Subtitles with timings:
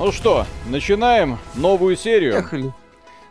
[0.00, 2.32] Ну что, начинаем новую серию.
[2.32, 2.72] Поехали.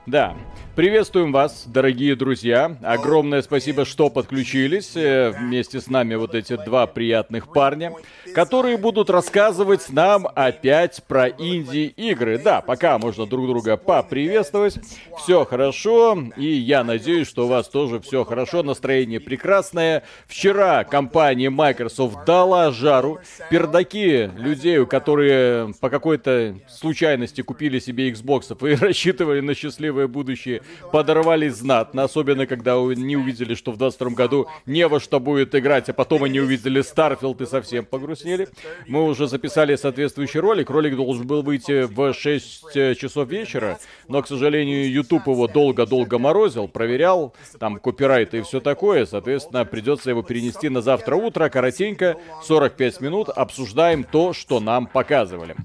[0.06, 0.36] Да.
[0.80, 2.78] Приветствуем вас, дорогие друзья.
[2.82, 4.96] Огромное спасибо, что подключились.
[4.96, 7.92] Э, Вместе с нами вот эти два приятных парня,
[8.34, 12.38] которые будут рассказывать нам опять про инди-игры.
[12.38, 14.80] Да, пока можно друг друга поприветствовать.
[15.18, 20.04] Все хорошо, и я надеюсь, что у вас тоже все хорошо, настроение прекрасное.
[20.28, 23.20] Вчера компания Microsoft дала жару.
[23.50, 31.56] Пердаки людей, которые по какой-то случайности купили себе Xbox и рассчитывали на счастливое будущее, подорвались
[31.56, 35.94] знатно, особенно когда не увидели, что в 22 году не во что будет играть, а
[35.94, 38.50] потом они увидели Starfield и совсем погрустнели.
[38.88, 44.28] Мы уже записали соответствующий ролик, ролик должен был выйти в 6 часов вечера, но, к
[44.28, 50.70] сожалению, YouTube его долго-долго морозил, проверял, там копирайт и все такое, соответственно, придется его перенести
[50.70, 55.56] на завтра утро, коротенько, 45 минут, обсуждаем то, что нам показывали.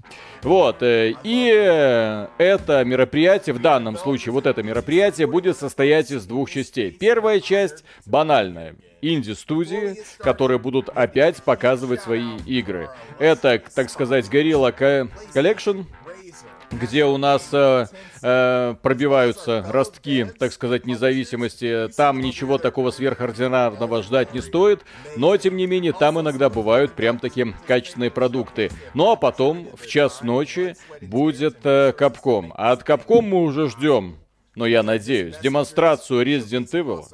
[0.43, 4.84] Вот, э, и э, это мероприятие, в данном случае вот это мероприятие
[5.27, 6.91] будет состоять из двух частей.
[6.91, 8.77] Первая часть банальная.
[9.03, 12.89] Инди-студии, которые будут опять показывать свои игры.
[13.19, 14.75] Это, так сказать, Gorilla
[15.35, 15.85] Collection,
[16.81, 17.87] где у нас э,
[18.23, 21.89] э, пробиваются ростки, так сказать, независимости.
[21.97, 24.83] Там ничего такого сверхординарного ждать не стоит,
[25.17, 28.71] но, тем не менее, там иногда бывают прям такие качественные продукты.
[28.95, 31.93] Ну, а потом, в час ночи, будет э.
[32.55, 34.17] А от Капком мы уже ждем,
[34.55, 37.05] но я надеюсь, демонстрацию Resident Evil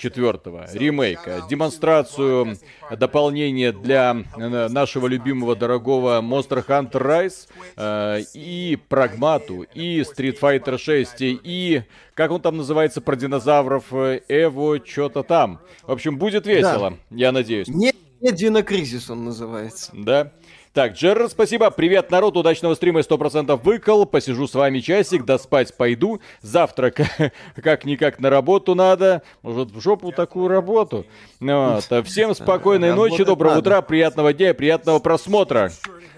[0.00, 2.56] четвертого ремейка, демонстрацию
[2.96, 10.78] дополнения для э, нашего любимого дорогого Monster Hunter Rise э, и Прагмату, и Street Fighter
[10.78, 11.82] 6, и
[12.14, 15.60] как он там называется про динозавров, э, Эво, что-то там.
[15.82, 17.68] В общем, будет весело, я надеюсь.
[17.68, 19.92] Не, не Динокризис он называется.
[19.94, 20.32] Да.
[20.72, 21.68] Так, Джерр, спасибо.
[21.72, 22.36] Привет, народ.
[22.36, 24.06] Удачного стрима 100% выкол.
[24.06, 26.20] Посижу с вами часик, да спать пойду.
[26.42, 26.92] Завтра
[27.56, 29.22] как-никак на работу надо.
[29.42, 31.06] Может, в жопу такую работу.
[31.40, 32.06] Ну Вот.
[32.06, 35.72] Всем спокойной ночи, доброго утра, приятного дня и приятного просмотра.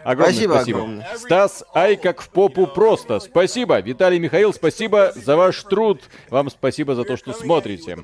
[0.04, 0.78] Огромное Спасибо спасибо.
[0.78, 1.08] огромное.
[1.16, 3.20] Стас, ай, как в попу просто.
[3.20, 3.80] Спасибо.
[3.80, 6.02] Виталий Михаил, спасибо за ваш труд.
[6.28, 7.98] Вам спасибо за то, что смотрите.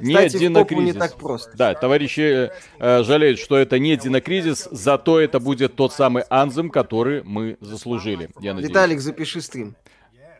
[0.00, 0.98] Не Кстати, в попу не динокризис.
[0.98, 1.50] так просто.
[1.56, 7.22] Да, товарищи э, жалеют, что это не динокризис, зато это будет тот самый анзем, который
[7.24, 8.30] мы заслужили.
[8.40, 8.70] Я надеюсь.
[8.70, 9.74] Виталик, запиши стрим.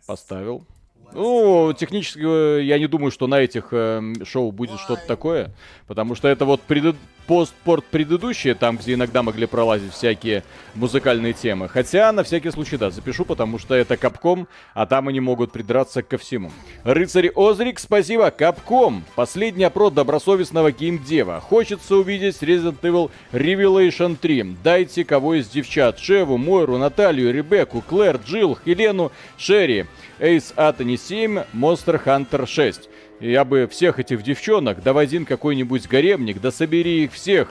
[0.06, 0.64] Поставил.
[1.12, 5.54] Ну, технически э, я не думаю, что на этих э, шоу будет что-то такое,
[5.86, 6.96] потому что это вот преду-
[7.28, 10.42] постпорт предыдущие, там, где иногда могли пролазить всякие
[10.74, 11.68] музыкальные темы.
[11.68, 16.02] Хотя, на всякий случай, да, запишу, потому что это Капком, а там они могут придраться
[16.02, 16.50] ко всему.
[16.84, 18.30] Рыцарь Озрик, спасибо.
[18.30, 19.04] Капком.
[19.14, 21.40] Последний опрос добросовестного геймдева.
[21.40, 24.56] Хочется увидеть Resident Evil Revelation 3.
[24.64, 25.98] Дайте кого из девчат.
[25.98, 29.84] Шеву, Мойру, Наталью, Ребекку, Клэр, Джилл, Хелену, Шерри.
[30.18, 32.88] Эйс Атони 7, Monster Hunter 6.
[33.20, 37.48] Я бы всех этих девчонок, да в один какой-нибудь гаремник, да собери их всех.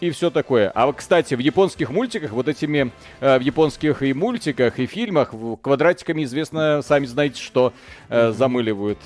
[0.00, 0.70] И все такое.
[0.74, 6.24] А, кстати, в японских мультиках, вот этими, э, в японских и мультиках, и фильмах, квадратиками
[6.24, 7.72] известно, сами знаете, что
[8.10, 8.98] э, замыливают.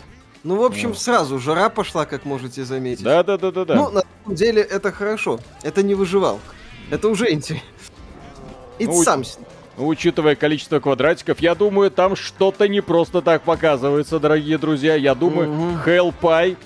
[0.42, 3.04] Ну, в общем, сразу жара пошла, как можете заметить.
[3.04, 3.74] Да-да-да-да-да.
[3.76, 5.38] Ну, на самом деле, это хорошо.
[5.62, 6.42] Это не выживалка.
[6.90, 7.68] Это уже интересно.
[8.78, 8.92] И Ну,
[9.38, 9.46] Ну,
[9.80, 14.94] Учитывая количество квадратиков, я думаю, там что-то не просто так показывается, дорогие друзья.
[14.94, 15.80] Я думаю, Мгм.
[15.86, 16.56] Hell Pie,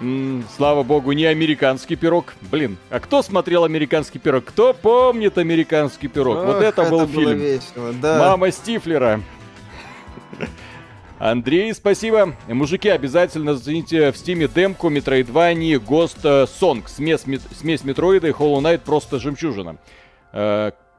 [0.00, 2.34] м, слава богу, не американский пирог.
[2.50, 4.44] Блин, а кто смотрел американский пирог?
[4.44, 6.44] Кто помнит американский пирог?
[6.44, 7.38] вот Ох, это был фильм.
[7.38, 8.18] весело, да.
[8.18, 9.20] Мама Стифлера.
[11.20, 12.34] Андрей, спасибо.
[12.46, 16.84] Мужики, обязательно зацените в стиме демку Metroidvania Ghost э, Song.
[16.86, 17.24] Смесь,
[17.58, 19.76] смесь Метроида и Hollow Knight просто жемчужина.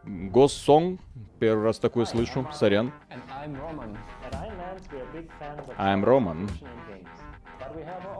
[0.05, 0.07] Э,
[0.47, 0.99] Song.
[1.39, 2.47] Первый раз такое слышу.
[2.53, 2.91] Сорян.
[5.77, 6.49] I'm Roman.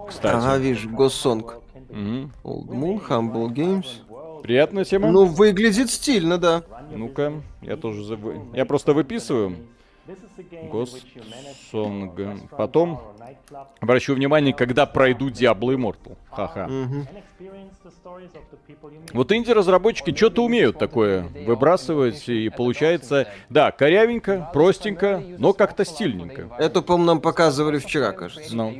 [0.07, 0.35] Кстати.
[0.35, 1.61] Ага, вижу, Ghost Song.
[1.89, 2.31] Мгм.
[2.43, 4.41] Old Moon, Humble Games.
[4.41, 5.11] Приятная тема.
[5.11, 6.63] Ну, выглядит стильно, да.
[6.91, 9.55] Ну-ка, я тоже забы- Я просто выписываю.
[11.71, 12.99] Restaurant, Потом
[13.79, 16.17] обращу внимание, когда пройду Diablo Immortal.
[16.31, 16.67] Ха-ха.
[16.67, 17.07] Meet.
[19.13, 26.49] Вот инди-разработчики что-то умеют такое выбрасывать, и получается, да, корявенько, простенько, но как-то стильненько.
[26.57, 28.55] Это, по-моему, нам показывали вчера, кажется.
[28.55, 28.73] Ну.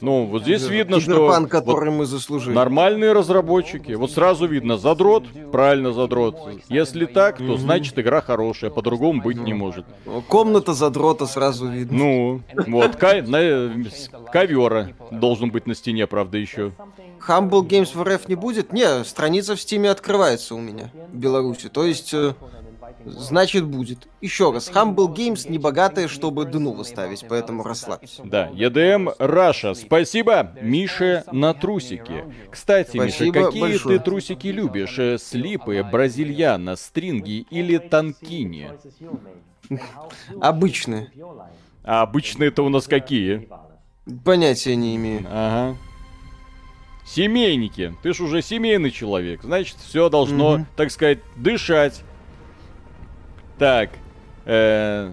[0.00, 2.54] Ну, вот здесь видно, что Киберпанк, вот который мы заслужили.
[2.54, 3.92] нормальные разработчики.
[3.92, 6.36] Вот сразу видно, задрот, правильно задрот.
[6.68, 9.86] Если так, то значит игра хорошая, по-другому быть не может.
[10.28, 11.98] Комната задрота сразу видно.
[11.98, 16.72] Ну, вот, ка- на- с- ковера должен быть на стене, правда, еще.
[17.26, 18.72] Humble Games в РФ не будет?
[18.72, 21.68] Не, страница в Стиме открывается у меня в Беларуси.
[21.68, 22.34] То есть, э.
[23.06, 24.08] Значит, будет.
[24.20, 28.20] Еще раз, Humble Games не богатые, чтобы дну выставить, поэтому расслабься.
[28.24, 29.72] Да, EDM Раша.
[29.72, 32.24] Спасибо, Мише, на трусики.
[32.50, 33.98] Кстати, Миша, Спасибо какие большое.
[33.98, 34.98] ты трусики любишь?
[34.98, 38.70] Э, Слипы, бразильяна, стринги или танкини?
[40.40, 41.10] Обычные.
[41.84, 43.48] А обычные-то у нас какие?
[44.24, 45.24] Понятия не имею.
[45.30, 45.76] Ага.
[47.06, 47.94] Семейники.
[48.02, 49.42] Ты ж уже семейный человек.
[49.42, 50.66] Значит, все должно, Мгм.
[50.76, 52.02] так сказать, дышать.
[53.58, 53.90] Так.
[54.46, 55.12] э,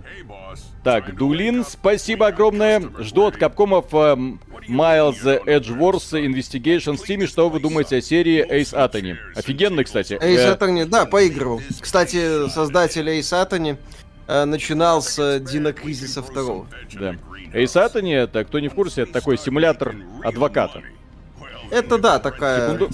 [0.84, 2.82] так, Дулин, спасибо огромное.
[3.00, 7.28] Жду от капкомов эм, Miles Edgeworth Investigation в Steam.
[7.28, 9.16] Что вы думаете о серии Ace Attorney?
[9.36, 10.18] Офигенно, кстати.
[10.20, 11.62] Э, Attorney, да, поигрывал.
[11.82, 13.78] Кстати, создатель Эйс Attorney э,
[14.28, 16.68] начинал с Дина Кризиса второго.
[16.94, 17.16] да.
[17.54, 20.84] Ace Attorney, это, кто не в курсе, это такой симулятор адвоката.
[21.72, 22.74] Это да, такая...
[22.74, 22.90] Секунду.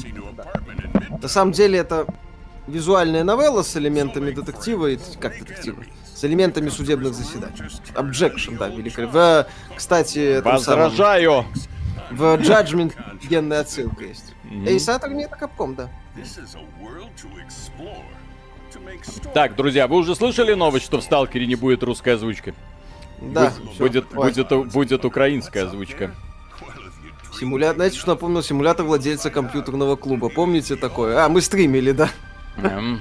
[1.22, 2.06] На самом деле это
[2.68, 5.00] визуальная новелла с элементами детектива и...
[5.20, 5.84] Как детектива?
[6.14, 7.56] С элементами судебных заседаний.
[7.96, 9.20] Objection, да, великолепно.
[9.20, 11.46] В, кстати, самом- Возражаю!
[12.12, 12.94] в Judgment
[13.28, 14.36] генная отсылка есть.
[14.68, 15.90] Эйс Attorney это капком, да.
[19.34, 22.54] Так, друзья, вы уже слышали новость, что в Сталкере не будет русской озвучки?
[23.22, 26.12] Да, Будет- будет, будет, будет украинская озвучка.
[27.40, 28.44] Симулятор, знаете, что напомнил?
[28.44, 30.30] Симулятор владельца компьютерного клуба.
[30.30, 31.26] Помните такое?
[31.26, 32.10] А, мы стримили, да.
[32.58, 33.00] Эм.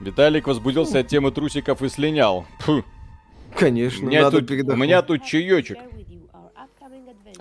[0.00, 2.46] Виталик возбудился от темы трусиков и слинял.
[2.60, 5.78] Фу, у, Конечно, меня надо тут, у меня тут чаечек.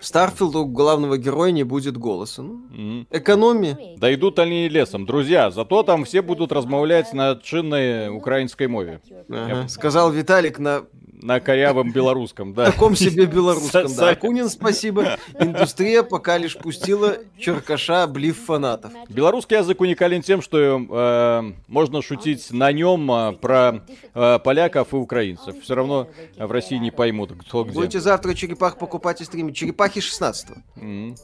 [0.02, 2.42] Старфилду главного героя не будет голоса.
[2.44, 3.08] Ну, Мгм.
[3.12, 3.78] экономия.
[3.98, 5.06] Дойдут они лесом.
[5.06, 9.02] Друзья, зато там все будут размовлять на чинной украинской мове.
[9.30, 9.68] Ага.
[9.68, 10.84] Сказал Виталик на
[11.20, 12.66] На корявом белорусском, да.
[12.66, 13.88] таком себе белорусском.
[13.96, 14.10] Да.
[14.10, 15.18] Акунин, спасибо.
[15.40, 18.92] Индустрия пока лишь пустила черкаша облив фанатов.
[19.10, 23.84] Белорусский язык уникален тем, что э, можно шутить на нем э, про
[24.14, 25.56] э, поляков и украинцев.
[25.64, 27.74] Все равно в России не поймут, кто где.
[27.74, 29.56] Будете завтра черепах покупать и стримить.
[29.56, 31.16] Черепахи 16 М.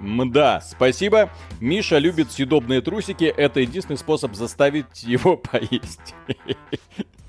[0.00, 1.30] Мда, спасибо.
[1.60, 3.24] Миша любит съедобные трусики.
[3.24, 6.14] Это единственный способ заставить его поесть.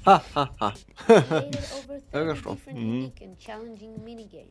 [0.06, 0.74] Ха-ха-ха.
[2.12, 2.58] Хорошо.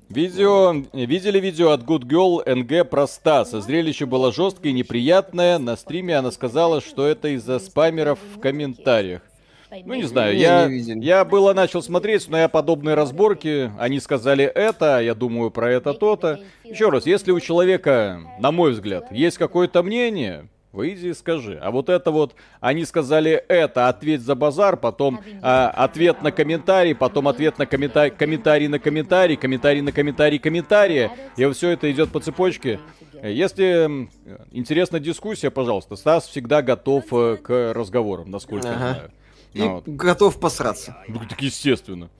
[0.08, 3.60] Видео, видели видео от Good Girl NG про Стаса.
[3.60, 5.58] Зрелище было жесткое и неприятное.
[5.58, 9.22] На стриме она сказала, что это из-за спамеров в комментариях.
[9.70, 14.98] Ну, не знаю, я, я было начал смотреть, но я подобные разборки, они сказали это,
[14.98, 16.40] а я думаю про это то-то.
[16.64, 21.58] Еще раз, если у человека, на мой взгляд, есть какое-то мнение, выйди и скажи.
[21.60, 26.94] А вот это вот, они сказали это, ответь за базар, потом а, ответ на комментарий,
[26.94, 31.10] потом ответ на комментарий, комментарий на комментарий, комментарий на комментарий, комментарии.
[31.36, 32.80] И все это идет по цепочке.
[33.22, 34.08] Если
[34.52, 38.78] интересна дискуссия, пожалуйста, Стас всегда готов э, к разговорам, насколько я Ага.
[38.92, 39.10] знаю.
[39.52, 39.88] И Ну, вот.
[39.88, 40.96] готов посраться.
[41.08, 42.10] Ну, так естественно.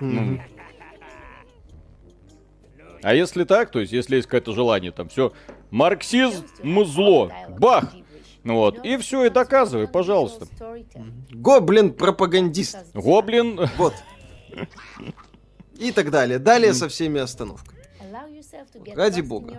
[0.00, 0.40] Ну.
[3.02, 5.32] А если так, то есть если есть какое-то желание, там все,
[5.70, 6.44] марксизм,
[6.84, 7.94] зло, бах,
[8.42, 10.46] ну вот, и все, и доказывай, пожалуйста.
[11.30, 12.78] Гоблин пропагандист.
[12.94, 13.94] Гоблин, Вот.
[15.78, 16.38] И так далее.
[16.38, 17.76] Далее со всеми остановками.
[18.94, 19.58] Ради бога.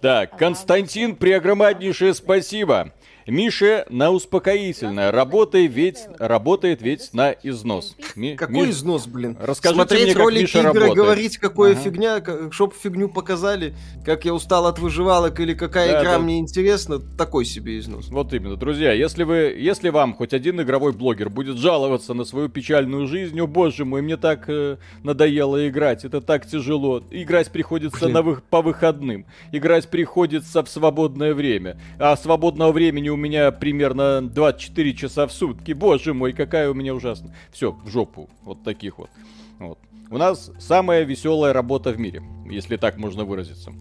[0.00, 2.92] так, Константин, преогромаднейшее спасибо.
[3.26, 5.10] Мише на успокоительное.
[5.10, 7.96] Работай ведь, работает ведь на износ.
[8.14, 9.36] Ми- Какой Ми- износ, блин?
[9.40, 10.94] Расскажите Смотреть мне, как ролики Миша игры, работает.
[10.96, 11.80] говорить, какое Ага.
[11.80, 16.18] фигня, как- чтоб фигню показали, как я устал от выживалок или какая Да, игра да.
[16.20, 18.08] мне интересна, такой себе износ.
[18.10, 22.48] Вот именно, друзья, если вы, если вам хоть один игровой блогер будет жаловаться на свою
[22.48, 27.02] печальную жизнь, о боже мой, мне так э, надоело играть, это так тяжело.
[27.10, 28.12] Играть приходится Блин.
[28.12, 34.22] на вы- по выходным, играть приходится в свободное время, а свободного времени у меня примерно
[34.22, 35.72] 24 часа в сутки.
[35.72, 37.34] Боже мой, какая у меня ужасная.
[37.52, 39.10] Все, в жопу, вот таких вот.
[39.58, 39.78] вот.
[40.10, 43.72] У нас самая веселая работа в мире, если так можно выразиться.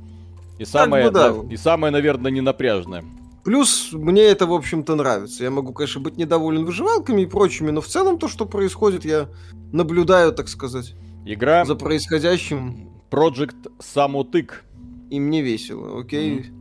[0.57, 1.33] И самая, бы да.
[1.33, 3.03] на- и самая, наверное, ненапряжная.
[3.43, 5.43] Плюс мне это, в общем-то, нравится.
[5.43, 9.27] Я могу, конечно, быть недоволен выживалками и прочими, но в целом то, что происходит, я
[9.71, 14.63] наблюдаю, так сказать, Игра за происходящим, Project Самотык.
[15.11, 16.43] и мне весело, окей?
[16.45, 16.54] С-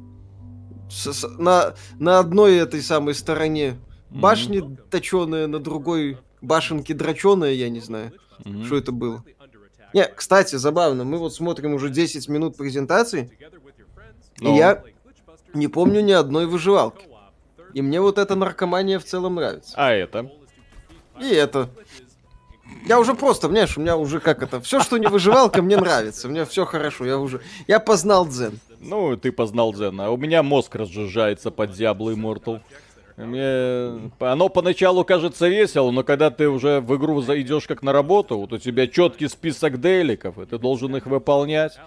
[0.90, 3.76] с- на, на одной этой самой стороне
[4.10, 8.12] башни точеные, на другой башенки драченые, я не знаю,
[8.44, 8.64] Мгм.
[8.66, 9.24] что это было.
[9.92, 13.30] Не, кстати, забавно, мы вот смотрим уже 10 минут презентации,
[14.40, 14.52] Ну.
[14.54, 14.82] и я
[15.54, 17.06] не помню ни одной выживалки.
[17.72, 19.72] И мне вот эта наркомания в целом нравится.
[19.76, 20.30] А это?
[21.20, 21.70] И это.
[22.86, 26.28] Я уже просто, понимаешь, у меня уже как это, все, что не выживалка, мне нравится,
[26.28, 28.58] мне все хорошо, я уже, я познал дзен.
[28.84, 32.60] Ну, ты познал Дзен, а у меня мозг разжижается под Diablo Immortal.
[33.16, 34.10] Мне...
[34.18, 38.52] Оно поначалу кажется весело, но когда ты уже в игру зайдешь как на работу, вот
[38.52, 41.78] у тебя четкий список деликов, и ты должен их выполнять.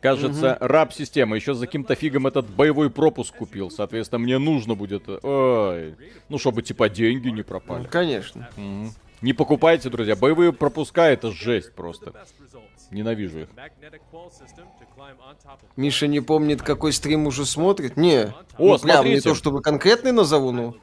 [0.00, 1.36] Кажется, раб система.
[1.36, 3.70] Еще за каким-то фигом этот боевой пропуск купил.
[3.70, 5.08] Соответственно, мне нужно будет...
[5.08, 5.94] Ой.
[6.28, 7.86] Ну, чтобы типа деньги не пропали.
[7.90, 8.48] Конечно.
[8.56, 8.92] Мгм.
[9.22, 10.14] Не покупайте, друзья.
[10.14, 12.12] Боевые пропуска это жесть просто.
[12.90, 13.48] Ненавижу их.
[15.76, 17.96] Миша не помнит, какой стрим уже смотрит?
[17.96, 18.26] Не.
[18.26, 20.74] О, ну, прям не то, чтобы конкретный назову, но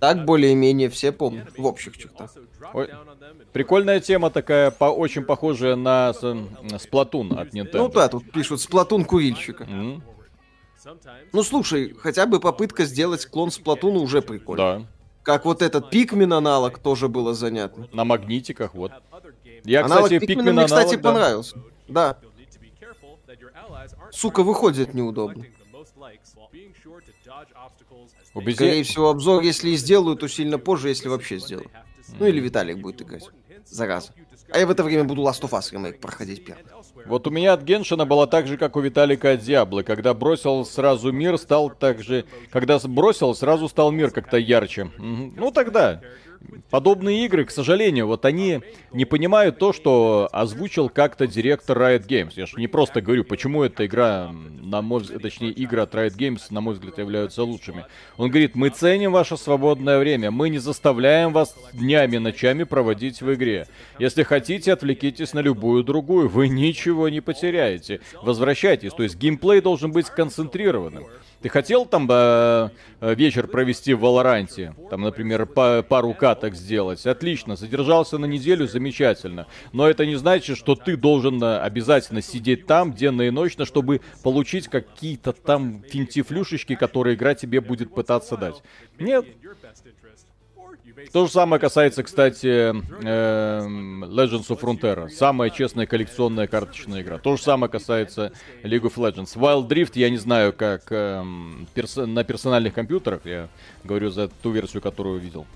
[0.00, 1.56] так более-менее все помнят.
[1.56, 2.34] В общих чертах.
[2.72, 2.90] Ой.
[3.52, 7.70] Прикольная тема такая, по, очень похожая на с- м, Splatoon от Nintendo.
[7.78, 9.64] Ну да, тут пишут Сплатун курильщика.
[9.64, 10.02] М,
[11.32, 14.80] Ну слушай, хотя бы попытка сделать клон Сплатуна уже прикольно.
[14.80, 14.86] Да.
[15.22, 17.86] Как вот этот Пикмен аналог тоже было занятно.
[17.92, 18.90] На магнитиках, вот.
[19.64, 21.02] Я, аналог кстати, Пикмена Пикмен мне, кстати, да.
[21.02, 21.56] понравился.
[21.88, 22.18] Да.
[24.10, 25.44] Сука, выходит неудобно.
[28.34, 31.70] Убези- Скорее всего, обзор, если и сделаю, то сильно позже, если вообще сделаю.
[32.18, 33.24] Ну или Виталик будет играть.
[33.66, 34.12] Зараза.
[34.50, 36.64] А я в это время буду Last of Us ремейк проходить первым.
[37.06, 39.82] Вот у меня от Геншина было так же, как у Виталика от Диаблы.
[39.82, 42.26] Когда бросил сразу мир, стал так же...
[42.50, 44.84] Когда бросил, сразу стал мир как-то ярче.
[44.98, 45.34] Мгм.
[45.36, 46.02] Ну тогда.
[46.70, 48.60] Подобные игры, к сожалению, вот они
[48.92, 52.32] не понимают то, что озвучил как-то директор Riot Games.
[52.36, 56.16] Я же не просто говорю, почему эта игра, на мой взгляд, точнее, игры от Riot
[56.16, 57.84] Games, на мой взгляд, являются лучшими.
[58.16, 63.34] Он говорит, мы ценим ваше свободное время, мы не заставляем вас днями, ночами проводить в
[63.34, 63.66] игре.
[63.98, 68.00] Если хотите, отвлекитесь на любую другую, вы ничего не потеряете.
[68.22, 71.06] Возвращайтесь, то есть геймплей должен быть сконцентрированным.
[71.42, 72.70] Ты хотел там э,
[73.00, 74.74] э, вечер провести в Валоранте?
[74.90, 77.04] Там, например, па- пару каток сделать?
[77.04, 79.48] Отлично, задержался на неделю, замечательно.
[79.72, 84.02] Но это не значит, что ты должен э, обязательно сидеть там денно и ночно, чтобы
[84.22, 88.62] получить какие-то там финтифлюшечки, которые игра тебе будет пытаться дать.
[89.00, 89.26] Нет.
[91.12, 95.08] То же самое касается, кстати, эм, Legends of Frontera.
[95.08, 97.18] Самая честная коллекционная карточная игра.
[97.18, 98.32] То же самое касается
[98.62, 99.36] League of Legends.
[99.36, 103.22] Wild Drift, я не знаю, как эм, перс- на персональных компьютерах.
[103.24, 103.48] Я
[103.84, 105.46] говорю за ту версию, которую видел.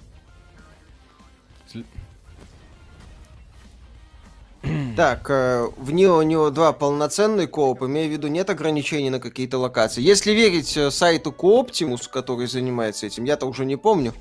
[4.97, 9.59] Так, э, в Нио Нио 2 полноценный кооп, имею в виду, нет ограничений на какие-то
[9.59, 10.03] локации.
[10.03, 14.13] Если верить э, сайту Кооптимус, который занимается этим, я-то уже не помню.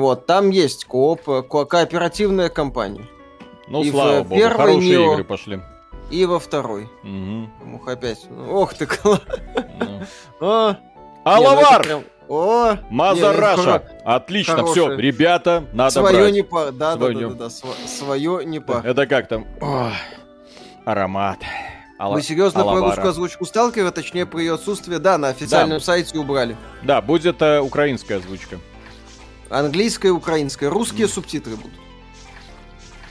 [0.00, 3.06] Вот, там есть кооп, э, ко- кооперативная компания.
[3.68, 5.60] Ну, И слава богу, первой хорошие Neo- игры пошли.
[6.10, 6.88] И во второй.
[7.02, 7.74] Мгм.
[7.74, 8.26] Ух, опять.
[8.48, 9.20] Ох ты, кла-
[10.40, 10.76] Ну.
[11.28, 11.84] А, Алавар!
[11.86, 12.76] не, ну О!
[12.90, 13.82] Маза не, ну это Раша!
[14.04, 16.32] Отлично, все, ребята, надо Свое брать.
[16.34, 16.66] не па.
[16.70, 18.80] Да, да, Свое да, да, да, сво- свое не па.
[18.84, 19.44] Это как там?
[20.84, 21.38] Аромат.
[21.98, 22.86] Ала- Вы серьезно про Алавара.
[22.90, 24.98] русскую озвучку Сталкера, точнее про ее отсутствие?
[24.98, 26.56] Да, на официальном сайте убрали.
[26.82, 28.58] Да, будет э, украинская озвучка.
[29.48, 31.72] Английская, украинская, русские субтитры будут.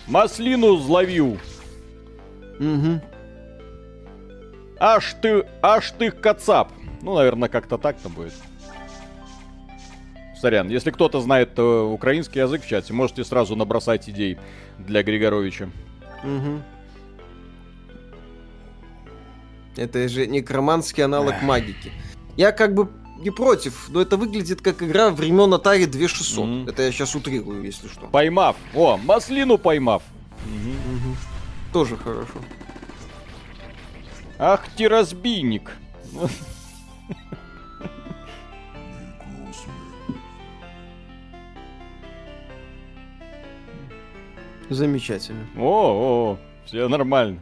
[0.08, 1.40] Маслину зловил.
[2.60, 3.02] Угу.
[4.80, 6.72] Аж ты, аж ты кацап.
[7.02, 8.34] Ну, наверное, как-то так там будет.
[10.40, 14.38] Сорян, если кто-то знает э, украинский язык в чате, можете сразу набросать идей
[14.78, 15.70] для Григоровича.
[16.24, 16.62] Угу.
[19.78, 21.92] Это же некроманский аналог магики.
[22.38, 26.46] Я как бы не против, но это выглядит как игра времен Atari 2600.
[26.46, 26.68] Мгм.
[26.68, 28.08] Это я сейчас утрирую, если что.
[28.08, 28.56] Поймав.
[28.74, 30.04] О, маслину поймав.
[30.46, 31.16] Мгм.
[31.74, 32.40] Тоже хорошо.
[34.38, 35.72] Ах ты разбийник.
[44.70, 45.46] Замечательно.
[45.58, 47.40] О, о, все нормально.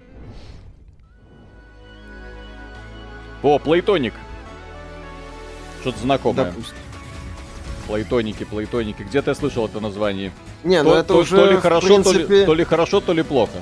[3.42, 4.14] О, плейтоник.
[5.84, 6.46] Что-то знакомое.
[6.46, 6.78] Допустим.
[7.88, 9.04] Плейтоники, плейтоники.
[9.04, 10.32] Где-то я слышал это название.
[10.64, 13.02] Не, ну то, это то- уже, то ли хорошо, принципе, то, ли, то ли хорошо,
[13.02, 13.62] то ли плохо.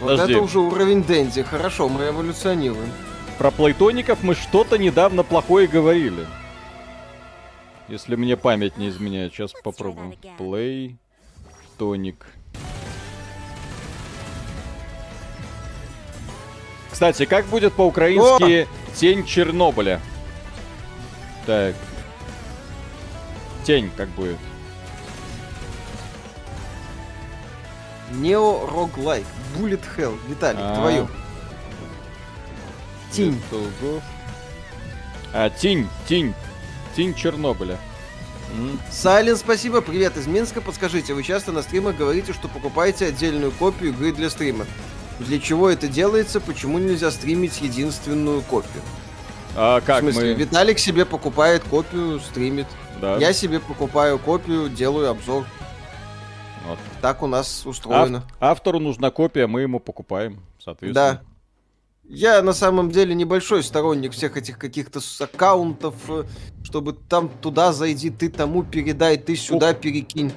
[0.00, 0.32] вот подожди.
[0.32, 1.42] это уже уровень Дэнди.
[1.42, 2.90] Хорошо, мы эволюционируем.
[3.36, 6.26] Про плейтоников мы что-то недавно плохое говорили.
[7.88, 10.14] Если мне память не изменяет, сейчас попробуем.
[10.38, 12.24] Плейтоник.
[16.90, 20.00] Кстати, как будет по-украински тень Чернобыля?
[21.46, 21.74] Так.
[23.64, 24.36] Тень как будет.
[28.12, 29.26] Нео Роглайк.
[29.56, 30.18] Bullet Hell.
[30.28, 30.76] Виталик, А.
[30.76, 31.08] твое.
[33.12, 33.40] Тень.
[33.50, 34.02] Ютубу.
[35.32, 36.34] А, тень, тень.
[36.94, 37.78] Тень Чернобыля.
[38.90, 39.80] Сайлен, спасибо.
[39.80, 40.60] Привет из Минска.
[40.60, 44.66] Подскажите, вы часто на стримах говорите, что покупаете отдельную копию игры для стрима.
[45.18, 46.40] Для чего это делается?
[46.40, 48.82] Почему нельзя стримить единственную копию?
[49.56, 50.40] А как в смысле, мы...
[50.40, 52.66] Виталик себе покупает копию, стримит.
[53.00, 53.16] Да.
[53.16, 55.44] Я себе покупаю копию, делаю обзор.
[56.66, 56.78] Вот.
[57.00, 58.18] Так у нас устроено.
[58.40, 61.22] Ав- Автору нужна копия, мы ему покупаем, соответственно.
[61.22, 61.22] Да.
[62.08, 66.24] Я на самом деле небольшой сторонник всех этих каких-то аккаунтов, э,
[66.62, 70.32] чтобы там туда зайди, ты тому передай, ты сюда перекинь.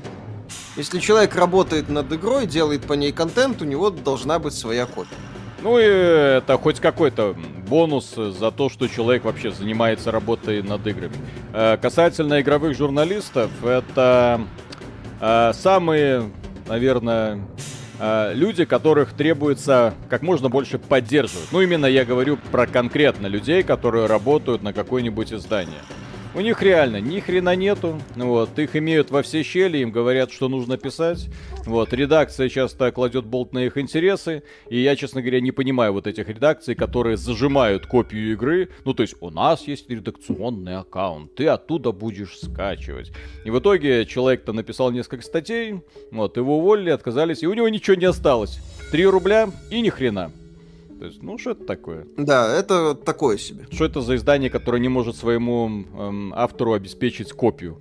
[0.76, 5.16] Если человек работает над игрой, делает по ней контент, у него должна быть своя копия.
[5.62, 7.36] Ну и это хоть какой-то
[7.68, 11.16] бонус за то, что человек вообще занимается работой над играми.
[11.54, 14.42] Э, Касательно игровых журналистов, это
[15.20, 16.30] э, самые,
[16.68, 17.42] наверное,
[18.00, 21.50] э, люди, которых требуется как можно больше поддерживать.
[21.52, 25.82] Ну именно я говорю про конкретно людей, которые работают на какое-нибудь издание.
[26.36, 28.00] У них реально ни хрена нету.
[28.16, 31.28] Вот, их имеют во все щели, им говорят, что нужно писать.
[31.66, 34.44] Вот, редакция часто кладет болт на их интересы.
[34.70, 38.70] И я, честно говоря, не понимаю вот этих редакций, которые зажимают копию игры.
[38.86, 43.12] Ну, то есть, у нас есть редакционный аккаунт, ты оттуда будешь скачивать.
[43.44, 45.82] И в итоге человек-то написал несколько статей,
[46.12, 48.60] вот, его уволили, отказались, и у него ничего не осталось.
[48.92, 50.32] 3 рубля и ни хрена.
[51.00, 52.06] То есть, ну, что это такое?
[52.18, 53.66] Да, это такое себе.
[53.72, 57.78] Что это за издание, которое не может своему эм, автору обеспечить копию?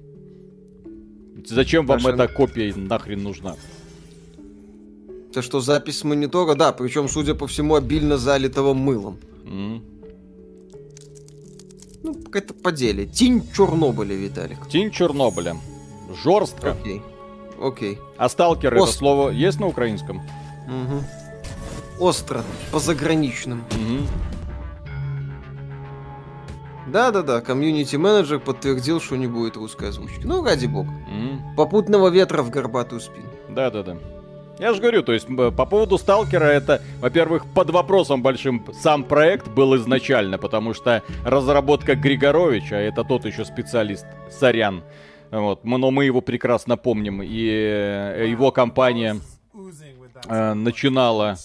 [1.44, 2.22] Зачем вам Совершенно.
[2.22, 3.56] эта копия нахрен нужна?
[5.30, 6.54] Это что, запись с монитора?
[6.54, 9.18] Да, причем, судя по всему, обильно залитого мылом.
[9.44, 9.82] М.
[12.04, 13.06] Ну, это по деле.
[13.06, 14.68] Тень Чернобыля, Виталик.
[14.68, 15.56] Тень Чернобыля.
[16.22, 16.72] Жорстко.
[16.72, 17.02] Окей.
[17.60, 17.98] Окей.
[18.16, 20.22] А сталкер это Ост- слово есть на украинском?
[20.68, 21.02] Мгм.
[22.00, 23.64] Остро, по заграничным.
[23.72, 24.06] Мгм.
[26.86, 30.22] Да-да-да, комьюнити-менеджер подтвердил, что не будет русской озвучки.
[30.24, 30.90] Ну, ради бога.
[31.10, 31.54] М.
[31.56, 33.28] Попутного ветра в горбатую спину.
[33.48, 33.98] Да-да-да.
[34.58, 39.46] Я же говорю, то есть по поводу Сталкера это, во-первых, под вопросом большим сам проект
[39.48, 44.82] был изначально, потому что разработка Григоровича, а это тот еще специалист, сорян,
[45.30, 49.20] вот, но мы его прекрасно помним, и э, его компания
[50.28, 51.36] э, начинала,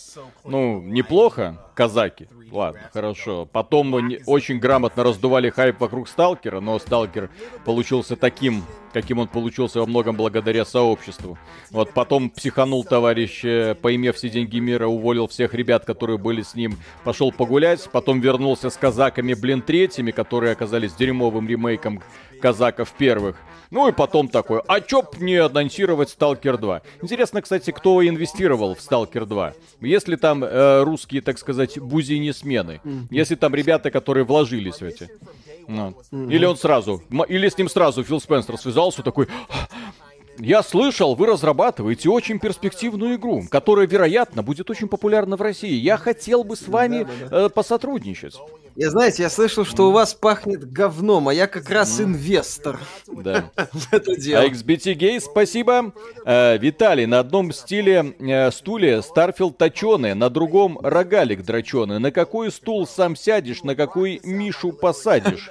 [0.45, 3.47] ну, неплохо, казаки, ладно, хорошо.
[3.51, 7.29] Потом они очень грамотно раздували хайп вокруг Сталкера, но Сталкер
[7.65, 8.63] получился таким,
[8.93, 11.37] каким он получился во многом благодаря сообществу.
[11.71, 16.55] Вот потом психанул товарищ, э, поимев все деньги мира, уволил всех ребят, которые были с
[16.55, 22.01] ним, пошел погулять, потом вернулся с казаками, блин, третьими, которые оказались дерьмовым ремейком
[22.41, 23.37] казаков первых.
[23.73, 26.81] Ну и потом такой, а чё б не анонсировать Сталкер 2?
[27.01, 29.53] Интересно, кстати, кто инвестировал в Сталкер 2?
[29.81, 31.77] Если там э, русские, так сказать,
[32.43, 32.82] бузини-смены.
[33.10, 35.10] Если там ребята, которые вложились в эти.
[35.67, 35.95] Ну.
[36.12, 39.27] Или он сразу, или с ним сразу Фил Спенсер связался, такой...
[40.39, 45.74] Я слышал, вы разрабатываете очень перспективную игру, которая, вероятно, будет очень популярна в России.
[45.74, 48.36] Я хотел бы с вами э, посотрудничать.
[48.76, 53.52] Я, знаете, я слышал, что у вас пахнет говном, а я как раз инвестор Да.
[53.72, 54.41] в это дело.
[54.41, 55.93] А XBT Gay, спасибо.
[56.26, 62.00] Э, Виталий, на одном стиле э, стуле Старфилд точеный, на другом рогалик дроченый.
[62.00, 65.50] На какой стул сам сядешь, на какой Мишу посадишь?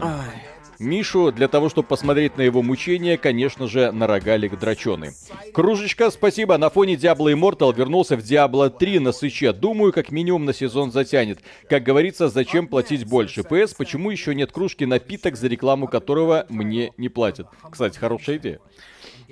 [0.00, 0.53] Ай.
[0.78, 5.10] Мишу для того, чтобы посмотреть на его мучения, конечно же, на рогалик дроченый.
[5.52, 6.56] Кружечка, спасибо.
[6.58, 9.52] На фоне Diablo Immortal вернулся в Diablo 3 на сыче.
[9.52, 11.40] Думаю, как минимум на сезон затянет.
[11.68, 13.42] Как говорится, зачем платить больше?
[13.42, 17.48] P.S., почему еще нет кружки напиток, за рекламу которого мне не платят?
[17.70, 18.60] Кстати, хорошая идея.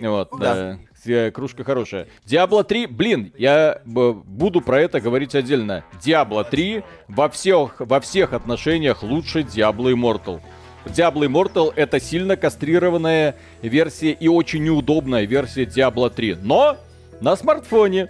[0.00, 0.78] Вот, да.
[1.04, 2.08] Э, Кружка хорошая.
[2.24, 5.84] Diablo 3, блин, я буду про это говорить отдельно.
[6.04, 10.40] Diablo 3 во всех, во всех отношениях лучше Diablo Immortal.
[10.86, 16.38] Diablo Immortal это сильно кастрированная версия и очень неудобная версия Diablo 3.
[16.42, 16.76] Но
[17.20, 18.08] на смартфоне.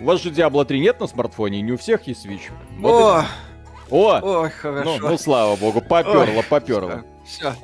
[0.00, 2.50] У вас же Diablo 3 нет на смартфоне, не у всех есть Switch.
[2.78, 3.24] Вот О, и-
[3.90, 4.20] О!
[4.22, 4.98] ой, Ну, хорошо.
[5.08, 7.02] ну, слава богу, поперло, поперло.
[7.26, 7.54] Все, все,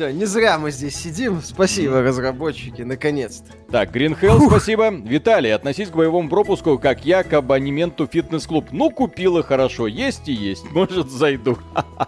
[0.00, 1.40] не зря мы здесь сидим.
[1.42, 3.52] Спасибо, разработчики, наконец-то.
[3.70, 4.90] Так, Green Hell, спасибо.
[4.90, 8.66] Виталий, относись к боевому пропуску, как я к абонементу фитнес-клуб.
[8.72, 11.58] Ну, купила хорошо, есть и есть, может, зайду.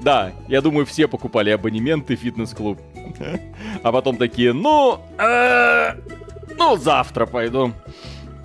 [0.00, 2.78] Да, я думаю, все покупали абонементы фитнес-клуб.
[3.82, 5.94] А потом такие, ну, э,
[6.56, 7.72] ну, завтра пойду.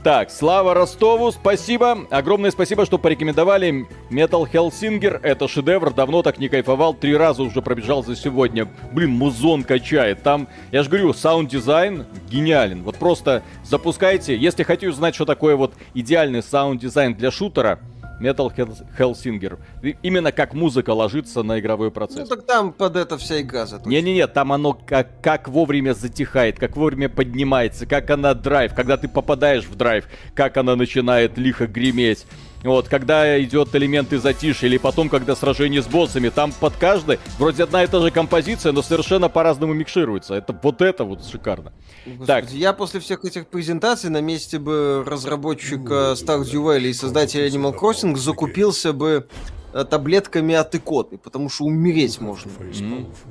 [0.03, 2.05] Так, Слава Ростову, спасибо.
[2.09, 5.17] Огромное спасибо, что порекомендовали Metal Hellsinger.
[5.23, 6.93] Это шедевр, давно так не кайфовал.
[6.93, 8.67] Три раза уже пробежал за сегодня.
[8.91, 10.21] Блин, музон качает.
[10.21, 12.83] Там, я же говорю, саунд-дизайн гениален.
[12.83, 14.35] Вот просто запускайте.
[14.35, 17.79] Если хотите узнать, что такое вот идеальный саунд-дизайн для шутера,
[18.21, 19.59] Metal Hel- Hellsinger.
[19.81, 22.27] И Именно как музыка ложится на игровой Ну процесс.
[22.29, 23.89] так там под это вся игра заточена.
[23.91, 29.07] Не-не-не, там оно как, как вовремя затихает, как вовремя поднимается, как она драйв, когда ты
[29.07, 32.25] попадаешь в драйв, как она начинает лихо греметь.
[32.63, 37.63] Вот, когда идет элементы затишья, или потом, когда сражение с боссами, там под каждой вроде
[37.63, 40.35] одна и та же композиция, но совершенно по-разному микшируется.
[40.35, 41.73] Это вот это вот шикарно.
[42.05, 42.51] Господи, Так.
[42.51, 48.15] Я после всех этих презентаций на месте бы разработчика Stardew Valley и создателя Animal Crossing
[48.15, 49.27] закупился бы
[49.73, 52.51] э, таблетками от икоты, потому что умереть можно.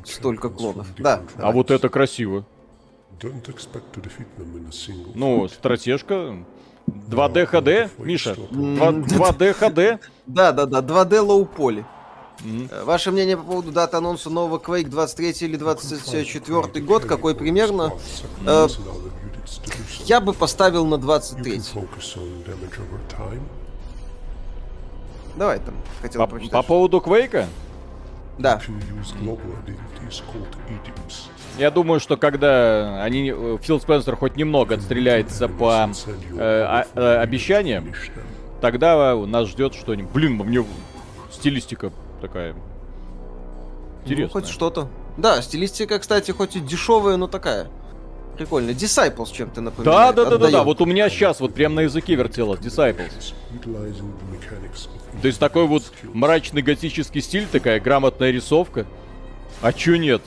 [0.04, 0.88] Столько клонов.
[0.98, 1.22] Да.
[1.36, 2.44] А вот это красиво.
[3.20, 6.44] Don't expect to defeat them in a single Ну, стратежка.
[6.86, 8.34] 2D HD, Миша?
[8.34, 9.98] 2, 2D HD?
[10.26, 11.84] Да, да, да, 2D low poly.
[12.40, 12.68] Мгм.
[12.70, 17.92] Э, Ваше мнение по поводу даты анонса нового Quake 23 или 24 год, какой примерно?
[18.46, 18.66] Э,
[20.06, 21.56] Я бы поставил на You 23.
[21.56, 23.42] can focus on damage over time.
[25.36, 26.52] Давай там, хотел По, прочитать.
[26.52, 27.46] по поводу Квейка?
[28.38, 28.60] Да.
[31.58, 37.16] Я думаю, что когда они, э, Фил Спенсер хоть немного отстреляется по э, а- э,
[37.18, 37.92] обещаниям,
[38.60, 40.10] тогда нас ждет что-нибудь.
[40.12, 40.64] Блин, мне
[41.30, 42.60] стилистика такая Ну,
[44.04, 44.28] интересная.
[44.42, 44.88] хоть что-то.
[45.18, 47.66] Да, стилистика, кстати, хоть и дешевая, но такая.
[48.38, 48.70] Прикольно.
[48.70, 50.14] Disciples чем-то Да, напоминает.
[50.16, 50.46] да, да, да, да.
[50.46, 50.64] отдаёт.
[50.64, 53.34] Вот у меня сейчас вот прям на языке вертелось Disciples.
[55.20, 58.86] То есть такой вот мрачный готический стиль, такая грамотная рисовка.
[59.60, 60.22] А чё нет?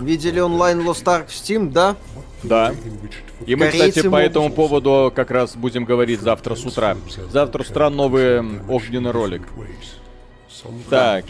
[0.00, 1.96] Видели онлайн Lost Ark в Steam, да?
[2.42, 2.74] Да.
[3.46, 6.96] И мы, Корейцы кстати, по этому поводу как раз будем говорить завтра с утра.
[7.30, 9.42] Завтра с утра новый м, огненный ролик.
[10.88, 11.24] Так.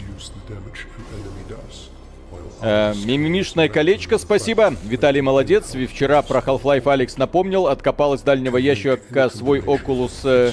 [2.61, 4.75] Э, мимимишное колечко, спасибо.
[4.83, 5.73] Виталий молодец.
[5.73, 7.67] И Вчера про Half-Life Алекс напомнил.
[7.67, 10.51] Откопал из дальнего ящика свой Oculus э,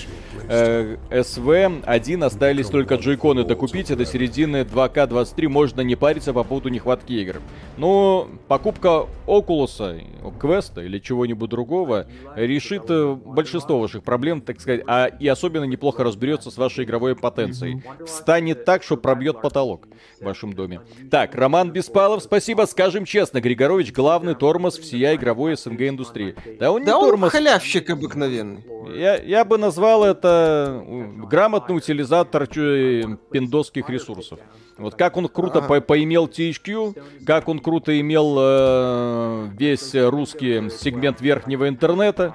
[0.48, 2.24] э, SV1.
[2.24, 3.90] Остались только джойконы докупить.
[3.90, 7.42] А до середины 2К23 можно не париться по поводу нехватки игр.
[7.76, 10.02] Ну, покупка Oculus,
[10.38, 16.04] квеста или чего-нибудь другого решит э, большинство ваших проблем, так сказать, а и особенно неплохо
[16.04, 17.82] разберется с вашей игровой потенцией.
[18.06, 19.86] Станет так, что пробьет потолок
[20.20, 20.80] в вашем доме.
[21.10, 22.62] Так, Роман Беспалов, спасибо.
[22.66, 26.36] Скажем честно, Григорович главный тормоз всей игровой СНГ индустрии.
[26.60, 27.32] Да он не Да он тормоз.
[27.32, 28.64] халявщик обыкновенный.
[28.96, 34.38] Я, я бы назвал это э, грамотный утилизатор чё- пиндосских ресурсов.
[34.76, 41.20] Вот как он круто по- поимел THQ, как он круто имел э, весь русский сегмент
[41.20, 42.32] верхнего интернета,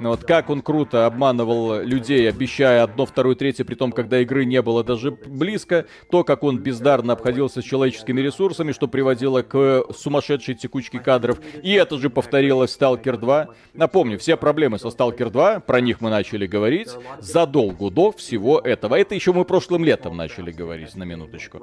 [0.00, 4.60] вот как он круто обманывал людей, обещая одно, второе, третье, при том, когда игры не
[4.62, 10.54] было даже близко, то, как он бездарно обходился с человеческими ресурсами, что приводило к сумасшедшей
[10.54, 11.38] текучке кадров.
[11.62, 13.48] И это же повторилось в Stalker 2.
[13.74, 18.94] Напомню, все проблемы со Stalker 2, про них мы начали говорить задолго до всего этого.
[18.96, 21.60] Это еще мы прошлым летом начали говорить, на минуточку.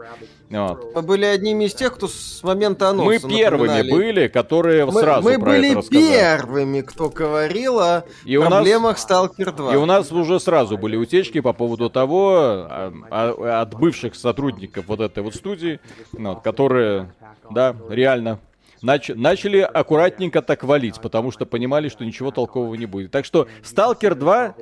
[0.50, 0.96] Вот.
[0.96, 5.28] Мы были одними из тех, кто с момента анонса Мы первыми были, которые Мы, сразу
[5.28, 6.06] мы про были это рассказали.
[6.06, 9.74] первыми, кто говорил о И у нас- проблемах Stalker 2.
[9.74, 14.86] И у нас уже сразу были утечки по поводу того, а, а, от бывших сотрудников
[14.88, 15.80] вот этой вот студии,
[16.14, 17.14] ну, вот, которые,
[17.50, 18.40] да, реально
[18.84, 23.12] нач- начали аккуратненько так валить, потому что понимали, что ничего толкового не будет.
[23.12, 24.56] Так что Сталкер 2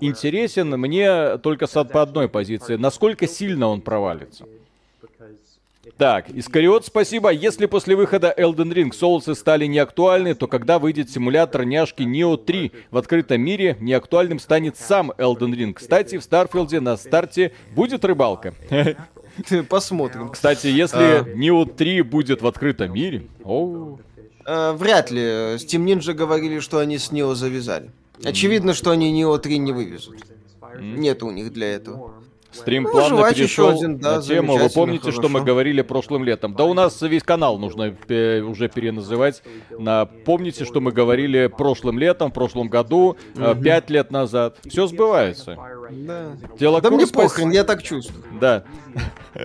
[0.00, 2.76] интересен мне только с по одной позиции.
[2.76, 4.44] Насколько сильно он провалится.
[6.00, 7.28] Так, Искариот, спасибо.
[7.28, 12.72] Если после выхода Elden Ring соусы стали неактуальны, то когда выйдет симулятор няшки Neo 3
[12.90, 15.74] в открытом мире, неактуальным станет сам Elden Ring.
[15.74, 18.54] Кстати, в Старфилде на старте будет рыбалка.
[19.68, 20.30] Посмотрим.
[20.30, 23.26] Кстати, если Neo 3 будет в открытом мире...
[23.44, 24.00] оу.
[24.46, 25.20] Э, вряд ли.
[25.20, 27.90] Steam Ninja говорили, что они с Neo завязали.
[28.24, 30.16] Очевидно, что они Neo 3 не вывезут.
[30.80, 32.14] Нет у них для этого.
[32.52, 34.56] Стрим Ну, плавно перешел еще один, да, на тему.
[34.56, 35.44] Вы помните, что мы хорошо.
[35.44, 36.54] говорили прошлым летом?
[36.54, 39.42] Да у нас весь канал нужно э, уже переназывать.
[39.70, 40.06] На...
[40.06, 44.58] Помните, что мы говорили прошлым летом, в прошлом году, э, пять лет назад.
[44.66, 45.58] Все сбывается.
[45.90, 48.24] Да, Тело да мне спас- похрен, я так чувствую.
[48.40, 48.64] Да.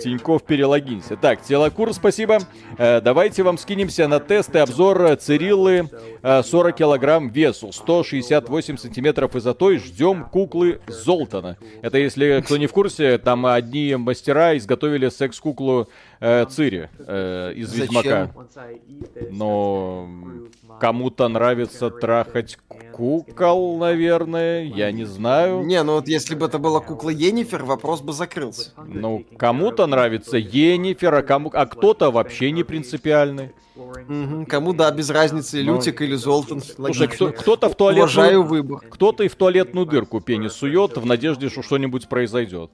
[0.00, 1.16] Тиньков, перелогинься.
[1.16, 2.38] Так, Телокур, спасибо.
[2.78, 5.90] Э, давайте вам скинемся на тест и обзор э, Цириллы
[6.22, 9.78] э, 40 килограмм весу, 168 сантиметров высотой.
[9.78, 11.56] Ждем куклы Золтана.
[11.82, 15.88] Это, если кто не в курсе, там одни мастера изготовили секс-куклу
[16.20, 17.82] э, Цири э, из Зачем?
[17.82, 18.30] Ведьмака.
[19.30, 20.08] Но
[20.80, 22.58] кому-то нравится трахать
[22.92, 25.64] кукол, наверное, я не знаю.
[25.64, 28.72] Не, ну вот если бы это была кукла Енифер, вопрос бы закрылся.
[28.86, 31.50] Ну, кому-то нравится Енифер, а, кому...
[31.52, 33.52] а кто-то вообще не принципиальный.
[33.76, 36.62] Мгм, Кому да, без разницы, Ну, Лютик или Золтан.
[36.62, 38.42] Слушай, кто, кто-то в Уважаю туалетную...
[38.42, 38.80] выбор.
[38.88, 42.70] Кто-то и в туалетную дырку пенис сует в надежде, что что-нибудь произойдет.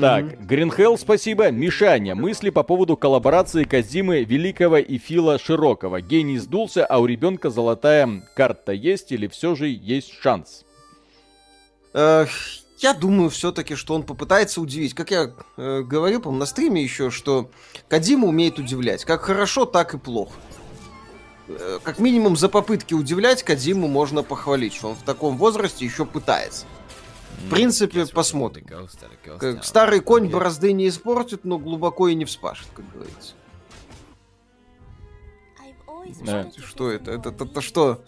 [0.00, 1.50] Так, Гринхелл, спасибо.
[1.50, 6.00] Мишаня, мысли по поводу коллаборации Казимы Великого и Фила Широкого.
[6.00, 10.64] Гений сдулся, а у ребенка золотая карта есть или все же есть шанс?
[12.80, 14.94] Я думаю все-таки, что он попытается удивить.
[14.94, 17.50] Как я э, говорил, по на стриме еще, что
[17.88, 19.04] Кадима умеет удивлять.
[19.04, 20.32] Как хорошо, так и плохо.
[21.48, 26.06] Э, Как минимум за попытки удивлять Кадиму можно похвалить, что он в таком возрасте еще
[26.06, 26.64] пытается.
[27.38, 28.66] В принципе, посмотрим.
[29.38, 33.34] Как старый конь борозды не испортит, но глубоко и не вспашет, как говорится.
[36.22, 36.50] Да.
[36.66, 37.12] Что это?
[37.12, 38.02] Это, это, это что?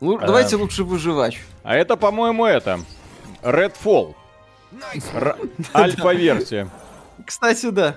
[0.00, 1.38] Ну, давайте лучше выживать.
[1.62, 2.80] А это, по-моему, это.
[3.42, 4.14] Redfall.
[5.14, 5.38] Р-
[5.74, 6.70] Альфа-версия.
[7.24, 7.96] Кстати, да.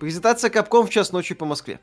[0.00, 1.80] Презентация Капком в час ночи по Москве.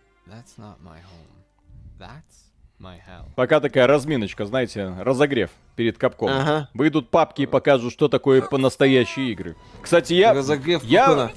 [3.36, 6.30] Пока такая разминочка, знаете, разогрев перед капком.
[6.30, 6.70] Ага.
[6.74, 9.56] Выйдут папки и покажут, что такое по-настоящие игры.
[9.82, 11.32] Кстати, я Разогрев я-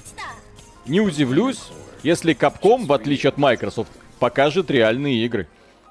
[0.85, 1.69] не удивлюсь,
[2.03, 5.47] если Capcom, в отличие от Microsoft, покажет реальные игры.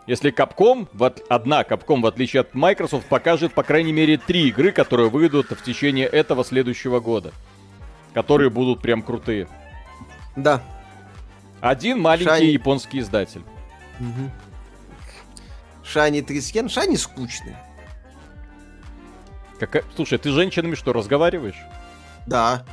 [0.06, 4.48] Если Capcom, в от- одна Capcom, в отличие от Microsoft, покажет, по крайней мере, три
[4.48, 7.32] игры, которые выйдут в течение этого следующего года.
[8.14, 9.48] Которые будут прям крутые.
[10.34, 10.62] Да.
[11.60, 13.42] Один маленький Шай- японский издатель.
[15.90, 16.68] Шани Трискен.
[16.68, 17.58] Шани скучные.
[19.58, 21.58] Какая- Слушай, ты с женщинами что, разговариваешь?
[22.26, 22.64] Да.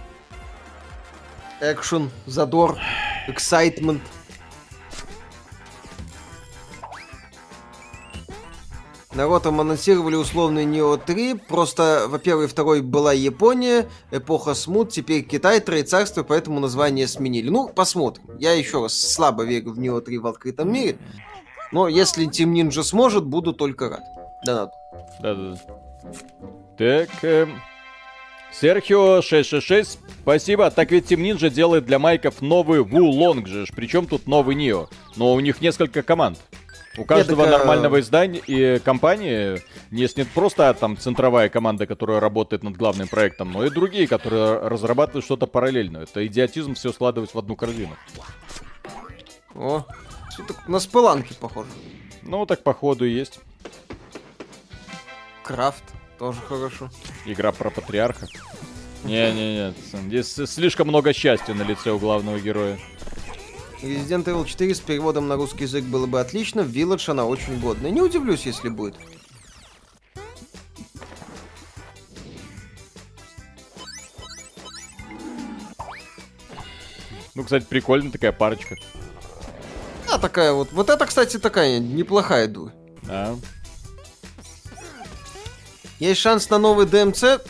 [1.61, 2.77] Экшен, задор,
[3.27, 4.01] эксайтмент.
[9.13, 11.35] Народ там анонсировали условный Нео 3.
[11.35, 17.49] Просто, во-первых, второй была Япония, эпоха смут, теперь Китай, Троецарство, поэтому название сменили.
[17.49, 18.25] Ну, посмотрим.
[18.37, 20.97] Я еще раз слабо верю в Нео 3 в открытом мире.
[21.75, 24.03] Но если Team Ninja сможет, буду только рад.
[24.45, 24.71] Да, надо.
[25.19, 25.57] Да-да.
[26.77, 27.61] Так, эм,
[28.53, 30.71] Серхио 666, спасибо.
[30.71, 33.65] Так ведь Team Ninja делает для майков новый Wulong же.
[33.75, 34.87] Причем тут новый Нио.
[35.17, 36.37] Но у них несколько команд.
[36.97, 39.61] У каждого так, а- нормального издания и компании
[39.91, 44.59] есть не просто там центровая команда, которая работает над главным проектом, но и другие, которые
[44.59, 45.97] разрабатывают что-то параллельно.
[45.97, 47.97] Это идиотизм все складывать в одну корзину.
[49.55, 49.85] О,
[50.43, 51.69] так на спыланки похоже.
[52.23, 53.39] Ну, так походу и есть.
[55.43, 55.83] Крафт,
[56.17, 56.89] тоже хорошо.
[57.25, 58.27] Игра про патриарха.
[59.03, 59.73] Не-не-не,
[60.07, 62.79] здесь слишком много счастья на лице у главного героя.
[63.83, 67.59] Resident Evil 4 с переводом на русский язык было бы отлично, в Village она очень
[67.59, 67.91] годная.
[67.91, 68.95] Не удивлюсь, если будет.
[77.35, 78.77] Ну, кстати, прикольная такая парочка.
[80.21, 80.71] Такая вот.
[80.71, 82.73] Вот это, кстати, такая неплохая дура.
[83.07, 83.37] А?
[85.99, 87.41] Есть шанс на новый DMC?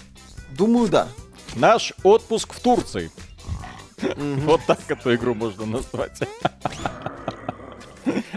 [0.51, 1.07] Думаю, да.
[1.55, 3.11] Наш отпуск в Турции.
[4.17, 6.19] Вот так эту игру можно назвать.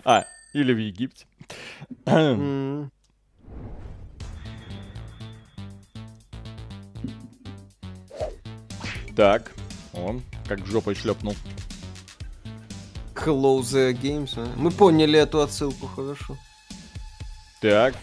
[0.04, 1.26] А, или в Египте.
[9.16, 9.52] Так,
[9.92, 11.34] он как жопой шлепнул.
[13.24, 14.34] Close the Games.
[14.36, 14.52] а.
[14.56, 16.36] Мы поняли эту отсылку хорошо.
[17.60, 17.94] Так.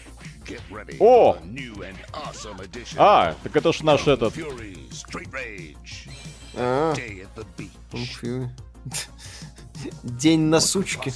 [1.00, 1.36] О!
[2.96, 4.34] А, так это ж наш этот.
[6.54, 6.94] А.
[10.02, 11.12] День на сучке.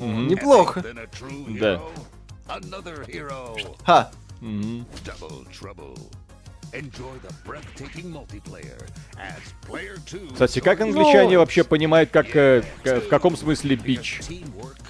[0.00, 0.84] Неплохо.
[1.60, 1.80] Да.
[3.84, 4.10] Ха.
[10.32, 14.20] Кстати, как англичане Ну- вообще понимают, как, э, к- в каком смысле бич?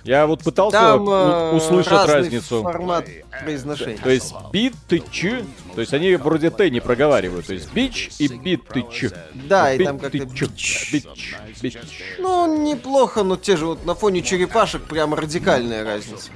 [0.02, 2.62] Я вот пытался Там у- э, услышать разницу.
[2.62, 3.06] формат
[3.42, 3.98] произношения.
[3.98, 5.44] То есть бит ты ч,
[5.74, 7.46] то есть они вроде Т не проговаривают.
[7.46, 9.10] То есть бич и бит ты ч.
[9.34, 10.92] Да, и там как-то бич.
[10.92, 11.78] Бич, бич.
[12.18, 16.30] Ну, неплохо, но те же вот на фоне черепашек прям радикальная разница.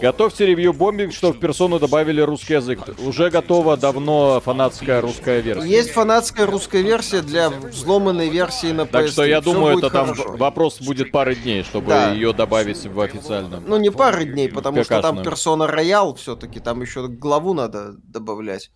[0.00, 2.80] Готовьте ревью бомбинг, что в персону добавили русский язык.
[3.04, 5.66] Уже готова давно фанатская русская версия.
[5.68, 8.86] Есть фанатская русская версия для взломанной версии на PS3.
[8.90, 10.36] Так что я Всё думаю, это там хорошо.
[10.36, 12.12] вопрос будет пары дней, чтобы Да.
[12.12, 13.64] ее добавить в официальном.
[13.66, 15.24] Ну, не пары дней, потому что там Какашную.
[15.24, 18.70] персона роял все-таки, там еще главу надо добавлять.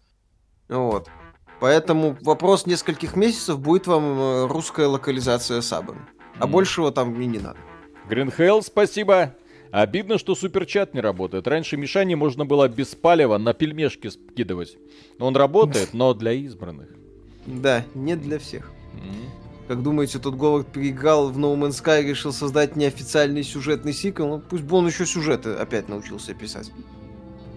[0.69, 1.09] Вот.
[1.61, 6.01] Поэтому вопрос нескольких месяцев будет вам э, русская локализация сабами.
[6.39, 6.53] А Мгм.
[6.53, 7.59] большего там и не надо.
[8.09, 9.35] Гринхелл, спасибо.
[9.73, 11.49] Обидно, что суперчат не работает.
[11.49, 14.77] Раньше Мишане можно было без палева на пельмешки скидывать.
[15.19, 16.91] Он работает, но для избранных.
[17.47, 18.71] Да, не для всех.
[19.69, 24.29] Как думаете, тут Говард переиграл в No Man's Sky и решил создать неофициальный сюжетный сиквел?
[24.29, 26.71] Ну, пусть бы он еще сюжеты опять научился писать.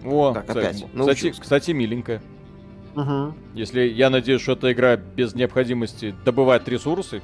[0.06, 1.42] О, Так, кстати, опять, кстати, научился.
[1.42, 2.22] кстати, миленькая.
[2.96, 3.34] Угу.
[3.56, 7.22] Если я надеюсь, что эта игра без необходимости добывать ресурсы,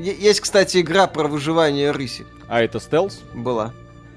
[0.00, 2.24] есть, кстати, игра про выживание рыси.
[2.48, 3.72] а это стелс, Была.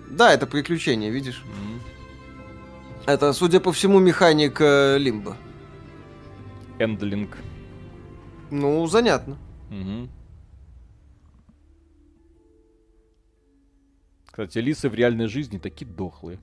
[0.10, 1.43] Да, это приключение, видишь?
[1.45, 1.82] м,
[3.06, 5.38] Это, судя по всему, механик э, Лимба.
[6.80, 7.38] эндлинг.
[8.51, 9.38] Ну, занятно.
[9.69, 10.10] Мгм.
[14.27, 16.39] Кстати, лисы в реальной жизни такие дохлые.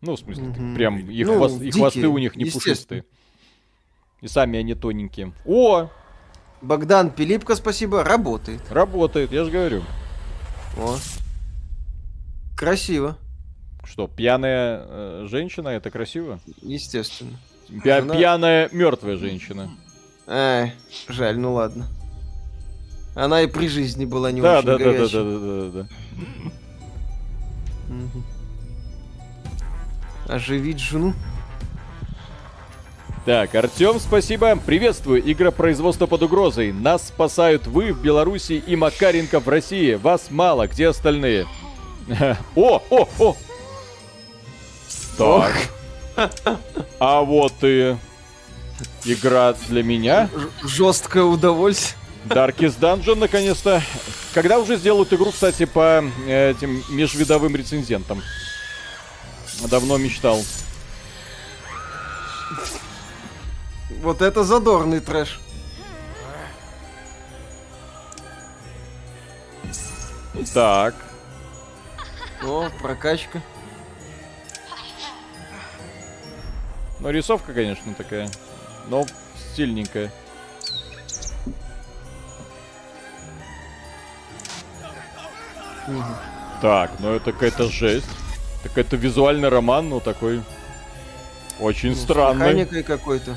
[0.00, 0.74] Ну, в смысле, так Мгм.
[0.74, 3.04] прям их, Ну, хвост- их хвосты дикие, у них не пушистые.
[4.20, 5.32] И сами они тоненькие.
[5.44, 5.90] О,
[6.62, 8.60] Богдан Пилипко, спасибо, работает.
[8.70, 9.82] работает, я же говорю.
[10.76, 10.96] О.
[12.56, 13.16] Красиво,
[13.84, 16.40] Что, пьяная э, женщина, это красиво?
[16.62, 17.38] естественно.
[17.68, 19.70] Пя- Жена- Пьяная мертвая женщина.
[20.26, 20.72] Ай,
[21.08, 21.86] жаль, ну ладно.
[23.14, 25.12] Она и при жизни была не Да, очень да, да, да, горячей.
[25.12, 25.88] да, да, да, да.
[27.94, 28.24] Мгм.
[30.28, 31.14] Оживить жену?
[33.26, 34.54] Так, Артем, спасибо.
[34.54, 35.20] Приветствую.
[35.28, 36.72] Игра производства под угрозой.
[36.72, 39.94] Нас спасают вы в Беларуси и Макаренко в России.
[39.94, 40.68] Вас мало.
[40.68, 41.48] Где остальные?
[42.54, 43.36] О, о, о!
[45.18, 45.54] Так.
[47.00, 47.96] А вот и
[49.04, 50.30] игра для меня.
[50.62, 51.98] Жесткое удовольствие.
[52.26, 53.82] Darkest Dungeon, наконец-то.
[54.34, 58.22] Когда уже сделают игру, кстати, по э, этим межвидовым рецензентам?
[59.68, 60.40] Давно мечтал.
[63.90, 65.40] Вот это задорный трэш.
[70.52, 70.94] Так.
[72.42, 73.40] О, прокачка.
[77.00, 78.28] Ну, рисовка, конечно, такая.
[78.88, 79.06] Но
[79.52, 80.10] стильненькая.
[86.60, 88.08] Так, ну это какая-то жесть.
[88.62, 90.42] Так это визуальный роман, ну такой
[91.60, 92.46] очень Ну, странный.
[92.46, 93.36] Механикой какой-то.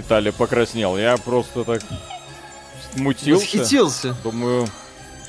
[0.00, 0.96] Виталий покраснел.
[0.96, 1.82] Я просто так
[2.94, 3.44] смутился.
[3.58, 4.16] Восхитился.
[4.24, 4.66] Думаю,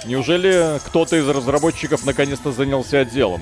[0.05, 3.41] неужели кто-то из разработчиков наконец-то занялся делом?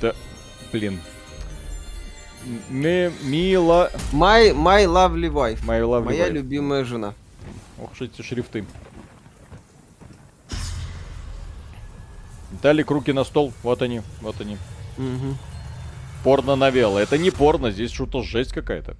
[0.00, 0.14] Да,
[0.72, 0.98] блин.
[2.70, 3.90] Ми, мила...
[4.12, 5.62] My, my lovely wife.
[5.62, 6.32] My lovely Моя wife.
[6.32, 7.12] любимая жена.
[7.78, 8.64] Ох эти шрифты.
[12.60, 13.54] Виталик, руки на стол.
[13.62, 14.58] Вот они, вот они.
[14.98, 15.38] Мгм.
[16.22, 16.98] Порно-новелла.
[16.98, 18.96] Это не порно, здесь что-то жесть какая-то.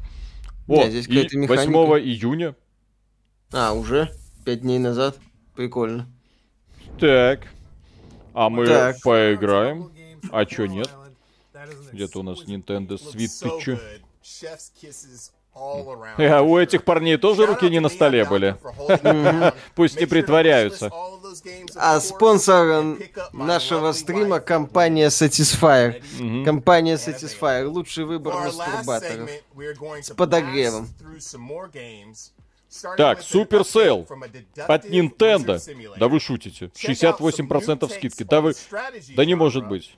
[0.66, 1.70] О, Не, здесь и какая-то механика.
[1.70, 2.56] 8 июня.
[3.52, 4.10] А, уже?
[4.46, 5.18] Пять дней назад?
[5.54, 6.06] Прикольно.
[6.98, 7.48] Так.
[8.32, 9.02] А мы Так.
[9.02, 9.92] поиграем.
[10.32, 10.88] А чё нет?
[11.92, 13.78] Где-то у нас Nintendo Switch.
[15.60, 18.56] А у этих парней тоже руки не на столе были.
[19.74, 20.90] Пусть не притворяются.
[21.76, 22.96] А спонсор
[23.32, 26.44] нашего стрима компания Satisfyer.
[26.44, 27.66] Компания Satisfyer.
[27.66, 29.30] Лучший выбор мастурбаторов.
[30.02, 30.88] С подогревом.
[32.96, 34.06] Так, Super Sale
[34.68, 35.58] от Nintendo.
[35.98, 36.66] Да вы шутите.
[36.66, 38.22] 68% скидки.
[38.22, 38.54] Да вы...
[39.16, 39.94] Да не может быть.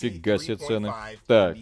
[0.00, 0.92] Фига себе цены.
[1.26, 1.58] Так.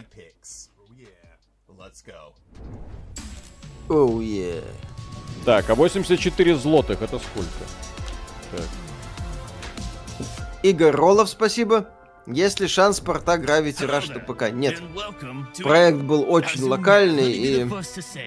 [3.89, 4.63] Оу, е.
[5.45, 7.49] Так, а 84 злотых это сколько?
[8.51, 8.67] Так.
[10.63, 11.89] Игорь Роллов, спасибо.
[12.31, 14.51] Есть ли шанс порта Gravity Rush на ПК?
[14.51, 14.79] Нет.
[15.57, 17.63] Проект был очень локальный и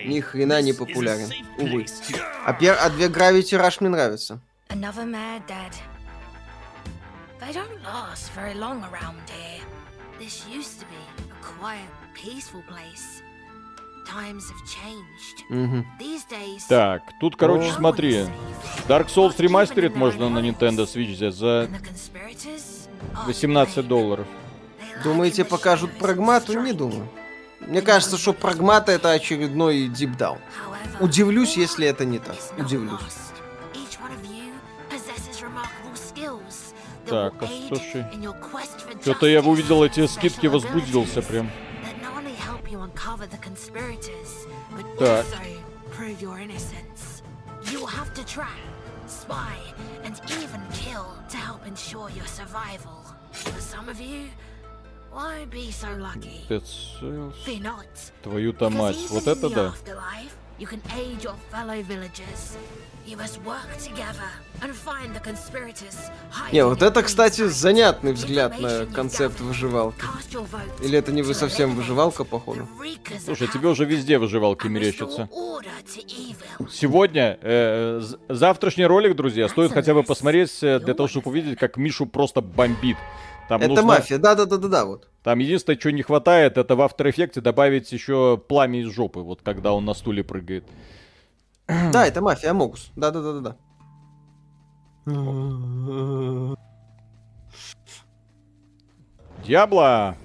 [0.06, 1.30] ни хрена не популярен.
[1.56, 1.86] Увы.
[2.44, 2.76] А, пер...
[2.80, 4.40] а две Gravity Rush мне нравятся.
[4.68, 5.72] Another mad dad.
[7.40, 9.60] They don't last very long around here.
[10.18, 13.22] This used to be a quiet, peaceful place.
[14.06, 15.44] Times have changed.
[15.48, 15.86] Мгм.
[16.00, 18.26] These days, Так, тут, короче, смотри.
[18.88, 21.68] Dark Souls Remastered можно на Nintendo Switch взять за
[23.02, 24.26] and the conspirators are 18 долларов.
[25.04, 26.58] Думаете, покажут прагмату?
[26.60, 27.08] Не думаю.
[27.60, 30.38] Мне кажется, что прагмата это очередной дипдаун.
[31.00, 32.36] Удивлюсь, если это не так.
[32.58, 33.00] Удивлюсь.
[37.06, 38.06] Так, а слушай,
[39.02, 41.50] Что-то я увидел эти скидки, возбудился прям.
[44.98, 45.26] Так.
[49.21, 49.55] spy,
[50.03, 53.03] and even kill to help ensure your survival.
[53.31, 54.29] For some of you,
[55.13, 56.45] won't be so lucky.
[56.49, 57.35] Dead Cells.
[57.43, 57.85] Fear not.
[58.23, 58.95] Твою-то Because мать.
[58.95, 59.67] even Вот in это the да.
[59.67, 62.57] afterlife, you can aid your fellow villagers.
[63.04, 64.30] You must work together
[64.62, 70.00] and find the conspirators hiding Не, вот это, кстати, занятный взгляд на концепт выживалки.
[70.00, 72.68] Cast your vote Или это не вы to совсем выживалка, походу?
[73.24, 75.28] Слушай, тебе уже везде выживалки мерещатся.
[76.70, 81.76] Сегодня, э, завтрашний ролик, друзья, стоит хотя бы посмотреть э, для того, чтобы увидеть, как
[81.76, 82.96] Мишу просто бомбит.
[83.48, 85.08] Там Это нужно- мафия, да-да-да-да-да, вот.
[85.24, 89.40] Там единственное, что не хватает, это в After Effects добавить еще пламя из жопы, вот
[89.42, 90.64] когда он на стуле прыгает.
[91.66, 92.90] Да, это мафия, Амогус.
[92.96, 93.56] Да-да-да-да-да.
[99.44, 100.16] Диабло!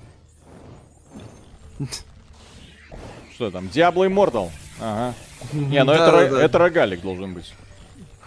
[3.33, 3.67] Что там?
[3.69, 4.49] Диабло Immortal.
[4.79, 5.13] Ага.
[5.53, 6.43] Не, ну это, ро- Да-да-да.
[6.43, 7.53] это рогалик должен быть.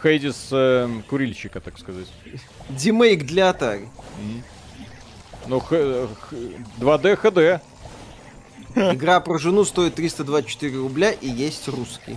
[0.02, 2.06] Хейдис э, курильщика, так сказать.
[2.70, 3.88] Димейк для Atari.
[5.46, 6.36] Ну, х- х-
[6.78, 7.60] 2D HD.
[8.94, 12.16] Игра про жену стоит 324 рубля и есть русский.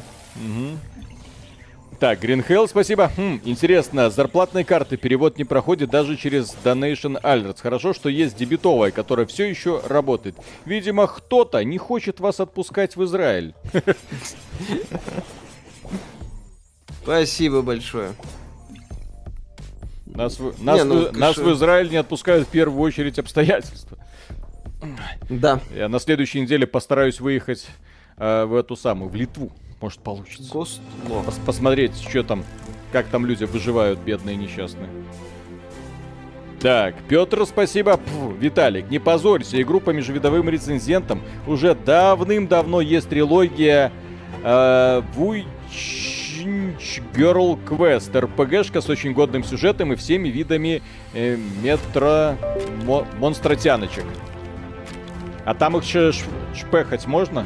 [1.99, 3.09] Так, Green Hell, спасибо.
[3.15, 7.61] Хм, интересно, с зарплатной карты перевод не проходит даже через Donation Alerts.
[7.61, 10.36] Хорошо, что есть дебетовая, которая все еще работает.
[10.65, 13.53] Видимо, кто-то не хочет вас отпускать в Израиль.
[17.03, 18.09] Спасибо большое.
[20.05, 23.97] Нас, в, нас, Не, ну, нас в Израиль не отпускают в первую очередь обстоятельства.
[25.29, 25.61] Да.
[25.73, 27.65] Я на следующей неделе постараюсь выехать
[28.17, 29.51] э, в эту самую, в Литву.
[29.84, 30.49] Может получится.
[30.49, 32.45] Гост Пос- посмотреть, что там,
[32.93, 34.88] как там люди выживают, бедные несчастные.
[36.61, 37.97] Так, Петр, спасибо.
[37.97, 43.91] Пф, Виталик, не позорься, игру по межвидовым рецензентам уже давным-давно есть трилогия
[44.41, 48.17] э, Вуйчинч Girl Quest.
[48.17, 50.81] РПГшка с очень годным сюжетом и всеми видами
[51.13, 52.38] э, метро
[52.86, 54.05] мо- монстротяночек.
[55.43, 57.45] А там их шпехать можно?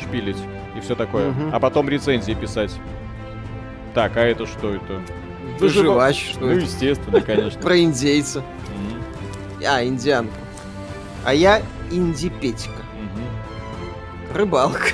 [0.00, 0.38] Шпилить
[0.78, 1.30] и все такое.
[1.30, 1.50] Мгм.
[1.54, 2.74] А потом рецензии писать.
[3.94, 5.02] Так, а это что это?
[5.58, 6.60] Выживач, что Ну, это?
[6.60, 7.60] естественно, конечно.
[7.62, 8.40] Про индейца.
[8.40, 10.32] Мгм, А, индианка.
[11.24, 11.60] А я
[11.90, 12.82] инди-петька.
[12.94, 14.34] мгм.
[14.36, 14.90] Рыбалка.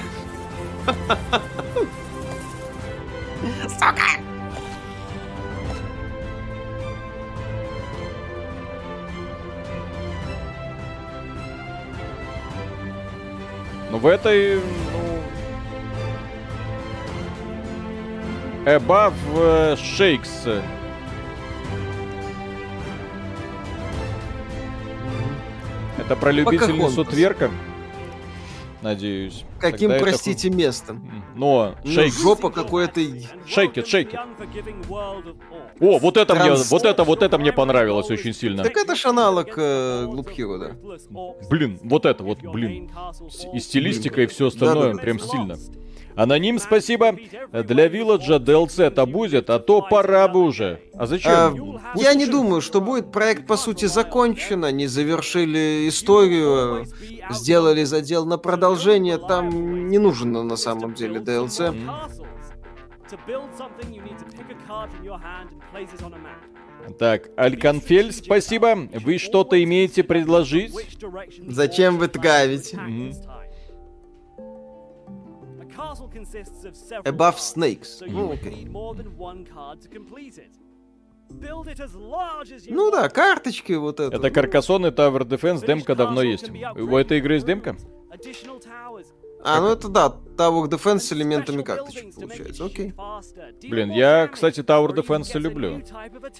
[13.91, 15.24] Ну, в этой, ну...
[18.67, 20.63] Above э, Shakes.
[25.99, 27.51] Это про любительницу тверка?
[28.83, 29.45] Надеюсь.
[29.61, 31.01] Каким, Тогда это простите, местом?
[31.01, 33.01] ху- М, Но, Ну, шейк, жопа какой-то...
[33.47, 34.21] шейкет, шейкет.
[35.81, 38.63] О, вот это мне, Транс- вот это, вот это мне понравилось очень сильно.
[38.63, 40.05] Так это ж аналог э,
[40.37, 41.47] Hero, да.
[41.49, 42.91] Блин, вот это вот, блин.
[43.55, 45.03] И стилистика, и все остальное, Да-да.
[45.03, 45.57] прям стильно.
[46.17, 47.17] Аноним, спасибо.
[47.53, 50.81] Для Вилладжа DLC-то будет, а то пора бы уже.
[50.95, 51.33] А зачем?
[51.33, 53.11] А, я не думаю, что будет.
[53.11, 54.65] Проект, по сути, закончен.
[54.65, 56.87] Они завершили историю,
[57.31, 59.19] сделали задел на продолжение.
[59.19, 61.75] Там не нужен на самом деле DLC.
[66.99, 68.77] Так, Альканфель, спасибо.
[68.93, 70.73] Вы что-то имеете предложить?
[71.47, 72.79] Зачем вы травите?
[77.05, 78.03] Above Snakes.
[82.69, 84.17] Ну, да, карточки вот это.
[84.17, 86.51] Это Каркасон и Tower Defense, демка давно есть.
[86.51, 87.77] У этой игры есть демка?
[89.45, 92.65] А, ну это да, Tower Defense с элементами карточек получается.
[92.65, 92.95] Окей.
[93.69, 95.83] Блин, я, кстати, Tower Defense люблю.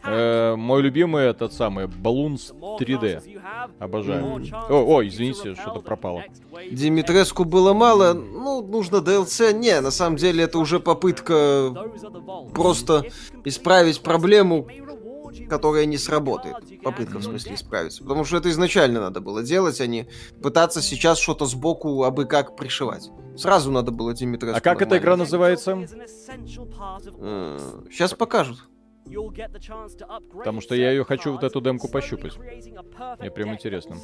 [0.05, 3.41] Э, мой любимый этот самый, Balloons 3D.
[3.79, 4.43] Обожаю.
[4.71, 6.25] О, о, извините, что-то пропало.
[6.71, 9.53] Димитреску было мало, ну, нужно DLC.
[9.53, 11.73] Не, на самом деле это уже попытка
[12.55, 13.05] просто
[13.45, 14.67] исправить проблему,
[15.49, 16.57] которая не сработает.
[16.83, 18.03] Попытка, в смысле, исправиться.
[18.03, 20.09] Потому что это изначально надо было делать, а не
[20.43, 23.11] пытаться сейчас что-то сбоку абы как пришивать.
[23.37, 25.87] Сразу надо было Димитреску А как эта игра называется?
[27.91, 28.69] Сейчас покажут.
[30.37, 32.39] Потому что я ее хочу вот эту демку пощупать.
[33.19, 33.97] Мне прям интересно.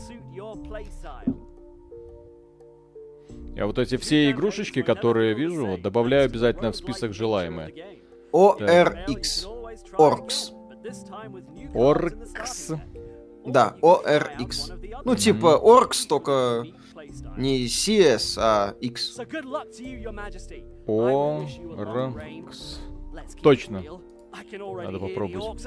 [3.55, 8.01] Я вот эти все игрушечки, которые вижу, добавляю обязательно в список желаемые.
[8.33, 9.47] ORX.
[9.99, 10.53] Оркс.
[11.75, 12.73] Оркс.
[13.47, 15.01] Да, ORX.
[15.05, 16.65] Ну, типа Оркс, только
[17.37, 19.17] не CS, а X.
[20.87, 22.81] Оркс.
[23.43, 23.83] Точно.
[24.85, 25.61] Надо попробовать.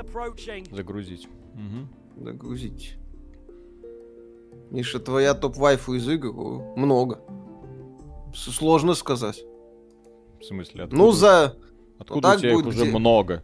[0.72, 1.28] Загрузить.
[1.56, 1.90] Мгм.
[2.18, 2.98] Загрузить.
[4.72, 6.32] Миша, твоя топ-вайфу из игр
[6.76, 7.20] много.
[8.34, 9.44] С- Сложно сказать.
[10.40, 11.56] В смысле, откуда, Ну, за...
[12.00, 13.44] откуда так у тебя их будет уже где- много?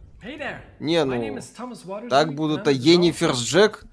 [0.80, 1.40] Не, ну...
[2.08, 3.84] Так будут а Енифер с Джек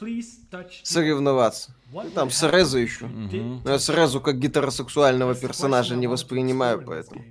[0.83, 1.75] соревноваться.
[1.91, 3.05] Ну, там с Резо еще.
[3.05, 3.61] Мгм.
[3.63, 7.23] Но я сразу как гетеросексуального персонажа не воспринимаю, поэтому.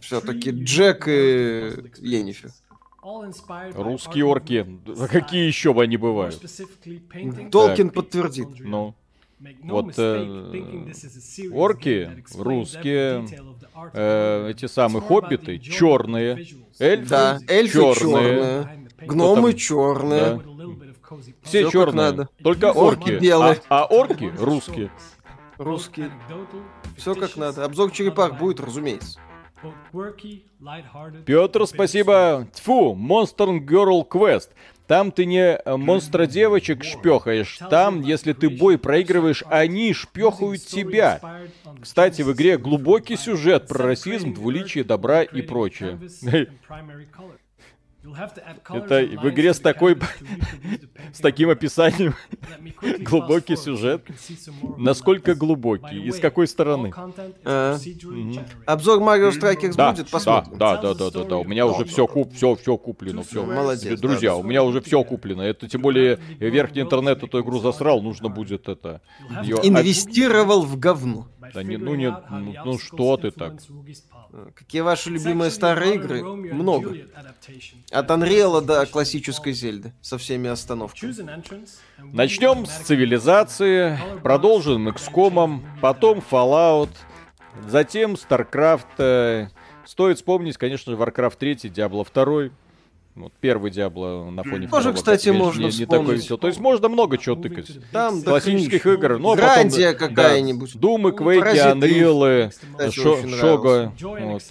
[0.00, 2.52] Все-таки Джек и Енифер.
[3.74, 4.66] Русские орки.
[4.86, 6.40] Да какие еще бы они бывают?
[7.50, 8.48] Толкин подтвердит.
[8.60, 8.94] Ну,
[9.62, 10.92] вот, э,
[11.52, 13.26] орки русские,
[13.92, 16.46] э, эти самые хоббиты черные,
[16.78, 20.40] эльфы Да, эльфы черные, черные, гномы черные.
[21.42, 22.28] все Всё как черные, надо.
[22.42, 23.60] только Орки орки, белые.
[23.68, 24.90] а, а орки русские.
[25.58, 26.10] Русские.
[26.96, 27.64] Все как надо.
[27.64, 29.20] Обзор черепах будет, разумеется.
[31.24, 32.46] Петр, спасибо.
[32.52, 34.48] Тьфу, Monster Girl Quest.
[34.86, 37.58] Там ты не э, монстра девочек шпехаешь.
[37.70, 41.20] Там, если ты бой проигрываешь, они шпехают тебя.
[41.80, 45.98] Кстати, в игре глубокий сюжет про расизм, двуличие добра и прочее.
[48.68, 49.98] Это в игре с такой...
[51.12, 52.14] с таким описанием.
[53.00, 54.02] Глубокий сюжет.
[54.76, 56.02] Насколько глубокий?
[56.02, 56.92] И с какой стороны?
[57.44, 57.78] А.
[58.66, 60.06] Обзор Strikers Да, будет?
[60.06, 60.58] да, Посмотрим.
[60.58, 61.36] да, да, да, да, да.
[61.38, 63.44] У меня уже все куп, все, все куплено, все.
[63.44, 65.42] Молодец, Друзья, у меня уже все куплено.
[65.42, 69.00] Это тем более верхний интернет эту игру засрал, нужно будет это.
[69.62, 71.28] Инвестировал в говно.
[71.52, 73.54] Да не, ну не, ну, ну что ты так?
[74.32, 76.22] А, Какие ваши любимые старые игры?
[76.22, 76.94] Много.
[77.90, 79.92] От Unreal до классической Зельды.
[80.00, 81.14] Со всеми остановками.
[81.98, 86.90] Начнем с цивилизации, продолжим XCOM, потом Fallout,
[87.68, 88.86] затем StarCraft.
[88.98, 89.48] э,
[89.84, 92.50] Стоит вспомнить, конечно же, Warcraft 3, Diablo 2.
[93.14, 96.22] Вот первый Диабло на фоне Тоже, второго, кстати, конечно, можно не, не такой вспомнить.
[96.24, 96.36] весел.
[96.38, 97.70] То есть можно много чего тыкать.
[97.92, 99.06] Там Классических хренища.
[99.06, 99.18] игр.
[99.20, 100.76] Ну, а потом, Грандия да, какая-нибудь.
[100.76, 103.92] Думы, Квейки, Кстати, Шо- очень Шога.
[104.00, 104.42] Вот,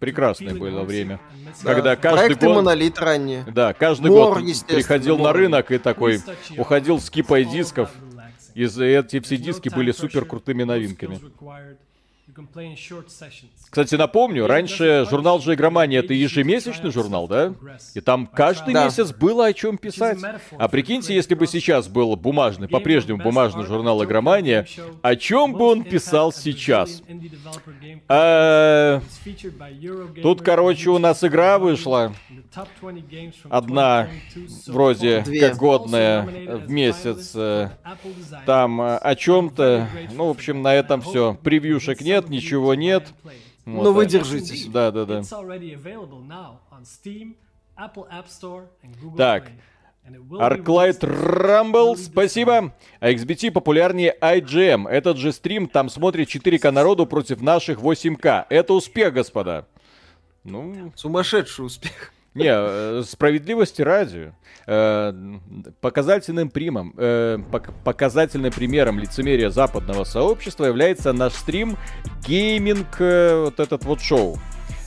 [0.00, 1.20] прекрасное было время.
[1.62, 1.74] Да.
[1.74, 2.56] Когда каждый Проекты год...
[2.56, 3.44] Монолит ранее.
[3.52, 5.36] Да, каждый Мор, год приходил на Мор.
[5.36, 6.20] рынок и такой
[6.56, 7.90] уходил с кипой дисков.
[8.54, 11.20] И эти все диски были супер крутыми новинками.
[13.70, 17.54] Кстати, напомню, раньше журнал же Игромания это ежемесячный журнал, да?
[17.94, 18.84] И там каждый Да.
[18.84, 20.18] месяц было о чем писать.
[20.58, 24.66] А прикиньте, если бы сейчас был бумажный, по-прежнему бумажный журнал Игромания,
[25.02, 27.02] о чем бы он писал сейчас?
[28.08, 29.00] А,
[30.22, 32.12] Тут, короче, у нас игра вышла.
[33.48, 34.08] Одна,
[34.66, 36.22] вроде как годная
[36.56, 37.32] в месяц.
[37.34, 37.70] э,
[38.46, 39.88] Там э, о чем-то.
[40.12, 41.36] Ну, в общем, на этом все.
[41.42, 43.08] Превьюшек нет, ничего нет.
[43.64, 44.66] Вот, Ну вы держитесь.
[44.66, 45.22] Да, да, да.
[49.16, 49.50] Так.
[50.08, 52.74] Arclight Rumble, спасибо.
[52.98, 54.88] А XBT популярнее IGM.
[54.88, 58.46] Этот же стрим там смотрит 4К народу против наших 8К.
[58.48, 59.66] Это успех, господа.
[60.42, 62.12] Ну, Сумасшедший успех.
[62.34, 64.32] Не, э, справедливости ради.
[64.66, 65.12] э,
[65.80, 71.76] Показательным примом, э, пок- показательным примером лицемерия западного сообщества является наш стрим
[72.26, 74.38] гейминг, вот этот вот шоу.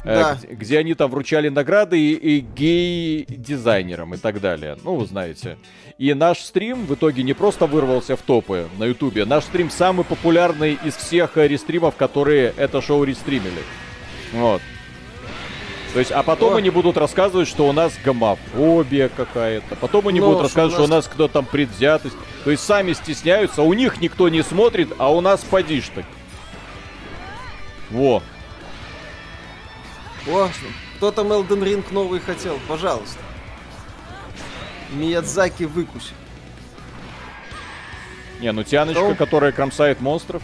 [0.05, 0.35] Да.
[0.35, 4.77] где, где они там вручали награды и, и гей-дизайнерам и так далее.
[4.83, 5.57] Ну, вы знаете.
[5.97, 10.03] И наш стрим в итоге не просто вырвался в топы на ютубе, наш стрим самый
[10.03, 13.61] популярный из всех рестримов, которые это шоу рестримили.
[14.33, 14.61] Вот.
[15.93, 16.57] То есть, а потом О.
[16.57, 19.75] они будут рассказывать, что у нас гомофобия какая-то.
[19.75, 22.15] Потом они Ну, будут что рассказывать, что у нас кто там предвзятость.
[22.43, 26.05] То есть сами стесняются, у них никто не смотрит, а у нас поди ж ты.
[27.91, 28.23] Во.
[30.27, 30.49] О,
[30.97, 32.57] кто там Elden Ring новый хотел?
[32.67, 33.19] Пожалуйста.
[34.93, 36.13] Миядзаки выкусит.
[38.39, 39.15] Не, ну Тяночка, Что?
[39.15, 40.43] которая кромсает монстров,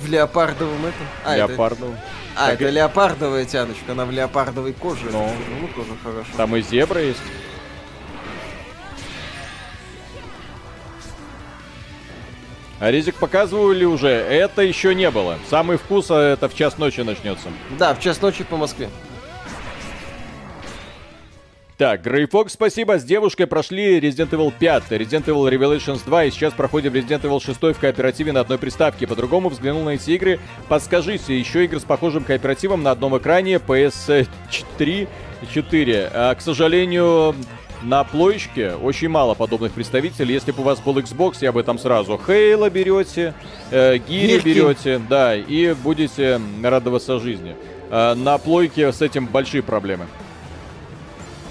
[0.00, 1.06] В леопардовом этом.
[1.24, 1.94] А, это, леопардов.
[2.36, 5.06] а, Так это и- леопардовая тяночка, она в леопардовой коже.
[5.12, 5.30] Ну.
[5.60, 6.30] ну тоже хорошо.
[6.36, 7.20] Там и зебра есть.
[12.80, 14.08] А резик показывали уже?
[14.08, 15.38] Это еще не было.
[15.50, 17.48] Самый вкус а это в час ночи начнется.
[17.78, 18.88] Да, в час ночи по Москве.
[21.80, 22.98] Так, Грей Фокс, спасибо.
[22.98, 27.42] С девушкой прошли Resident Evil 5, Resident Evil Revelations 2 и сейчас проходим Resident Evil
[27.42, 29.06] 6 в кооперативе на одной приставке.
[29.06, 30.40] По-другому взглянул на эти игры.
[30.68, 35.08] Подскажите, еще игры с похожим кооперативом на одном экране PS4
[35.54, 36.10] 4.
[36.12, 37.34] А, к сожалению,
[37.82, 40.34] на плойчике очень мало подобных представителей.
[40.34, 43.32] Если бы у вас был Xbox, я бы там сразу Хейла берете,
[43.70, 47.56] э, Гири берете, да, и будете радоваться жизни.
[47.90, 50.04] э, на плойке с этим большие проблемы.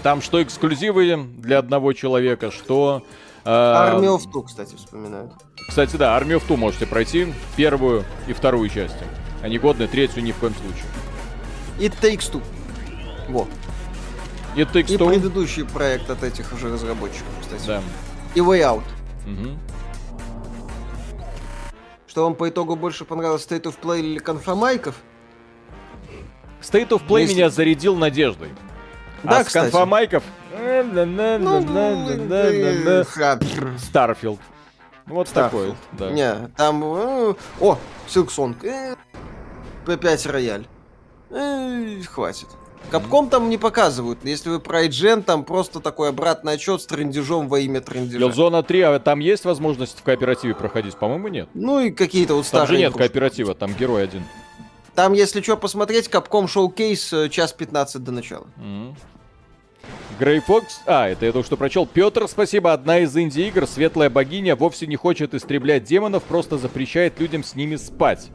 [0.03, 3.03] Там что эксклюзивы для одного человека, что...
[3.43, 5.33] э, Армию в ту, кстати, вспоминают.
[5.67, 9.03] Кстати, да, Армию в ту можете пройти, первую и вторую части.
[9.41, 10.85] Они годны, третью ни в коем случае.
[11.79, 12.41] И Takes Two.
[13.29, 13.47] Вот.
[14.55, 17.67] И Takes И Two, предыдущий проект от этих уже разработчиков, кстати.
[17.67, 17.81] да.
[18.35, 18.83] И Way Out.
[19.27, 19.59] Мгм.
[22.07, 24.95] Что вам по итогу больше понравилось, State of Play или конфомайков?
[26.61, 28.49] State of Play Если- меня зарядил надеждой.
[29.23, 29.63] Да, а с кстати.
[29.71, 30.23] конфомайков...
[30.51, 30.59] Ну,
[32.31, 34.39] э, ха, пф, Starfield.
[35.05, 35.33] Вот Starfield.
[35.33, 35.73] такой.
[35.93, 36.11] Да.
[36.11, 36.83] Не, там...
[36.83, 38.55] э, О, Silksong.
[38.65, 38.95] э,
[39.85, 40.67] P5 Royal.
[41.31, 42.47] Э, Хватит.
[42.91, 44.19] Capcom там не показывают.
[44.23, 48.23] Если вы про IGN, там просто такой обратный отчет с трендежом во имя трендежа.
[48.25, 50.95] Killzone 3, а там есть возможность в кооперативе проходить?
[50.95, 51.49] По-моему, нет.
[51.53, 53.07] Ну и какие-то вот Там старые же нет игрушки.
[53.07, 54.23] кооператива, там герой один.
[54.99, 58.47] Там, если что, посмотреть, Капком шоу-кейс э, час 15 до начала.
[60.19, 61.87] Грей Фокс, а, это я только что прочел.
[61.87, 62.73] Петр, спасибо.
[62.73, 67.77] Одна из инди-игр, Светлая Богиня, вовсе не хочет истреблять демонов, просто запрещает людям с ними
[67.77, 68.29] спать.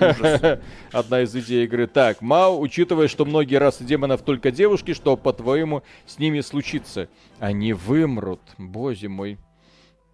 [0.90, 1.86] Одна из идей игры.
[1.86, 7.10] Так, Мау, учитывая, что многие расы демонов только девушки, что, по-твоему, с ними случится?
[7.40, 9.38] Они вымрут, боже мой.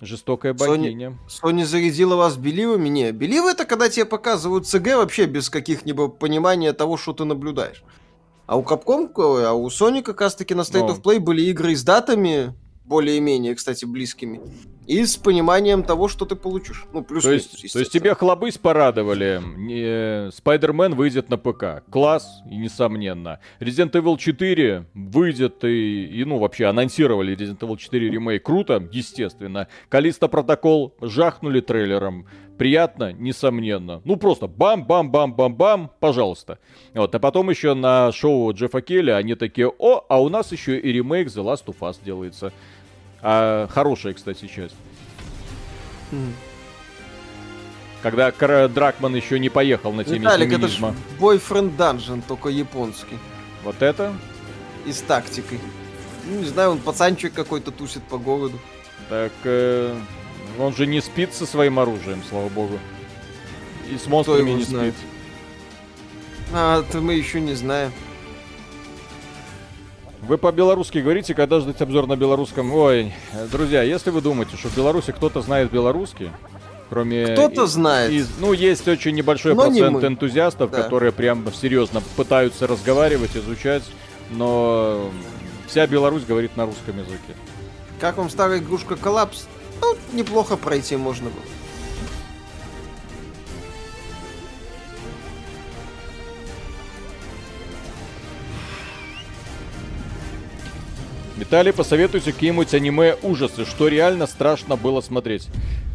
[0.01, 1.19] Жестокая богиня.
[1.29, 2.89] Sony зарядила вас беливами?
[2.89, 7.85] Не, беливы это когда тебе показывают ЦГ вообще без каких-либо понимания того, что ты наблюдаешь.
[8.47, 9.09] А у Capcom,
[9.45, 10.89] а у Sony как раз таки на State Ну.
[10.89, 14.41] of Play были игры с датами, более-менее, кстати, близкими,
[14.87, 16.85] и с пониманием того, что ты получишь.
[16.93, 20.31] Ну, плюс То есть, то есть тебе хлобысь порадовали.
[20.31, 21.83] Спайдермен выйдет на ПК.
[21.91, 23.41] Класс, и несомненно.
[23.61, 28.43] Resident Evil 4 выйдет и, и, ну, вообще анонсировали Resident Evil 4 ремейк.
[28.45, 29.69] Круто, естественно.
[29.89, 32.27] Калиста Протокол жахнули трейлером.
[32.59, 34.01] Приятно, несомненно.
[34.05, 36.59] Ну, просто бам-бам-бам-бам-бам, пожалуйста.
[36.95, 40.79] Вот, а потом еще на шоу Джеффа Келли они такие, о, а у нас еще
[40.79, 42.53] и ремейк The Last of Us делается.
[43.27, 44.75] А, хорошая, кстати, часть.
[48.03, 50.95] Когда Кра- Дракман еще не поехал на теме Виталик, это ж феминизма.
[51.19, 53.19] Boyfriend Dungeon, только японский.
[53.65, 54.13] Вот это?
[54.85, 55.59] И с тактикой.
[56.27, 58.59] Ну, не знаю, он пацанчик какой-то тусит по городу.
[59.09, 59.97] Так, э,
[60.59, 62.79] он же не спит со своим оружием, слава богу.
[63.91, 64.95] И с монстрами не знает?
[64.95, 65.09] спит.
[66.53, 67.91] А, это мы еще не знаем.
[70.27, 72.73] Вы по-белорусски говорите, когда ждать обзор на белорусском?
[72.73, 73.13] Ой,
[73.51, 76.31] друзья, если вы думаете, что в Беларуси кто-то знает белорусский,
[76.89, 77.27] кроме...
[77.29, 78.11] Кто-то знает.
[78.11, 80.09] из- ну, есть очень небольшой Но не процент мы.
[80.09, 80.83] энтузиастов, Да.
[80.83, 83.83] которые прям серьезно пытаются разговаривать, изучать,
[84.31, 85.11] но
[85.67, 87.35] вся Беларусь говорит на русском языке.
[88.01, 89.47] Как вам старая игрушка Коллапс?
[89.83, 91.43] Ну, неплохо пройти можно было.
[101.37, 105.49] Виталий, посоветуйте какие-нибудь аниме ужасы, что реально страшно было смотреть.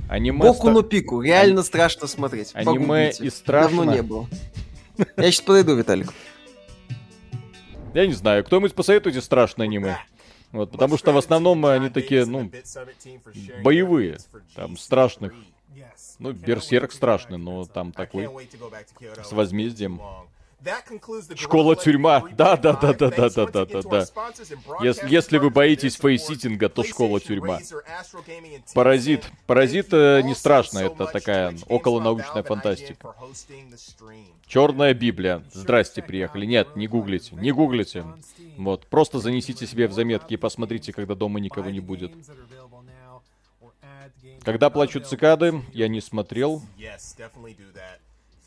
[0.09, 0.39] Аниме...
[0.39, 1.21] Боку ста- на пику.
[1.21, 2.51] Реально страшно смотреть.
[2.53, 2.73] Аниме
[3.11, 3.25] Погуглите.
[3.25, 3.77] и страшно.
[3.77, 4.27] Давно не было.
[5.15, 6.13] Я сейчас подойду, Виталик.
[7.93, 9.97] Я не знаю, кто-нибудь посоветуйте страшное аниме.
[10.51, 12.51] Вот, потому что в основном они такие, ну,
[13.63, 14.17] боевые.
[14.55, 15.33] Там страшных.
[16.17, 18.27] Ну, Берсерк страшный, но там такой.
[19.23, 20.01] С возмездием.
[21.35, 22.23] Школа-тюрьма.
[22.31, 24.05] Да, да, да, да, да, да, да, да, да.
[24.81, 27.59] Ес- если вы боитесь фейситинга, то школа-тюрьма.
[28.73, 29.25] Паразит.
[29.47, 33.15] Паразит э, не страшно, это такая околонаучная фантастика.
[34.47, 35.43] Черная Библия.
[35.53, 36.45] Здрасте, приехали.
[36.45, 38.05] Нет, не гуглите, не гуглите.
[38.57, 42.11] Вот, просто занесите себе в заметки и посмотрите, когда дома никого не будет.
[44.43, 46.61] Когда плачут цикады, я не смотрел.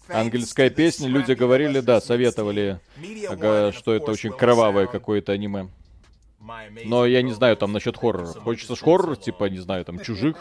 [0.08, 2.80] Ангельская песня, люди говорили, да, советовали,
[3.72, 5.68] что это очень кровавое какое-то аниме.
[6.84, 8.26] Но я не знаю там насчет хоррора.
[8.26, 10.36] Хочется ж хоррор, типа, не знаю, там, чужих.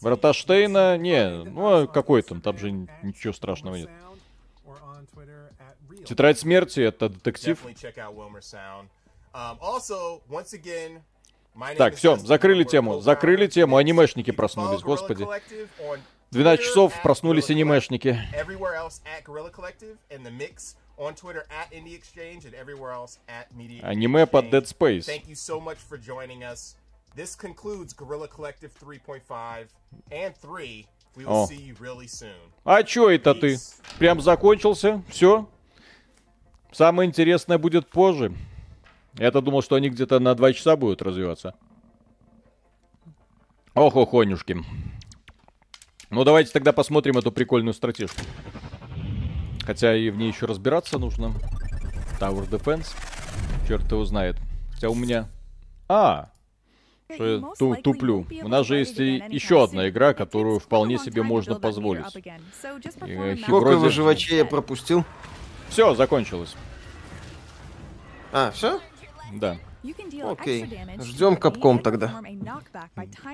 [0.00, 3.90] Врата Штейна, не, ну, какой там, там же ничего страшного нет.
[6.04, 7.58] Тетрадь смерти, это детектив.
[11.76, 15.26] Так, все, закрыли тему, закрыли тему, анимешники проснулись, господи.
[16.30, 18.18] 12 часов проснулись анимешники.
[23.82, 24.64] Аниме под Dead.
[24.64, 25.06] Space.
[27.16, 29.68] This concludes Gorilla Collective 3.5
[30.10, 30.86] and 3.
[31.16, 32.34] We will see you really soon.
[32.64, 33.56] А чё это ты?
[34.00, 35.00] Прям закончился?
[35.08, 35.48] Все?
[36.72, 38.34] Самое интересное будет позже.
[39.16, 41.54] Я-то думал, что они где-то на 2 часа будут развиваться.
[43.74, 44.58] Ох, охонюшки.
[46.10, 48.22] Ну, давайте тогда посмотрим эту прикольную стратежку.
[49.64, 51.32] Хотя и в ней еще разбираться нужно.
[52.20, 52.88] Tower Defense.
[53.66, 54.36] Черт его знает.
[54.72, 55.28] Хотя у меня...
[55.88, 56.30] А,
[57.12, 58.26] что я ту- туплю.
[58.42, 62.04] У нас же есть и еще одна игра, которую вполне себе можно позволить.
[62.16, 65.04] И, Сколько выживачей я пропустил?
[65.68, 66.54] Все, закончилось.
[68.32, 68.80] А, все?
[69.34, 69.56] Да.
[70.24, 70.64] Окей.
[71.00, 72.20] Ждем Capcom тогда.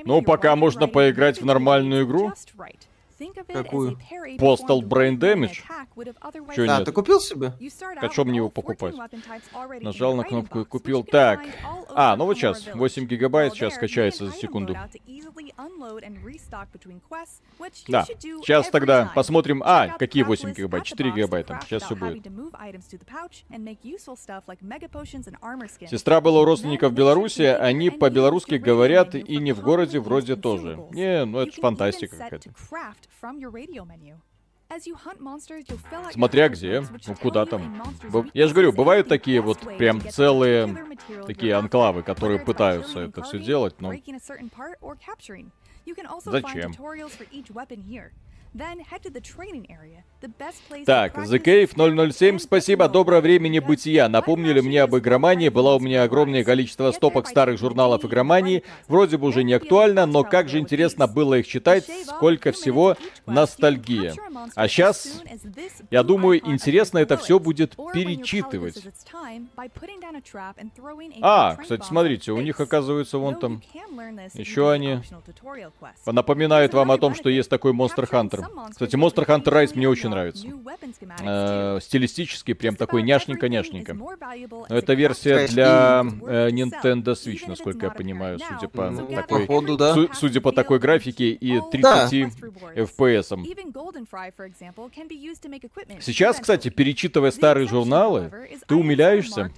[0.04, 2.32] Ну, пока можно поиграть в нормальную игру.
[3.52, 3.98] Какую?
[4.38, 5.60] Postal Brain Damage?
[6.54, 6.84] Чё А, нет?
[6.84, 7.52] ты купил себе?
[7.96, 8.94] А чё мне его покупать?
[9.80, 11.04] Нажал на кнопку и купил.
[11.04, 11.40] Так.
[11.94, 12.66] А, ну вот сейчас.
[12.74, 14.76] 8 гигабайт сейчас скачается за секунду.
[17.88, 18.04] Да.
[18.04, 19.62] Сейчас тогда посмотрим.
[19.64, 20.84] А, какие 8 гигабайт?
[20.84, 21.60] 4 гигабайта.
[21.64, 22.26] Сейчас все будет.
[25.90, 30.78] Сестра была у родственников в Беларуси, они по-белорусски говорят и не в городе вроде тоже.
[30.92, 32.50] Не, ну это фантастика какая-то.
[36.12, 37.82] Смотря где, ну куда там.
[38.34, 40.68] Я же говорю, бывают такие вот прям целые
[41.26, 43.88] такие анклавы, которые пытаются это все делать, но
[46.30, 46.72] Зачем?
[50.84, 54.08] Так, The Cave 007, спасибо, доброго времени бытия.
[54.08, 58.64] Напомнили мне об игромании, была у меня огромное количество стопок старых журналов игромании.
[58.88, 62.96] Вроде бы уже не актуально, но как же интересно было их читать, сколько всего
[63.26, 64.14] ностальгия.
[64.56, 65.22] А сейчас,
[65.90, 68.84] я думаю, интересно это все будет перечитывать.
[71.22, 73.62] А, кстати, смотрите, у них оказывается вон там
[74.34, 75.00] еще они
[76.04, 78.39] напоминают вам о том, что есть такой Monster Hunter.
[78.70, 80.46] Кстати, Monster Hunter Rise мне очень нравится.
[81.20, 83.94] Э, стилистически прям такой няшненько-няшненько.
[83.94, 89.76] Но это версия для э, Nintendo Switch, насколько я понимаю, судя по Ну, такой, походу,
[89.76, 89.94] да.
[89.94, 92.82] су- судя по такой графике и 30 Да.
[92.82, 93.32] FPS.
[93.32, 93.44] -ом.
[96.00, 98.30] Сейчас, кстати, перечитывая старые журналы,
[98.66, 99.50] ты умиляешься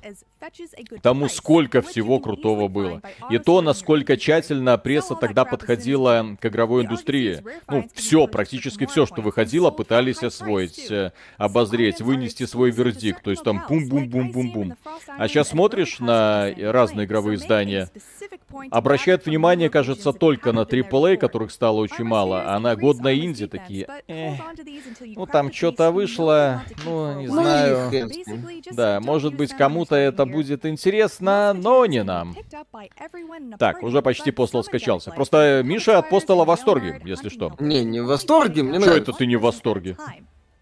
[1.03, 3.03] тому, сколько всего крутого было.
[3.31, 7.43] И то, насколько тщательно пресса тогда подходила к игровой индустрии.
[7.69, 13.23] Ну, все, практически все, что выходило, пытались освоить, э, обозреть, вынести свой вердикт.
[13.23, 14.75] То есть там бум-бум-бум-бум-бум.
[15.19, 17.91] А сейчас смотришь на разные игровые издания,
[18.71, 23.87] обращают внимание, кажется, только на AAA, которых стало очень мало, а на годной инди такие,
[24.09, 24.35] «Э,
[25.17, 28.11] ну там что-то вышло, ну не Ну, знаю.
[28.73, 32.37] Да, может быть, кому-то это будет интересно, но не нам.
[33.59, 35.11] Так, уже почти постол скачался.
[35.11, 37.55] Просто Миша от постола в восторге, если что.
[37.59, 39.11] Не, не в восторге, мне Что нравится.
[39.11, 39.97] это ты не в восторге?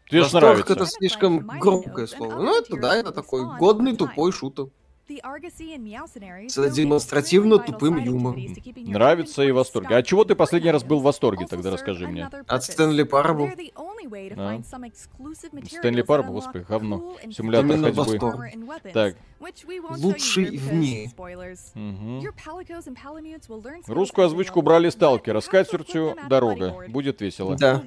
[0.09, 0.73] Тебе же Восторг нравится.
[0.73, 2.35] это слишком громкое слово.
[2.35, 4.67] Ну, это да, это такой годный тупой шутер.
[5.09, 8.41] С демонстративно тупым юмором.
[8.77, 9.97] Нравится и в восторге.
[9.97, 12.29] А чего ты последний раз был в восторге, тогда расскажи мне.
[12.47, 13.49] От Стэнли Парабл.
[14.37, 14.61] А.
[15.67, 17.17] Стэнли Парабл, господи, говно.
[17.31, 18.05] Симулятор Именно ходьбы.
[18.05, 18.41] восторг.
[18.93, 19.17] Так.
[19.99, 21.11] Лучший в мире.
[21.75, 22.23] Мгм.
[23.87, 25.41] Русскую озвучку брали Сталкера.
[25.41, 26.85] С катертью дорога.
[26.89, 27.57] Будет весело.
[27.57, 27.83] Да.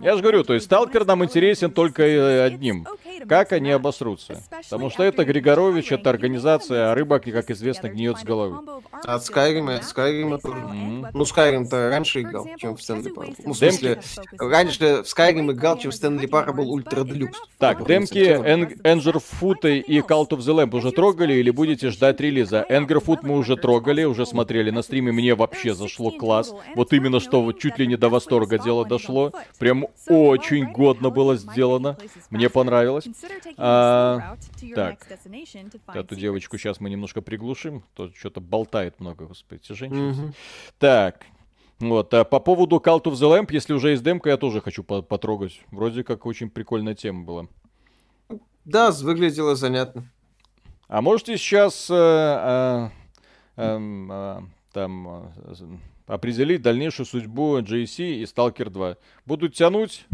[0.00, 2.86] Я же говорю, то есть Сталкер нам интересен только э, одним.
[3.28, 4.42] Как они обосрутся?
[4.70, 8.58] Потому что это Григорович, это организация, а рыба, как известно, гниет с головы.
[9.04, 10.56] От Скайрима, от Скайрима тоже.
[10.56, 11.06] Мгм.
[11.12, 13.34] Ну, Скайрим-то раньше играл, чем в Stanley Parable.
[13.44, 14.00] Ну, в смысле,
[14.38, 17.38] раньше в Скайрим играл, чем в Stanley Parable Ultra Deluxe.
[17.58, 22.20] Так, демки An- Anger Foot и Cult of the Lamb уже трогали или будете ждать
[22.20, 22.64] релиза?
[22.68, 26.54] Anger Foot мы уже трогали, уже смотрели на стриме, мне вообще зашло класс.
[26.74, 29.32] Вот именно что вот чуть ли не до восторга дело дошло.
[29.58, 31.96] Прям очень годно было сделано.
[32.30, 33.04] Мне понравилось.
[33.56, 34.36] А,
[34.74, 35.05] так,
[36.00, 37.82] Эту девочку сейчас мы немножко приглушим.
[37.94, 40.12] То что-то болтает много, господи, эти женщины.
[40.12, 40.34] Мгм.
[40.78, 41.26] Так.
[41.78, 44.82] Вот, а по поводу Call of the Lamp, если уже есть демка, я тоже хочу
[44.82, 45.60] по- потрогать.
[45.70, 47.46] Вроде как очень прикольная тема была.
[48.64, 50.10] Да, выглядело занятно.
[50.88, 52.88] А можете сейчас э, э,
[53.56, 54.40] эм, э,
[54.72, 55.54] там э,
[56.06, 58.96] определить дальнейшую судьбу JC и Stalker 2?
[59.26, 60.06] Будут тянуть,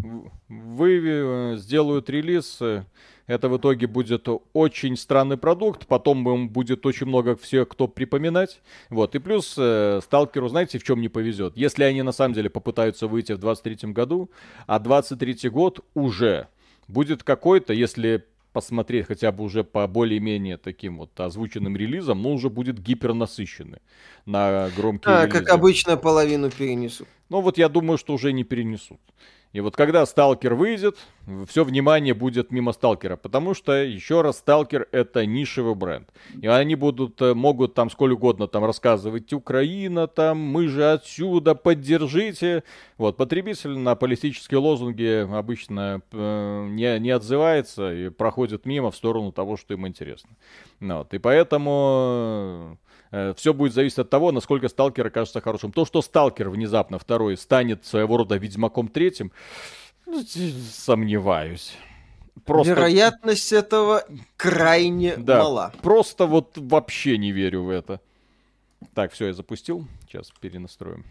[0.48, 2.84] вы э, сделают релиз, э,
[3.26, 8.60] это в итоге будет очень странный продукт, потом им будет очень много всех, кто припоминать.
[8.90, 11.56] Вот, и плюс э, Сталкеру, знаете, в чем не повезет?
[11.56, 14.30] Если они на самом деле попытаются выйти в 23 году,
[14.66, 16.48] а 23 год уже
[16.88, 22.50] будет какой-то, если посмотреть хотя бы уже по более-менее таким вот озвученным релизам, но уже
[22.50, 23.78] будет гипернасыщенный
[24.26, 25.38] на громкие А, релизы.
[25.38, 27.06] как обычно, половину перенесу.
[27.30, 29.00] Ну вот я думаю, что уже не перенесут.
[29.52, 30.96] И вот когда Сталкер выйдет,
[31.46, 36.08] все внимание будет мимо Сталкера, потому что, еще раз, Сталкер это нишевый бренд.
[36.40, 41.54] И они будут, э, могут там сколь угодно там рассказывать, Украина там, мы же отсюда,
[41.54, 42.64] поддержите.
[42.96, 49.32] Вот, потребитель на политические лозунги обычно э, не, не отзывается и проходит мимо в сторону
[49.32, 50.30] того, что им интересно.
[50.80, 52.78] Вот, и поэтому
[53.36, 55.72] все будет зависеть от того, насколько Сталкер окажется хорошим.
[55.72, 59.32] То, что Сталкер внезапно второй станет своего рода Ведьмаком третьим,
[60.06, 60.22] ну,
[60.70, 61.76] Сомневаюсь.
[62.44, 62.72] Просто...
[62.72, 64.04] Вероятность этого
[64.36, 65.72] крайне да, мала.
[65.82, 68.00] Просто вот вообще не верю в это.
[68.94, 69.86] Так, все, я запустил.
[70.06, 71.04] Сейчас перенастроим.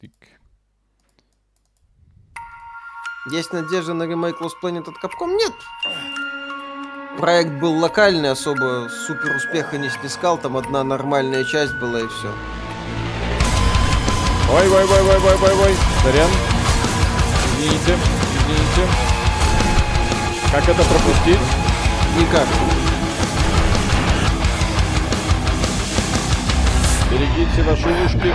[0.00, 0.12] Тик.
[3.30, 5.34] Есть надежда на ремейк Lost Planet от Capcom?
[5.36, 5.52] Нет.
[7.18, 10.38] Проект был локальный, особо супер успеха не снискал.
[10.38, 12.32] Там одна нормальная часть была и все.
[14.52, 15.76] Ой, ой, ой, ой, ой, ой, ой.
[16.04, 16.30] Сорян.
[17.58, 17.98] Извините,
[18.38, 18.92] извините.
[20.52, 21.40] Как это пропустить?
[22.20, 22.46] Никак.
[27.10, 28.32] Берегите ваши ушки.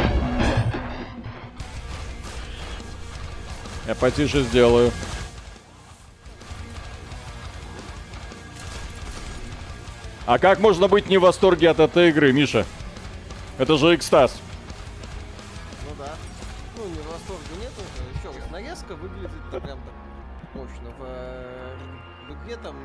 [3.87, 4.91] Я потише сделаю.
[10.25, 12.65] А как можно быть не в восторге от этой игры, Миша?
[13.57, 14.39] Это же экстаз.
[19.59, 19.93] прям так
[20.55, 20.89] мощно.
[20.97, 21.75] В, э,
[22.27, 22.75] в игре там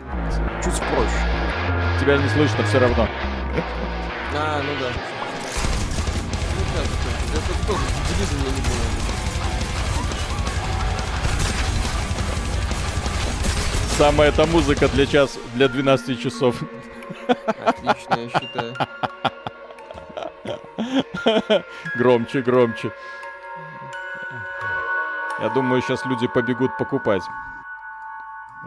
[0.63, 2.01] чуть проще.
[2.01, 3.09] Тебя не слышно все равно.
[4.35, 4.91] А, ну да.
[6.55, 7.67] Ну как это?
[7.67, 8.79] Тоже телевизор не было.
[13.97, 16.57] Самая эта музыка для час, для 12 часов.
[17.65, 18.75] Отлично, я считаю.
[21.97, 22.93] Громче, громче.
[25.41, 27.23] Я думаю, сейчас люди побегут покупать.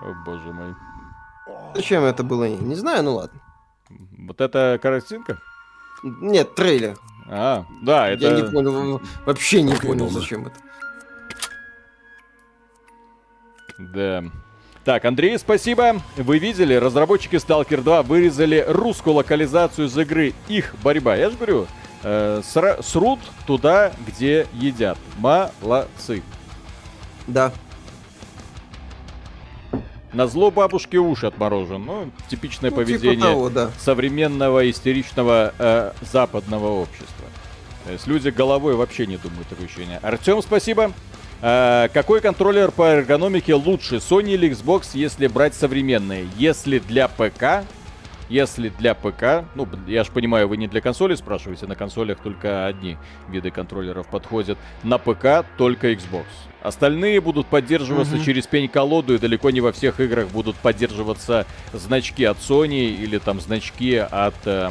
[0.02, 0.76] О, боже мой.
[1.76, 2.48] Зачем это было?
[2.48, 3.40] Не знаю, ну ладно.
[4.18, 5.38] Вот это картинка?
[6.04, 6.98] Нет, трейлер.
[7.28, 8.30] А, да, это...
[8.30, 10.60] Я не понял, вообще не понял, зачем это.
[13.78, 14.24] Да.
[14.84, 16.02] Так, Андрей, спасибо.
[16.18, 21.16] Вы видели, разработчики Stalker 2 вырезали русскую локализацию из игры «Их борьба».
[21.16, 21.68] Я же говорю,
[22.02, 22.42] э,
[22.82, 24.98] срут туда, где едят.
[25.20, 26.24] Молодцы.
[27.28, 27.54] Да.
[30.14, 31.86] На зло бабушке уши отморожен.
[31.86, 33.70] Ну, типичное ну, типа поведение типа того, да.
[33.80, 37.26] современного истеричного э, западного общества.
[37.86, 40.00] То есть люди головой вообще не думают такое ощущение.
[40.00, 40.92] Артем, спасибо.
[41.42, 46.28] Э, какой контроллер по эргономике лучше, Sony или Xbox, если брать современные?
[46.38, 47.66] Если для ПК,
[48.30, 52.68] если для ПК, ну, я же понимаю, вы не для консоли спрашиваете, на консолях только
[52.68, 54.58] одни виды контроллеров подходят.
[54.84, 56.26] На ПК только Xbox.
[56.62, 58.24] Остальные будут поддерживаться угу.
[58.24, 63.42] через пень-колоду, и далеко не во всех играх будут поддерживаться значки от Sony или там
[63.42, 64.70] значки от э,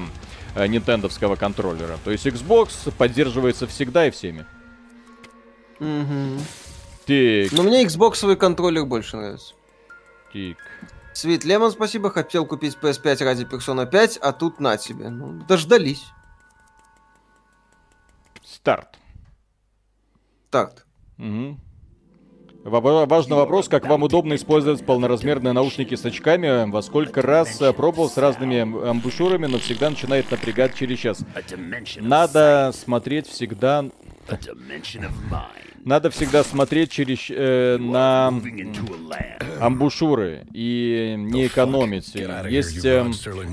[0.54, 1.98] э, нинтендовского контроллера.
[2.04, 4.46] То есть Xbox поддерживается всегда и всеми.
[5.80, 6.40] Угу.
[7.06, 7.52] Тик.
[7.52, 9.54] Но мне Xbox контроллер больше нравится.
[10.32, 10.58] Тик.
[11.12, 12.10] Свит Лемон, спасибо.
[12.10, 15.08] Хотел купить PS5 ради Persona 5, а тут на тебе.
[15.08, 16.04] Ну, дождались.
[18.44, 18.98] Старт.
[20.48, 20.86] Старт.
[21.18, 21.58] Угу.
[22.62, 26.70] Важный вопрос, как вам удобно использовать полноразмерные наушники с очками?
[26.70, 28.60] Во сколько раз пробовал с разными
[28.90, 31.24] амбушюрами, но всегда начинает напрягать через час.
[31.96, 33.86] Надо смотреть всегда...
[35.84, 38.32] Надо всегда смотреть через э, на
[39.60, 42.14] амбушюры и не экономить.
[42.48, 43.04] Есть э,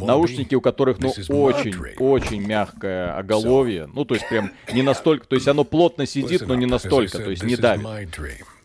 [0.02, 5.36] наушники, у которых ну очень очень мягкое оголовье, ну то есть прям не настолько, то
[5.36, 7.86] есть оно плотно сидит, но не настолько, то есть не давит.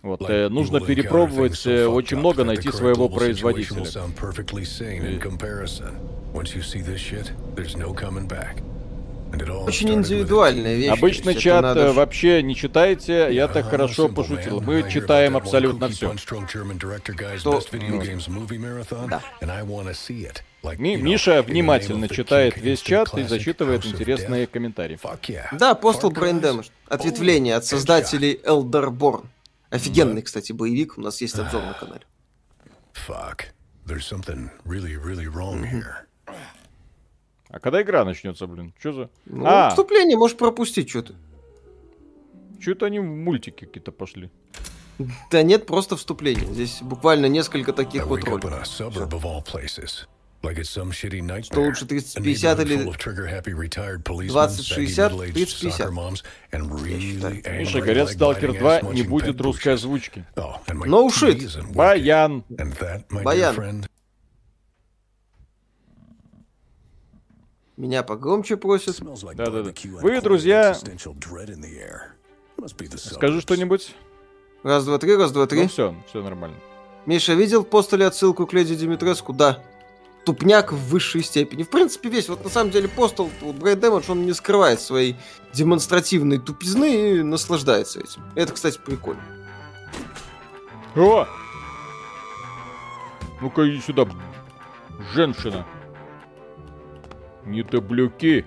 [0.02, 3.84] Вот, э, нужно перепробовать э, очень много, найти своего производителя.
[9.66, 10.90] Очень индивидуальная вещь.
[10.90, 11.80] Обычно чат надо...
[11.80, 14.60] Э, вообще не читаете, я так хорошо пошутил.
[14.60, 16.16] Мы читаем абсолютно все.
[16.16, 16.44] Что...
[19.08, 19.22] Да.
[20.78, 24.98] Ми Миша внимательно читает весь чат и зачитывает интересные комментарии.
[25.52, 26.70] Да, Postal Brain Damage.
[26.88, 29.26] Ответвление от создателей Elderborn.
[29.70, 30.98] Офигенный, кстати, боевик.
[30.98, 32.02] У нас есть обзор на канале.
[33.08, 33.46] Fuck.
[33.86, 36.06] There's something really, really wrong here.
[37.52, 38.72] А когда игра начнется, блин?
[38.80, 39.10] Что за...
[39.26, 39.68] Ну, а!
[39.70, 41.14] вступление можешь пропустить что-то.
[42.58, 44.30] Что-то они в мультики какие-то пошли.
[45.30, 46.46] Да нет, просто вступление.
[46.46, 48.64] Здесь буквально несколько таких вот роликов.
[48.64, 48.88] Что
[51.60, 55.70] лучше A 30-50 neighborhood или full of trigger-happy retired policemen, 20-60, saggy middle-aged 30-50.
[55.70, 57.34] soccer moms, and really считаю.
[57.44, 60.24] angry, Слушай, говорят, Сталкер leg-biting 2 ass не будет русской озвучки.
[60.34, 61.72] Oh, No shit.
[61.72, 62.44] Баян.
[63.10, 63.86] Баян.
[67.76, 68.98] Меня погромче просят.
[69.00, 69.72] Да-да-да.
[70.00, 70.74] Вы, друзья-
[72.98, 73.40] Скажи suburbs.
[73.40, 73.94] что-нибудь.
[74.62, 75.62] Раз, два, три, раз, два, три.
[75.62, 76.56] Ну все, все нормально.
[77.06, 79.32] Миша, видел в постуле отсылку к Леди Димитреску?
[79.32, 79.62] Да.
[80.24, 81.64] Тупняк в высшей степени.
[81.64, 85.16] В принципе, весь, вот на самом деле, постул, вот Брайт Дэмэдж, он не скрывает своей
[85.52, 88.22] демонстративной тупизны и наслаждается этим.
[88.36, 89.20] Это, кстати, прикольно.
[90.94, 91.26] О!
[93.40, 94.06] Ну-ка иди сюда,
[95.12, 95.66] женщина.
[97.46, 98.44] Не таблюки.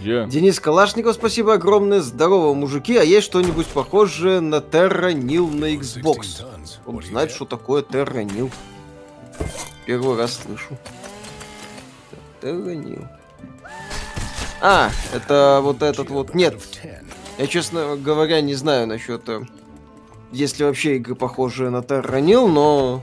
[0.00, 0.24] Я.
[0.24, 2.00] Денис Калашников, спасибо огромное.
[2.00, 2.96] Здорово, мужики.
[2.96, 6.44] А есть что-нибудь похожее на Terra Nil на 16 Xbox?
[6.86, 8.50] Он знает, что такое Terra Nil.
[9.84, 10.78] Первый раз слышу.
[12.40, 13.06] Terra Nil.
[14.62, 16.34] А, это вот этот вот...
[16.34, 16.88] Нет, Of 10.
[17.38, 19.26] я, честно говоря, не знаю насчет...
[19.28, 19.42] э,
[20.32, 23.02] Есть ли вообще игры, похожие на Terra Nil, но...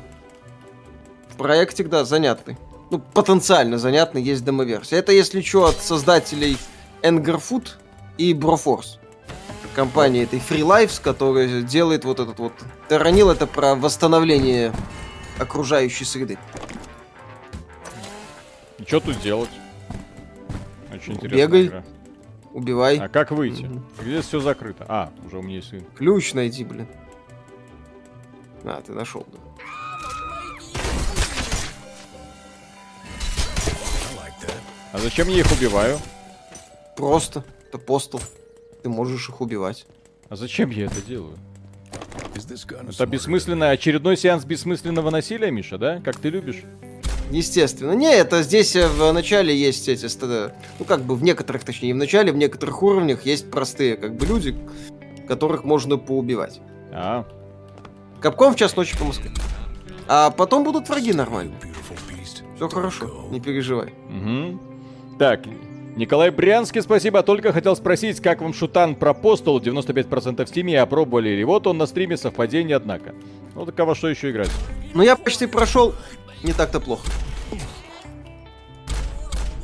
[1.38, 2.58] Проектик, да, занятный.
[2.90, 5.00] Ну, потенциально занятный, есть демоверсия.
[5.00, 6.58] Это, если что, от создателей
[7.02, 7.70] Engerfood
[8.18, 8.98] и Broforce.
[9.76, 12.54] Компании этой Free Lives, которая делает вот этот вот...
[12.90, 14.74] Nil это про восстановление
[15.38, 16.40] окружающей среды.
[18.88, 19.50] Что тут делать?
[20.94, 21.66] Очень интересная Бегай.
[21.68, 21.84] игра.
[22.54, 22.98] Убивай.
[22.98, 23.64] А как выйти?
[23.64, 23.86] Мгм.
[24.02, 24.86] Где все закрыто?
[24.88, 25.74] А, уже у меня есть.
[25.96, 26.88] Ключ найди, блин.
[28.64, 29.38] А, ты нашел, да.
[34.94, 35.98] А зачем я их убиваю?
[36.96, 37.44] Просто.
[37.68, 38.22] Это постол.
[38.84, 39.86] Ты можешь их убивать.
[40.30, 41.38] А зачем я это делаю?
[42.36, 46.02] Это бессмысленное, очередной сеанс бессмысленного насилия, Миша, да?
[46.04, 46.64] Как ты любишь?
[47.32, 47.92] Естественно.
[47.92, 50.06] Не, это здесь э, в начале есть эти...
[50.08, 50.24] ст-
[50.80, 54.16] Ну, как бы в некоторых, точнее, не в начале, в некоторых уровнях есть простые, как
[54.16, 54.58] бы, люди,
[55.28, 56.62] которых можно поубивать.
[56.94, 57.26] А,
[58.22, 59.32] Капком в час ночи по Москве.
[60.08, 61.12] А потом будут враги
[62.10, 62.44] beast?
[62.56, 63.94] Все хорошо, не переживай.
[64.10, 64.60] Угу.
[65.18, 65.42] Так,
[65.96, 67.24] Николай Брянский, спасибо.
[67.24, 71.44] Только хотел спросить, как вам шутан про постол 95% в стиме, опробовали ли?
[71.44, 73.16] Вот он на стриме, совпадение, однако.
[73.56, 74.52] Ну так а во что еще играть?
[74.94, 75.96] Но я почти прошел
[76.44, 77.10] не так-то плохо.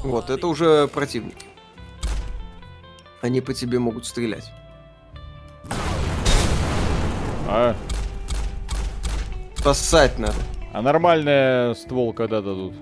[0.04, 1.46] Вот, это уже противники.
[3.22, 4.52] Они по тебе могут стрелять.
[7.48, 7.76] А,
[9.64, 10.36] Поссать надо.
[10.74, 12.74] а нормальная ствол когда дадут?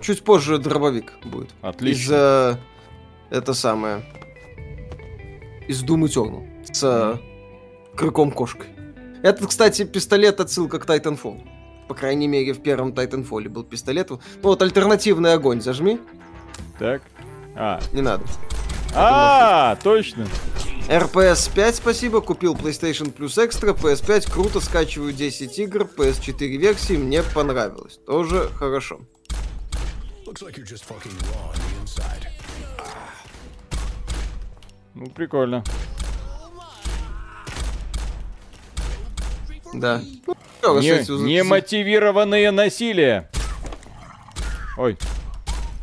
[0.00, 1.50] Чуть позже дробовик будет.
[1.62, 2.02] Отлично.
[2.02, 2.56] Из э,
[3.30, 4.02] это самое.
[5.68, 6.46] Из Doom Eternal.
[6.72, 7.18] С э,
[7.96, 8.68] крюком-кошкой.
[9.22, 11.46] Это, кстати, пистолет отсылка к Titanfall.
[11.88, 14.10] По крайней мере, в первом Titanfall был пистолет.
[14.10, 16.00] Ну вот альтернативный огонь зажми.
[16.78, 17.02] Так.
[17.54, 18.24] А, Не надо.
[18.94, 20.26] а, точно.
[20.88, 22.20] RPS 5, спасибо.
[22.20, 23.74] Купил PlayStation Plus Extra.
[23.74, 25.88] PS5 круто, скачиваю 10 игр.
[25.96, 27.98] PS4 версии мне понравилось.
[28.06, 29.00] Тоже хорошо.
[34.94, 35.62] Ну, прикольно.
[39.72, 40.00] Да.
[40.00, 43.28] Не, немотивированное насилие.
[44.76, 44.96] Ой,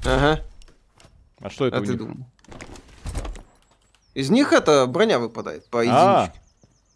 [0.05, 0.41] Ага.
[1.39, 1.97] а что это А у ты них?
[1.99, 2.17] думал?
[4.13, 6.41] Из них это броня выпадает по А, единичке.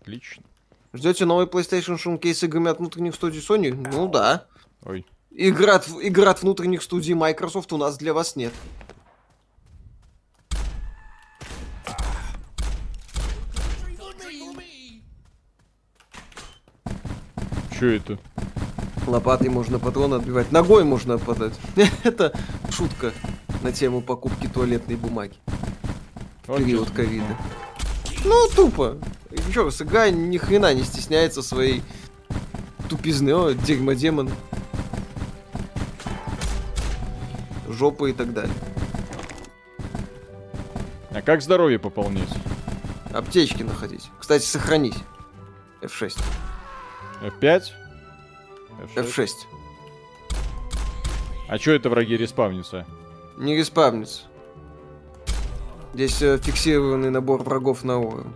[0.02, 0.44] отлично.
[0.94, 3.72] Ждете новый PlayStation Showcase с играми от внутренних студий Sony?
[3.72, 4.46] Ну да.
[4.84, 5.06] Ой.
[5.36, 8.54] Игр от, игр от внутренних студий Microsoft у нас для вас нет.
[17.76, 18.18] Что это?
[19.06, 21.54] Лопатой можно патроны отбивать, ногой можно отпадать.
[22.04, 22.34] Это
[22.70, 23.12] шутка
[23.62, 25.36] на тему покупки туалетной бумаги.
[26.48, 27.38] Вот период ковида.
[28.24, 28.98] Ну, тупо.
[29.54, 31.84] Чё, СГА ни хрена не стесняется своей
[32.90, 33.36] тупизны.
[33.36, 34.30] О, дерьмодемон.
[37.76, 38.54] Жопа и так далее.
[41.12, 42.30] А как здоровье пополнить?
[43.14, 44.10] Аптечки находить.
[44.20, 44.98] Кстати, сохранись.
[45.82, 46.18] F6.
[47.22, 47.64] F5?
[48.82, 48.96] F6?
[48.96, 49.30] F6.
[51.48, 52.86] А что это враги респавнится?
[53.38, 54.24] Не респавнится.
[55.94, 58.34] Здесь э, фиксированный набор врагов на уровень.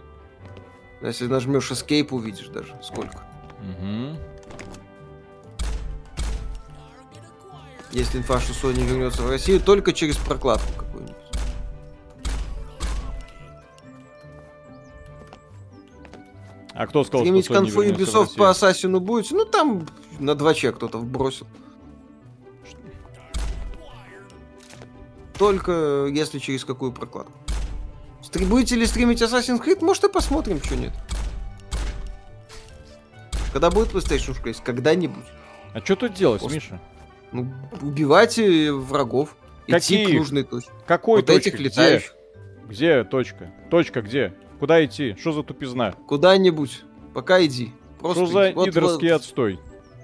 [1.01, 3.23] Если нажмешь Escape, увидишь даже сколько.
[3.61, 4.17] Угу.
[7.91, 11.15] Есть инфа, что Sony вернется в Россию только через прокладку какую-нибудь.
[16.73, 19.31] А кто сказал, Стримить что Sony конфу Ubisoft по Ассасину будет?
[19.31, 19.87] Ну там
[20.19, 21.47] на 2Ч кто-то вбросил.
[25.37, 27.33] Только э, если через какую прокладку.
[28.21, 29.83] Стри будете ли стримить Assassin's Creed?
[29.83, 30.93] Может и посмотрим, что нет.
[33.51, 34.61] Когда будет PlayStation 6?
[34.63, 35.25] Когда-нибудь.
[35.73, 36.79] А что тут делать, Миша?
[37.31, 37.51] Ну,
[37.81, 39.35] убивать э, врагов.
[39.67, 40.09] Идти Каких?
[40.09, 40.71] к нужной точке.
[40.87, 41.49] Какой вот точки?
[41.49, 41.63] этих Где?
[41.65, 42.15] летающих.
[42.67, 43.51] Где точка?
[43.69, 44.33] Точка где?
[44.59, 45.15] Куда идти?
[45.19, 45.91] Что за тупизна?
[46.07, 46.83] Куда-нибудь.
[47.13, 47.71] Пока иди.
[47.99, 48.55] Просто Что за иди.
[48.55, 49.59] Вот- идорский вот отстой?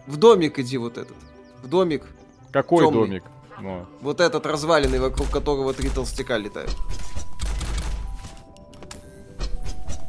[0.07, 1.15] В домик иди вот этот.
[1.63, 2.03] В домик.
[2.51, 3.07] Какой Тёмный.
[3.07, 3.23] домик?
[3.59, 6.75] Ну, Вот этот разваленный, вокруг которого три толстяка летают.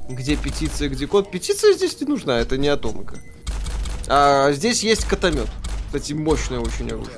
[0.08, 1.30] Где петиция, где код?
[1.30, 3.16] Петиция здесь не нужна, это не атомика.
[4.08, 5.48] А здесь есть катомет.
[5.96, 7.16] Кстати, мощное очень оружие.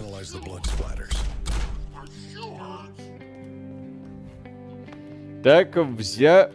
[5.43, 6.53] Так, взя...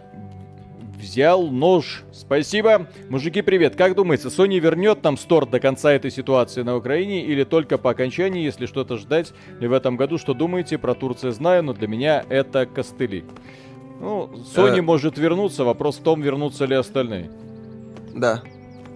[0.97, 2.03] взял нож.
[2.13, 2.87] Спасибо.
[3.09, 3.75] Мужики, привет.
[3.75, 7.89] Как думаете, Sony вернет нам стор до конца этой ситуации на Украине или только по
[7.89, 10.17] окончании, если что-то ждать ли в этом году?
[10.17, 10.77] Что думаете?
[10.77, 13.25] Про Турцию знаю, но для меня это костыли.
[13.99, 14.81] Ну, Sony Э.
[14.81, 17.29] может вернуться, вопрос в том, вернутся ли остальные.
[18.15, 18.43] Да.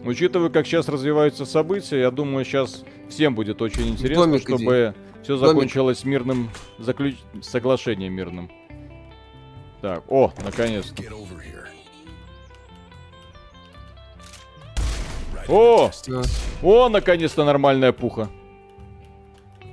[0.05, 5.37] Учитывая, как сейчас развиваются события, я думаю, сейчас всем будет очень интересно, домик чтобы все
[5.37, 5.47] Домик.
[5.55, 7.15] закончилось мирным заключ...
[7.41, 8.49] соглашением мирным.
[9.81, 11.03] Так, о, наконец-то.
[15.47, 16.21] О, Да.
[16.61, 18.29] о, наконец-то нормальная пуха.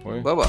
[0.05, 0.47] Ой, Баба.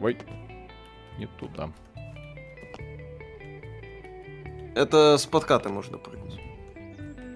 [0.00, 0.16] ой,
[1.18, 1.70] не туда.
[4.80, 6.40] Это с подката можно прыгнуть.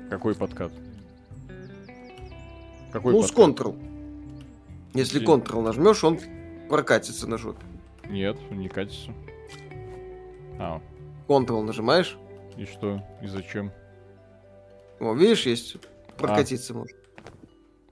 [0.09, 0.73] Какой подкат?
[2.91, 3.67] Какой ну, с подкат?
[3.67, 3.77] Ctrl.
[4.95, 5.27] Если Где?
[5.27, 6.19] Ctrl нажмешь, он
[6.71, 7.61] прокатится на жопе.
[8.09, 9.13] Нет, не катится.
[10.59, 10.81] А,
[11.29, 12.17] Ctrl нажимаешь.
[12.57, 13.03] и что?
[13.21, 13.73] И зачем?
[14.99, 15.77] О, видишь, есть.
[16.17, 16.97] Прокатиться может.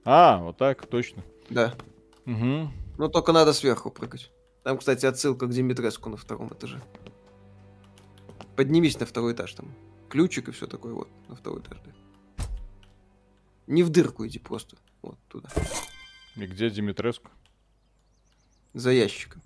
[0.03, 1.21] А, вот так, точно.
[1.51, 1.75] Да.
[2.25, 2.71] Угу.
[2.97, 4.31] Но только надо сверху прыгать.
[4.63, 6.81] Там, кстати, отсылка к Димитреску на втором этаже.
[8.55, 9.73] Поднимись на второй этаж там.
[10.09, 11.79] Ключик и все такое вот на второй этаж.
[11.83, 11.91] да.
[13.67, 14.77] Не в дырку иди просто.
[15.01, 15.49] Вот туда.
[16.35, 17.29] И где Димитреску?
[18.73, 19.41] За ящиком.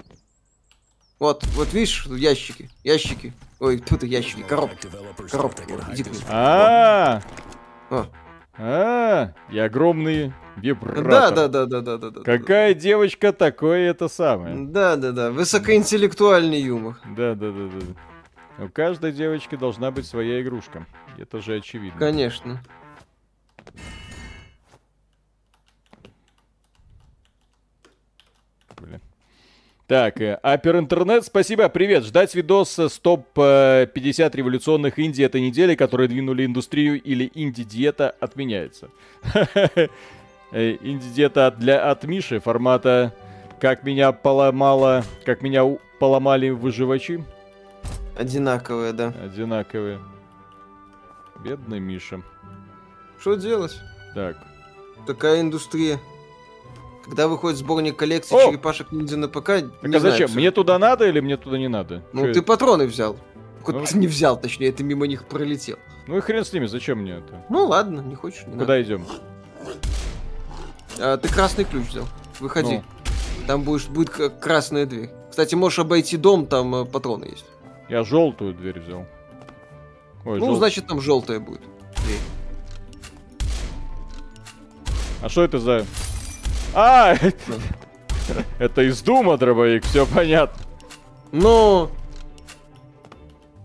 [1.20, 2.70] Вот, вот видишь, ящики.
[2.84, 3.34] Ящики.
[3.60, 4.44] Ой, тут ящики.
[4.44, 4.88] Коробки.
[5.32, 5.64] Коробки.
[5.70, 6.22] Вот, иди к ним.
[6.30, 7.22] А,
[8.60, 11.10] а, и огромные вибраторы.
[11.10, 12.22] Да, да, да, да, да, да, да.
[12.22, 14.56] Какая девочка, такое это самое.
[14.66, 15.32] Да, да, да.
[15.32, 17.00] Высокоинтеллектуальный юмор.
[17.16, 17.86] Да, да, да, да.
[18.60, 20.88] У каждой девочки должна быть своя игрушка.
[21.18, 22.00] Это же очевидно.
[22.00, 22.62] Конечно.
[28.82, 29.00] Блин.
[29.86, 32.04] Так, э, Апер Интернет, спасибо, привет.
[32.04, 38.90] Ждать видос с топ-50 революционных инди этой недели, которые двинули индустрию или инди-диета отменяется.
[40.54, 43.14] Э, Инди-диета для от Миши формата
[43.60, 45.66] «Как меня поломало, как меня
[46.00, 47.22] поломали выживачи».
[48.18, 49.14] Одинаковые, да.
[49.24, 50.00] Одинаковые.
[51.44, 52.22] Бедный Миша.
[53.20, 53.78] Что делать?
[54.16, 54.38] Так,
[55.06, 56.00] Такая индустрия.
[57.06, 58.50] Когда выходит сборник коллекции О!
[58.50, 60.28] черепашек ниндзя на ПК, так не а знаю, зачем?
[60.28, 60.36] всё.
[60.38, 62.04] Мне туда надо или мне туда не надо?
[62.12, 62.48] Ну, Чё ты это?
[62.48, 63.18] патроны взял.
[63.64, 63.86] Хоть Ну.
[63.86, 65.78] ты не взял, точнее, ты мимо них пролетел.
[66.08, 67.46] Ну и хрен с ними, зачем мне это?
[67.50, 69.06] Ну ладно, не хочешь, не Куда идем?
[69.08, 69.74] надо.
[71.00, 72.06] А, ты красный ключ взял.
[72.40, 72.78] Выходи.
[72.78, 72.84] Ну.
[73.46, 74.10] Там будешь, будет
[74.42, 75.12] красная дверь.
[75.30, 77.46] Кстати, можешь обойти дом, там э, патроны есть.
[77.90, 79.06] Я желтую дверь взял.
[80.26, 81.62] Ой, ну, жёл- значит, там желтая будет.
[82.04, 82.20] Дверь.
[85.22, 85.86] А что это за...
[86.74, 87.16] А!
[88.60, 90.62] Это из Дума дробовик, все понятно.
[91.32, 91.90] Но...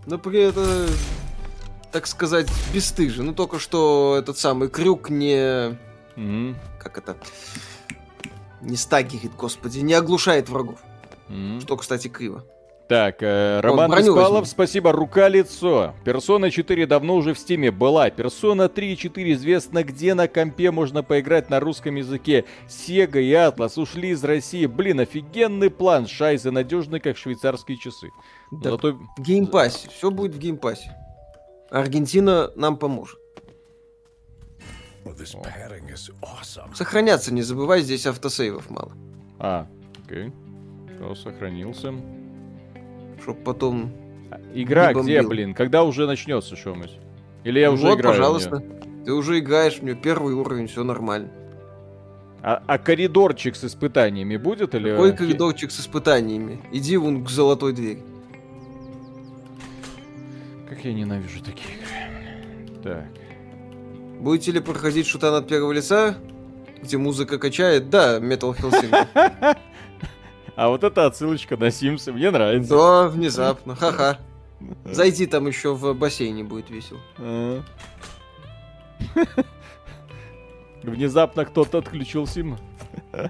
[0.05, 0.65] Но при этом,
[1.91, 3.23] так сказать, бесстыже.
[3.23, 5.77] Ну, только что этот самый крюк не...
[6.15, 7.17] Мгм, Как это?
[8.61, 10.79] Не стагерит, господи, не оглушает врагов.
[11.27, 11.59] мгм.
[11.61, 12.45] Что, кстати, криво.
[12.87, 15.93] Так, э, Роман Беспалов, спасибо, рука-лицо.
[16.03, 18.09] Персона 4 давно уже в стиме была.
[18.09, 22.43] Персона 3 и 4 известно, где на компе можно поиграть на русском языке.
[22.67, 24.65] Sega и Atlus ушли из России.
[24.65, 26.07] Блин, офигенный план.
[26.07, 28.09] Шайзы надежный, как швейцарские часы.
[28.51, 29.89] Да Зато геймпассе.
[29.89, 30.95] Все будет в геймпассе.
[31.71, 33.17] Аргентина нам поможет.
[36.21, 36.75] Awesome.
[36.75, 38.91] Сохраняться не забывай, здесь автосейвов мало.
[39.39, 39.67] А,
[40.05, 40.31] окей.
[40.95, 41.93] Все, сохранился.
[43.21, 43.91] Чтоб потом...
[44.53, 45.53] Игра где, блин?
[45.53, 46.97] Когда уже начнется что-нибудь?
[47.43, 48.15] Или я уже вот, играю?
[48.15, 48.63] пожалуйста.
[49.05, 51.29] Ты уже играешь, у нее первый уровень, все нормально.
[52.41, 54.91] А, а коридорчик с испытаниями будет или?
[54.91, 56.61] Какой коридорчик с испытаниями?
[56.71, 58.03] Иди вон к золотой двери.
[60.67, 62.81] Как я ненавижу такие игры.
[62.83, 63.05] Так.
[64.19, 66.17] Будете ли проходить шутан от первого лица?
[66.83, 69.07] где музыка качает, да, Metal Hellsing.
[70.55, 72.69] А вот эта отсылочка на Симсы мне нравится.
[72.69, 74.19] Да, внезапно, ха-ха.
[74.85, 76.99] Зайди там еще в бассейне, будет весело.
[77.17, 77.61] А.
[80.83, 82.59] Внезапно кто-то отключил Сима.
[83.13, 83.29] Я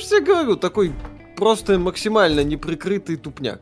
[0.00, 0.92] же тебе говорю, такой
[1.36, 3.60] просто максимально неприкрытый тупняк.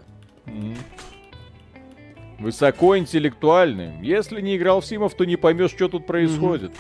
[2.39, 3.99] Высокоинтеллектуальный.
[4.03, 6.73] Если не играл в Симов, то не поймешь, что тут происходит.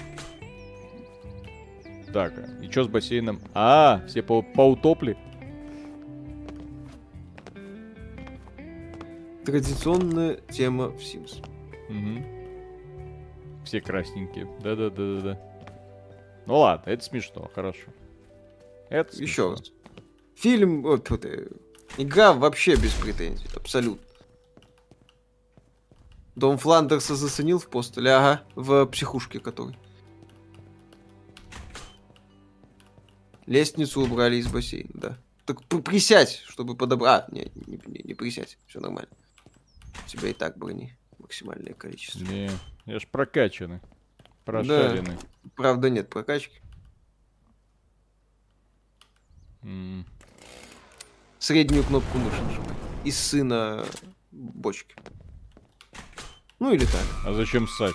[2.13, 2.33] Так,
[2.63, 3.41] и что с бассейном?
[3.55, 4.43] А, все по
[9.45, 11.45] Традиционная тема в Sims.
[11.89, 12.25] Мгм.
[13.65, 14.47] Все красненькие.
[14.63, 15.39] Да-да-да-да-да.
[16.47, 17.91] Ну ладно, это смешно, хорошо.
[18.91, 19.73] Это Еще раз.
[20.37, 21.49] Фильм, о, тьфу ты,
[21.97, 24.05] игра вообще без претензий, абсолютно.
[26.35, 29.77] Дом Фландерса заценил в постеле, ага, в психушке который.
[33.47, 35.19] Лестницу убрали из бассейна, да.
[35.47, 37.25] Так присядь, чтобы подобрать.
[37.29, 39.11] А, не, не, не, не присядь, все нормально.
[40.05, 42.25] У тебя и так брони максимальное количество.
[42.25, 42.51] Не,
[42.87, 43.81] я ж прокачанный.
[44.45, 45.17] Прошаренный.
[45.57, 46.61] Правда, нет прокачки.
[49.63, 50.05] М.
[51.39, 52.75] Среднюю кнопку мыши нажимай.
[53.05, 53.87] Из сына
[54.31, 54.95] бочки.
[56.59, 57.05] Ну или так.
[57.27, 57.95] А зачем ссать?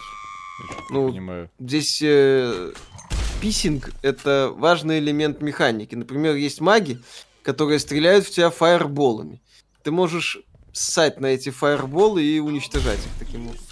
[0.90, 1.50] Ну, понимаю.
[1.60, 2.74] Здесь э,
[3.42, 5.96] писинг это важный элемент механики.
[5.96, 7.00] Например, есть маги,
[7.44, 9.42] которые стреляют в тебя фаерболами.
[9.84, 10.40] Ты можешь
[10.74, 13.66] ссать на эти фаерболы и уничтожать их таким образом.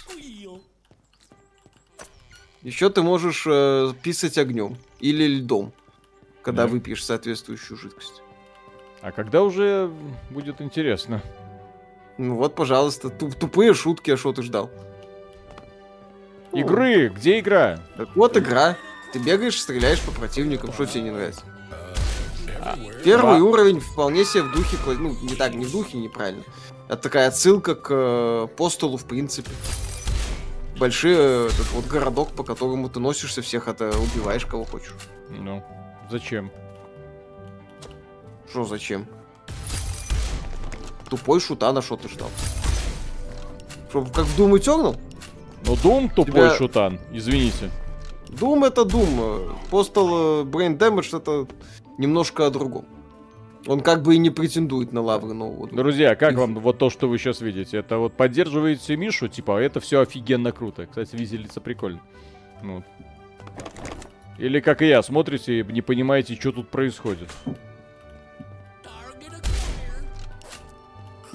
[2.62, 5.72] Еще ты можешь э, писать огнем или льдом,
[6.42, 6.68] когда Да.
[6.68, 8.20] выпьешь соответствующую жидкость.
[9.00, 9.90] А когда уже
[10.30, 11.22] будет интересно?
[12.18, 14.70] Ну вот, пожалуйста, туп- тупые шутки, а что ты ждал?
[16.52, 17.10] Игры!
[17.10, 17.78] Где игра?
[17.96, 18.76] Так вот игра.
[19.12, 21.42] Ты бегаешь, стреляешь по противникам, что тебе не нравится?
[23.04, 26.42] Первый уровень вполне себе в духе, ну, не так, не в духе, неправильно.
[26.88, 29.50] Это такая отсылка к э, постулу, в принципе.
[30.78, 34.94] Большой э, этот вот городок, по которому ты носишься, всех это убиваешь, кого хочешь.
[35.28, 35.62] Ну,
[36.10, 36.50] зачем?
[38.48, 39.06] Что зачем?
[41.10, 42.30] Тупой шута на что ты ждал?
[43.90, 44.98] Чтоб как в Doom Eternal?
[45.66, 47.70] Ну, Дум тупой Тебя- шутан, извините.
[48.28, 49.54] Doom это Doom.
[49.70, 51.46] Postal э, Brain Damage это
[51.98, 52.86] немножко о другом.
[53.68, 55.68] Он как бы и не претендует на лавры нового.
[55.68, 57.76] Друзья, как вам вот то, что вы сейчас видите?
[57.76, 60.86] Это вот поддерживаете Мишу, типа, это все офигенно круто.
[60.86, 62.00] Кстати, визелица прикольно.
[62.62, 62.82] Ну.
[64.38, 67.28] Или как и я, смотрите и не понимаете, что тут происходит.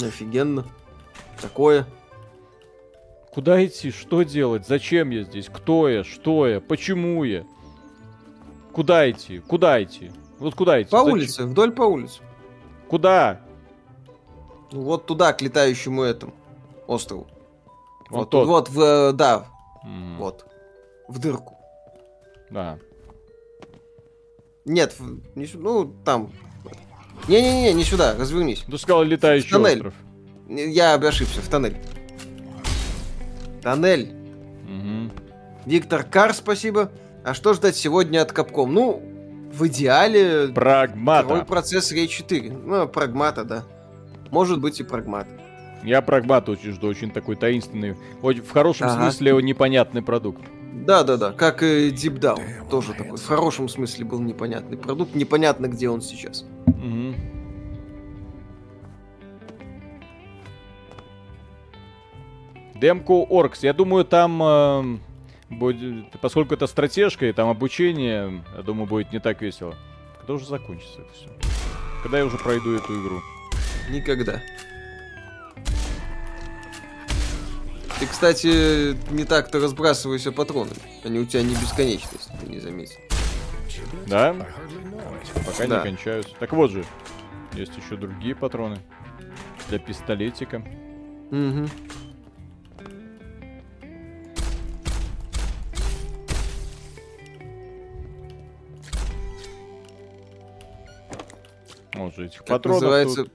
[0.01, 0.65] Офигенно.
[1.39, 1.85] Такое.
[3.31, 3.91] Куда идти?
[3.91, 4.65] Что делать?
[4.65, 5.49] Зачем я здесь?
[5.53, 6.03] Кто я?
[6.03, 6.59] Что я?
[6.59, 7.45] Почему я?
[8.71, 9.37] Куда идти?
[9.37, 10.09] Куда идти?
[10.39, 10.91] Вот куда идти?
[10.91, 11.13] По Зачем?
[11.13, 12.21] улице, вдоль по улице.
[12.89, 13.39] Куда?
[14.71, 16.33] Ну, Вот туда, к летающему этому
[16.87, 17.27] острову.
[18.09, 18.47] Вон вот, тот.
[18.47, 19.47] вот, в, э, да,
[19.83, 20.45] М, вот.
[21.07, 21.57] В дырку.
[22.49, 22.77] Да.
[24.65, 26.31] Нет, в- не ну, там.
[27.27, 28.63] Не-не-не, не сюда, развернись.
[28.69, 29.77] Ты сказал летающий Тоннель.
[29.77, 29.93] остров.
[30.49, 31.77] Я ошибся, в тоннель.
[33.61, 34.11] Тоннель.
[34.67, 35.11] Мгм.
[35.65, 36.91] Виктор Кар, спасибо.
[37.23, 38.73] А что ждать сегодня от Капком?
[38.73, 39.01] Ну,
[39.53, 41.45] в идеале Прагмата.
[41.45, 42.51] процесс Рей 4.
[42.51, 43.63] Ну, прагмата, да.
[44.31, 45.27] Может быть и прагмат.
[45.83, 47.95] Я прагмат очень жду, очень такой таинственный.
[48.21, 49.03] В хорошем Ага.
[49.03, 50.41] смысле непонятный продукт.
[50.73, 52.67] Да-да-да, как и Deep Down.
[52.69, 55.13] Тоже такой, в хорошем смысле был непонятный продукт.
[55.13, 56.45] Непонятно, где он сейчас.
[56.65, 57.15] Мгм.
[62.75, 63.63] Демку Оркс.
[63.63, 65.01] Я думаю, там эм,
[65.49, 69.75] будет, поскольку это стратежка и там обучение, я думаю, будет не так весело.
[70.19, 71.29] Когда уже закончится это все?
[72.01, 73.21] Когда я уже пройду эту игру?
[73.89, 74.41] Никогда.
[77.99, 80.75] Ты, кстати, не так-то разбрасывайся патронами.
[81.03, 82.97] Они у тебя не бесконечные, если ты не заметил.
[84.07, 84.35] Да?
[85.45, 85.77] Пока Да.
[85.77, 86.33] не кончаются.
[86.39, 86.83] Так вот же,
[87.53, 88.77] есть еще другие патроны
[89.69, 90.59] для пистолетика.
[91.31, 91.69] Мгм.
[101.95, 103.33] Вот же этих Как патронов называется тут.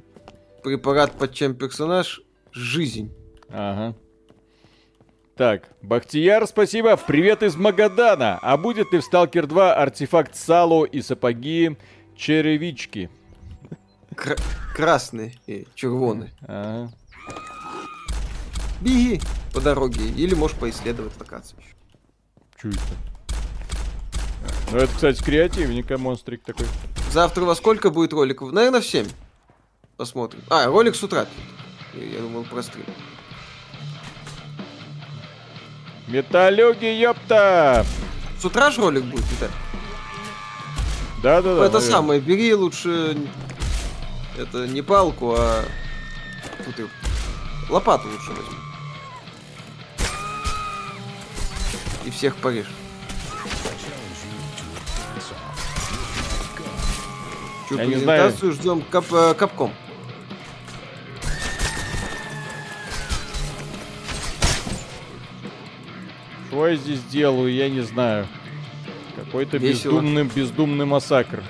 [0.63, 2.21] препарат под чем персонаж?
[2.53, 3.13] Жизнь.
[3.51, 3.97] Ага.
[5.37, 6.97] Так, Бахтияр, спасибо.
[6.97, 8.39] Привет из Магадана.
[8.43, 11.77] А будет ли в Сталкер 2 артефакт Сало и сапоги
[12.17, 13.09] черевички?
[14.17, 14.37] Кра-
[14.75, 16.31] красный и червоный.
[16.43, 16.93] Ага.
[18.81, 19.21] Беги
[19.55, 20.03] по дороге.
[20.17, 21.61] Или можешь поисследовать локацию.
[21.61, 21.75] еще.
[24.69, 24.77] Это?
[24.77, 26.67] Ну, это, кстати, креативненько, монстрик такой.
[27.11, 28.53] Завтра во сколько будет роликов?
[28.53, 29.07] Наверное, в 7.
[29.97, 30.43] Посмотрим.
[30.51, 31.27] А, ролик с утра.
[31.95, 32.85] Я, думал, про стрим.
[36.07, 37.85] Металлюги, ёпта!
[38.41, 39.53] С утра же ролик будет, Виталий?
[41.23, 41.65] Да-да-да.
[41.65, 41.81] это наверное.
[41.81, 43.17] самое, бери лучше...
[44.39, 45.65] Это не палку, а...
[46.65, 46.89] Тут её-
[47.69, 48.57] лопату лучше возьми.
[52.05, 52.69] И всех порежь.
[57.69, 58.23] Чё, Я не знаю.
[58.23, 59.73] презентацию ждем кап, э, капком.
[66.49, 68.27] Что я здесь делаю, я не знаю.
[69.17, 71.43] Какой-то бездумный, бездумный массакр.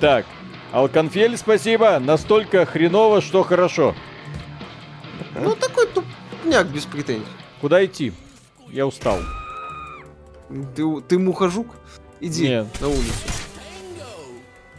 [0.00, 0.26] Так,
[0.72, 1.98] Алконфель, спасибо.
[1.98, 3.94] Настолько хреново, что хорошо.
[5.34, 7.24] Ну, такой тупняк без претензий.
[7.60, 8.12] Куда идти?
[8.70, 9.18] Я устал.
[10.76, 11.68] Ты, ты мухожук?
[12.20, 12.66] Иди Нет.
[12.80, 13.12] на улицу.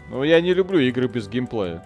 [0.09, 1.83] Ну, я не люблю игры без геймплея.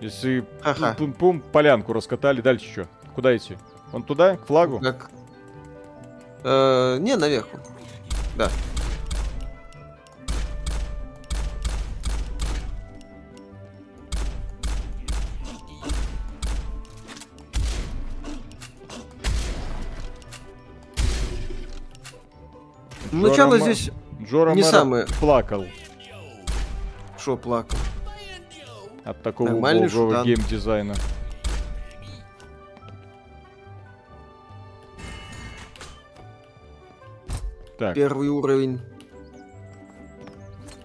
[0.00, 0.94] Если Ха-ха.
[0.96, 2.88] пум-пум, полянку раскатали, дальше что?
[3.14, 3.56] Куда идти?
[3.92, 4.78] Вон туда, к флагу?
[4.80, 5.10] Как?
[6.44, 7.46] Э, не, наверх.
[8.36, 8.48] Да.
[23.12, 23.90] Начало Джора Ма- здесь
[24.22, 25.06] Джора не Мэра самое.
[25.20, 25.64] плакал
[27.18, 27.78] шо плакал.
[29.04, 30.26] от такого Нормальный убогого шутан.
[30.26, 30.94] геймдизайна.
[37.78, 38.80] Так, Первый уровень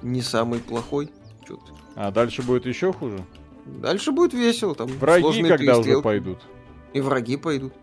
[0.02, 1.10] не самый плохой.
[1.48, 1.72] Чё ты?
[1.96, 3.24] а дальше будет еще хуже?
[3.66, 6.40] Дальше будет весело, там Враги сложные когда уже пойдут?
[6.94, 7.74] И враги пойдут.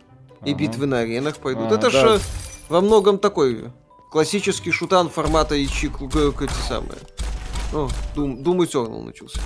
[0.45, 0.59] И Ага.
[0.59, 1.73] битвы на аренах пойдут.
[1.73, 2.17] А, Это да.
[2.17, 2.21] же
[2.69, 3.73] во многом такой
[4.11, 6.99] классический шутан формата ичи к- к- к- эти самые.
[7.73, 9.41] О, Doom, Doom Eternal начался.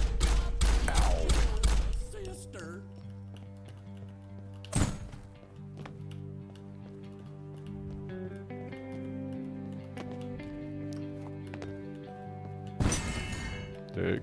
[13.95, 14.23] Так.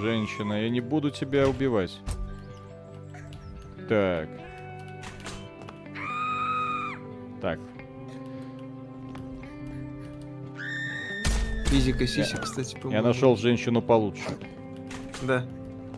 [0.00, 2.00] Женщина, я не буду тебя убивать.
[3.88, 4.28] Так.
[7.40, 7.60] Так.
[11.70, 12.06] Физика
[12.38, 13.06] кстати, Я по-моему.
[13.06, 14.22] нашел женщину получше.
[15.22, 15.44] Да.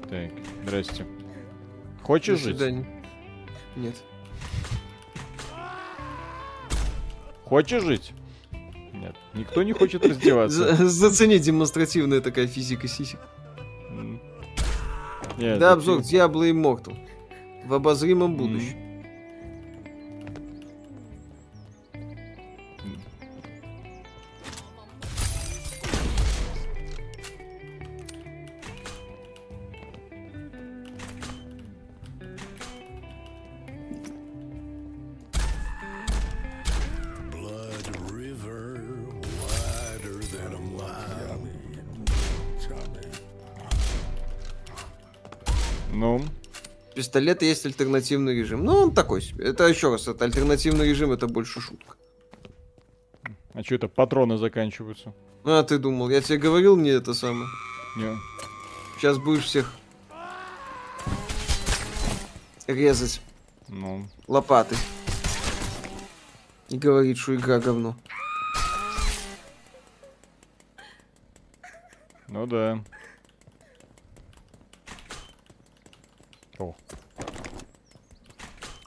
[0.08, 0.30] Так,
[0.64, 1.04] здрасте.
[1.04, 2.56] До Хочешь жить?
[2.56, 2.86] свидания.
[3.76, 3.94] Нет.
[7.44, 8.12] Хочешь жить?
[8.92, 9.14] Нет.
[9.34, 10.74] Никто не хочет раздеваться.
[10.74, 13.20] За- Зацени демонстративная такая физика сисек.
[13.90, 14.20] М.
[15.38, 16.96] Нет, Да, обзор Diablo Immortal.
[17.66, 18.76] В обозримом будущем.
[47.20, 48.64] Пистолет есть альтернативный режим.
[48.64, 49.44] Ну, он такой себе.
[49.44, 51.94] Это еще раз, это альтернативный режим, это больше шутка.
[53.52, 55.12] а что это, патроны заканчиваются?
[55.44, 57.46] А, ты думал, я тебе говорил не это самое.
[57.98, 58.16] Не.
[58.96, 59.70] Сейчас будешь всех
[62.66, 63.20] резать
[63.68, 64.78] Ну, лопатой.
[66.70, 67.96] И говорит, что игра говно.
[72.28, 72.82] ну да.
[76.58, 76.74] О.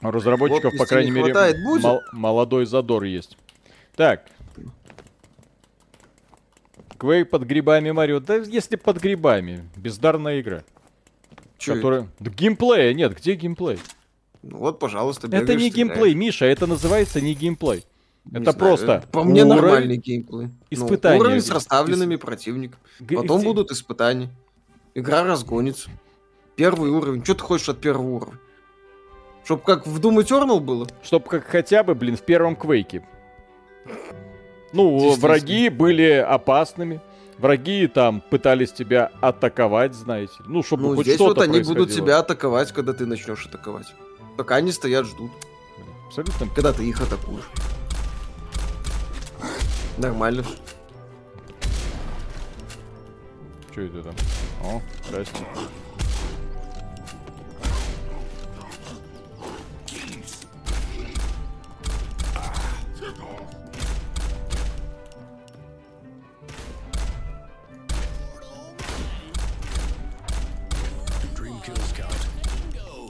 [0.04, 1.82] У разработчиков, Вот, по крайней не мере, хватает, будет?
[1.82, 3.36] мол- молодой задор есть.
[3.96, 4.26] Так.
[6.98, 8.20] Квей под грибами Марио.
[8.20, 9.68] Да если под грибами.
[9.76, 10.62] Бездарная игра.
[11.58, 12.08] Чё которая...
[12.20, 13.16] Да геймплея нет.
[13.16, 13.78] Где геймплей?
[14.42, 15.74] Ну вот, пожалуйста, Это не стреляешь.
[15.74, 16.44] геймплей, Миша.
[16.44, 17.84] Это называется не геймплей.
[18.26, 20.46] Не это знаю, просто По мне уровень- нормальный геймплей.
[20.46, 21.20] Ну, испытания.
[21.20, 22.82] уровень с расставленными противниками.
[23.00, 24.30] Г- Потом где- будут испытания.
[24.94, 25.90] Игра разгонится.
[26.56, 27.22] Первый уровень.
[27.24, 28.38] Что ты хочешь от первого уровня?
[29.44, 30.86] Чтоб как в Doom Eternal было?
[31.02, 33.06] Чтоб как хотя бы, блин, в первом квейке.
[34.72, 37.00] Ну, враги были опасными.
[37.38, 40.34] Враги там пытались тебя атаковать, знаете.
[40.46, 43.86] Ну, чтобы Ну, хоть здесь что-то вот они будут тебя атаковать, когда ты начнешь атаковать.
[44.36, 45.30] Пока они стоят, ждут.
[46.06, 46.46] Абсолютно.
[46.54, 47.44] Когда ты их атакуешь.
[49.98, 50.44] Нормально.
[53.72, 54.14] Что это там?
[54.62, 55.44] О, здрасте.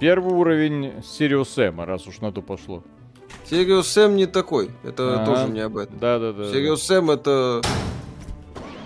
[0.05, 2.85] Первый уровень Сириус Сэма, раз уж на то пошло.
[3.49, 4.71] Сириус Сэм не такой.
[4.83, 5.25] Это Ага.
[5.25, 5.99] тоже не об этом.
[5.99, 6.53] Да, да, да.
[6.53, 7.63] Serious Sam это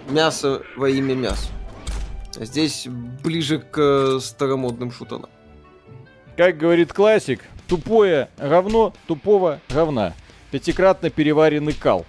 [0.08, 1.48] мясо во имя мяса.
[2.38, 5.28] А Здесь ближе к э, старомодным шутанам.
[6.36, 10.14] Как говорит классик, тупое говно тупого говна.
[10.52, 12.06] Пятикратно переваренный кал.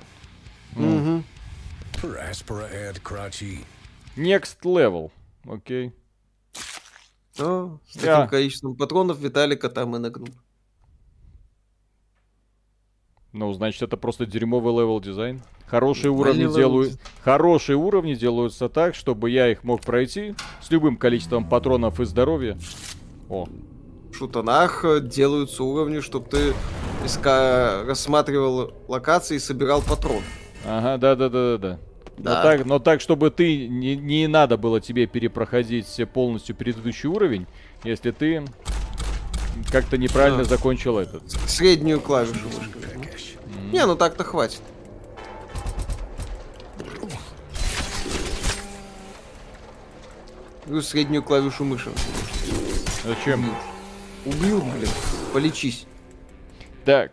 [1.95, 3.65] Crotchy.
[4.15, 5.09] Next level.
[5.47, 5.93] Окей.
[7.39, 8.27] А, с таким Да.
[8.27, 10.29] количеством патронов Виталика там и нагнул.
[13.31, 15.41] Ну, значит, это просто дерьмовый левел дизайн.
[15.67, 16.89] Хорошие уровни делают.
[16.89, 17.05] дизайн.
[17.23, 22.57] Хорошие уровни делаются так, чтобы я их мог пройти с любым количеством патронов и здоровья.
[23.29, 23.45] О,
[24.11, 26.53] В шутанах э, делаются уровни, чтобы ты
[27.05, 27.83] иска...
[27.85, 30.23] рассматривал локации и собирал патрон.
[30.65, 31.79] ага, да, да, да, да, да.
[32.19, 32.43] Но Да.
[32.43, 37.47] так, но так, чтобы ты не, не надо было тебе перепроходить полностью предыдущий уровень,
[37.83, 38.43] если ты
[39.71, 40.49] как-то неправильно Да.
[40.49, 41.23] закончил этот.
[41.47, 42.81] Среднюю клавишу мышкой.
[43.71, 44.61] Не, ну так-то хватит.
[50.65, 51.91] Говорю, среднюю клавишу мыши.
[53.03, 53.53] Зачем?
[54.25, 54.89] Убил, блин.
[55.33, 55.85] Полечись.
[56.85, 57.11] Так.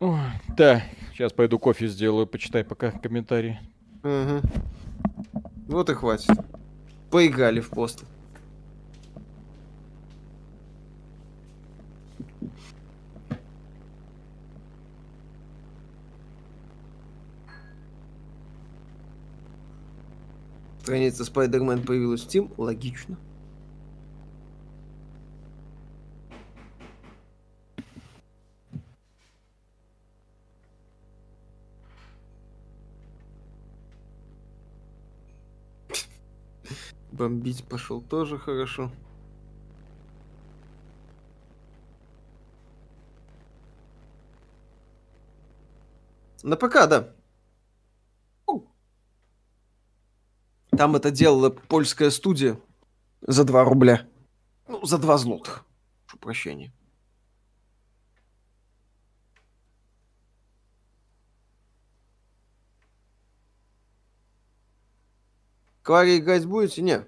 [0.00, 0.18] Ой,
[0.56, 0.82] Да,
[1.14, 3.60] сейчас пойду кофе сделаю, почитай пока комментарии.
[4.02, 4.42] Ага.
[5.68, 6.36] Вот и хватит.
[7.10, 8.04] Поиграли в пост.
[20.82, 22.52] Страница Spider-Man появилась в Steam.
[22.58, 23.16] Логично.
[37.14, 38.90] Бомбить пошел тоже хорошо.
[46.42, 47.14] На ПК, да.
[50.76, 52.58] Там это делала польская студия
[53.20, 54.08] за 2 рубля.
[54.66, 55.64] Ну, за 2 злотых.
[56.06, 56.72] Прошу прощения.
[65.84, 66.80] Кларе играть будете?
[66.80, 67.06] Не.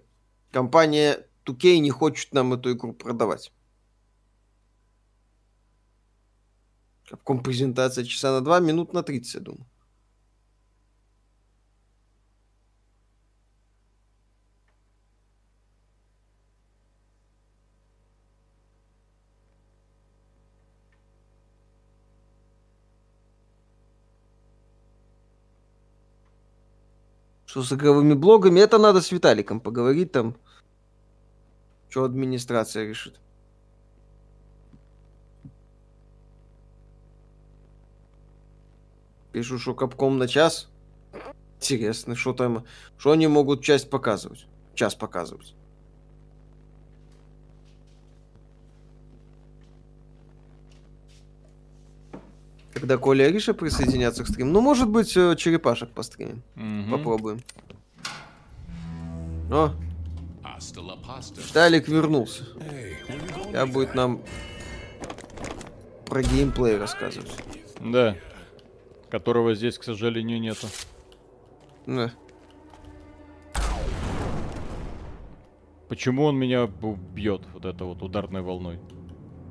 [0.53, 3.51] Компания 2K не хочет нам эту игру продавать.
[7.09, 9.67] Капком презентация часа на 2, минут на 30, я думаю.
[27.57, 28.61] Что с игровыми блогами?
[28.61, 30.37] Это надо с Виталиком поговорить там.
[31.89, 33.19] Что администрация решит.
[39.33, 40.69] Пишу, что капком на час.
[41.59, 42.67] Интересно, что там...
[42.99, 44.47] Что они могут часть показывать?
[44.75, 45.55] Час показывать.
[52.77, 54.53] Когда Коля и Риша присоединятся к стриму.
[54.53, 56.43] Ну, может быть, э, черепашек постримим.
[56.57, 56.91] Мгм.
[56.91, 57.41] Попробуем.
[59.51, 59.71] О.
[61.39, 62.45] Виталик вернулся.
[63.51, 64.21] Я будет нам
[66.05, 67.33] про геймплей рассказывать.
[67.81, 68.15] Да.
[69.09, 70.67] Которого здесь, к сожалению, нету.
[71.87, 72.13] Да.
[75.89, 78.79] Почему он меня бьет вот это вот ударной волной?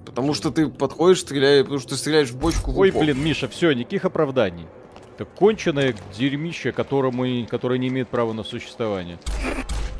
[0.05, 3.03] Потому что ты подходишь, стреляешь, потому что ты стреляешь в бочку в Ой, упор.
[3.03, 4.67] блин, Миша, все, никаких оправданий.
[5.15, 9.17] Это конченое дерьмище, которому, которое не имеет права на существование.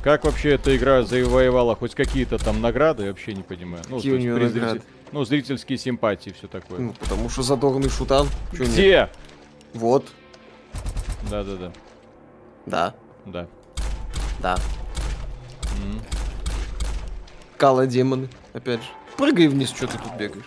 [0.04, 3.84] Как вообще эта игра завоевала хоть какие-то там награды, я вообще не понимаю.
[3.90, 4.82] Ну, Какие у зритель- награды?
[5.12, 6.80] Ну, зрительские симпатии, все такое.
[6.80, 8.28] Ну, потому что задорный шутан.
[8.52, 8.72] Чё нет?
[8.74, 9.10] Где?
[9.74, 10.06] Вот.
[11.30, 11.72] Да-да-да.
[12.66, 12.94] Да.
[13.26, 13.48] Да.
[14.42, 14.56] Да.
[15.84, 16.02] М.
[17.58, 18.88] Кала демоны, опять же.
[19.18, 20.46] Прыгай вниз, что ты тут бегаешь.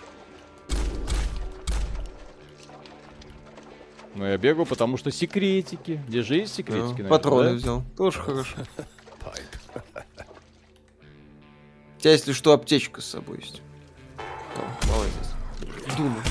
[4.15, 6.01] Ну, я бегаю, потому что секретики.
[6.07, 6.81] Где же есть секретики?
[6.81, 6.87] Да.
[6.87, 7.55] наверное, Патроны да?
[7.55, 7.83] взял.
[7.97, 8.57] Тоже хорошо.
[11.97, 13.61] У тебя, если что, аптечка с собой есть.
[14.55, 15.33] О, молодец.
[15.97, 16.23] Думаю.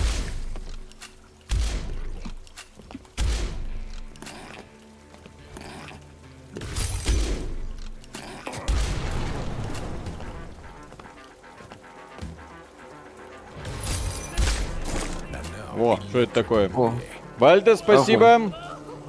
[15.78, 16.70] О, что это такое?
[16.74, 16.92] О,
[17.38, 18.52] Вальда, спасибо.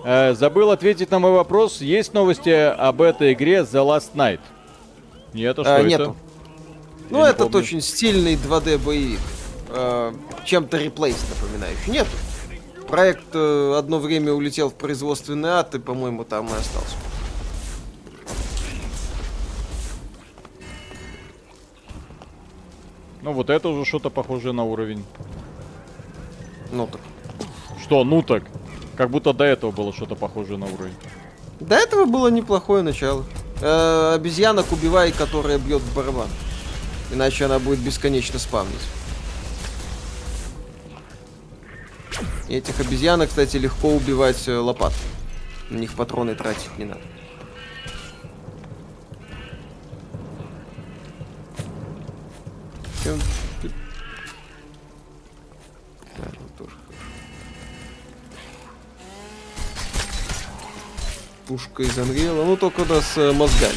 [0.06, 1.82] Э, забыл ответить на мой вопрос.
[1.82, 4.40] Есть новости об этой игре The Last Night?
[5.34, 5.88] Нет, а что А, это?
[5.88, 6.16] нету.
[7.10, 7.58] Ну, Я не этот помню.
[7.58, 9.20] очень стильный 2D боевик.
[9.70, 10.14] Э,
[10.46, 11.92] чем-то реплейс напоминающий.
[11.92, 12.08] Нет.
[12.88, 16.96] Проект э, одно время улетел в производственный ад, и, по-моему, там и остался.
[23.22, 25.04] Ну вот это уже что-то похожее на уровень.
[26.72, 27.02] Ну так.
[27.82, 28.44] Что, ну так?
[28.96, 30.96] Как будто до этого было что-то похожее на уровень.
[31.60, 33.26] До этого было неплохое начало.
[33.62, 36.28] Э, обезьянок убивай, которая бьет в барабан.
[37.12, 38.76] Иначе она будет бесконечно спамнить.
[42.48, 44.94] И этих обезьянок, кстати, легко убивать э, лопат.
[45.70, 47.02] На них патроны тратить не надо.
[61.60, 63.76] Пушка из Unreal, ну только да с э, мозгами.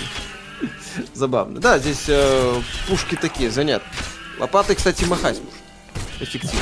[1.15, 1.59] Забавно.
[1.59, 3.91] Да, здесь э, пушки такие, занятные.
[4.39, 6.25] Лопатой, кстати, махать можно.
[6.25, 6.61] Эффективно.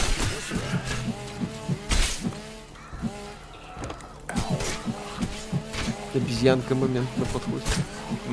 [6.14, 7.64] Обезьянка момент на подходе.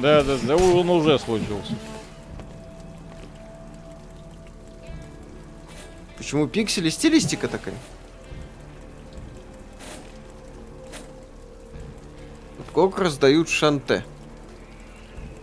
[0.01, 1.75] Да, да, да, он уже случился.
[6.17, 6.89] Почему пиксели?
[6.89, 7.75] Стилистика такая.
[12.77, 14.05] Как раздают шанте.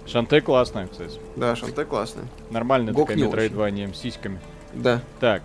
[0.06, 1.18] Шанте классная, кстати.
[1.34, 2.26] Да, шанте классная.
[2.50, 4.38] Нормальная Гок такая с сиськами.
[4.72, 5.00] Да.
[5.18, 5.42] Так,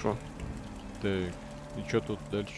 [0.00, 0.16] Шо?
[1.02, 2.52] так, и что тут дальше?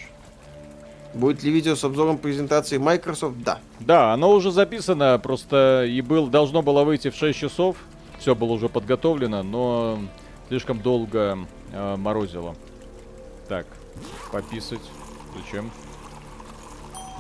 [1.15, 3.43] Будет ли видео с обзором презентации Microsoft?
[3.43, 3.59] Да.
[3.81, 7.79] Да, оно уже записано, просто и был, должно было выйти в 6 часов.
[8.19, 9.99] Все было уже подготовлено, но
[10.49, 11.39] слишком долго
[11.73, 12.55] э, морозило.
[13.49, 13.67] Так,
[14.31, 14.83] пописать.
[15.35, 15.71] Зачем?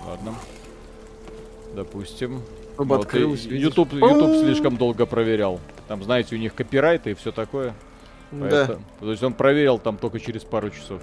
[0.07, 0.35] Ладно.
[1.75, 2.43] Допустим.
[2.75, 3.45] Чтобы Вот, открылось.
[3.45, 5.61] YouTube, YouTube слишком долго проверял.
[5.89, 7.75] Там, знаете, у них копирайты и все такое.
[8.31, 8.49] Да.
[8.67, 11.01] Поэтому- То есть он проверил там только через пару часов.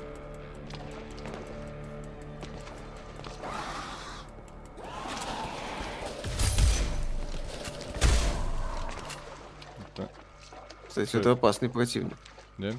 [10.88, 12.18] Кстати, это опасный противник.
[12.58, 12.70] да?
[12.72, 12.76] Не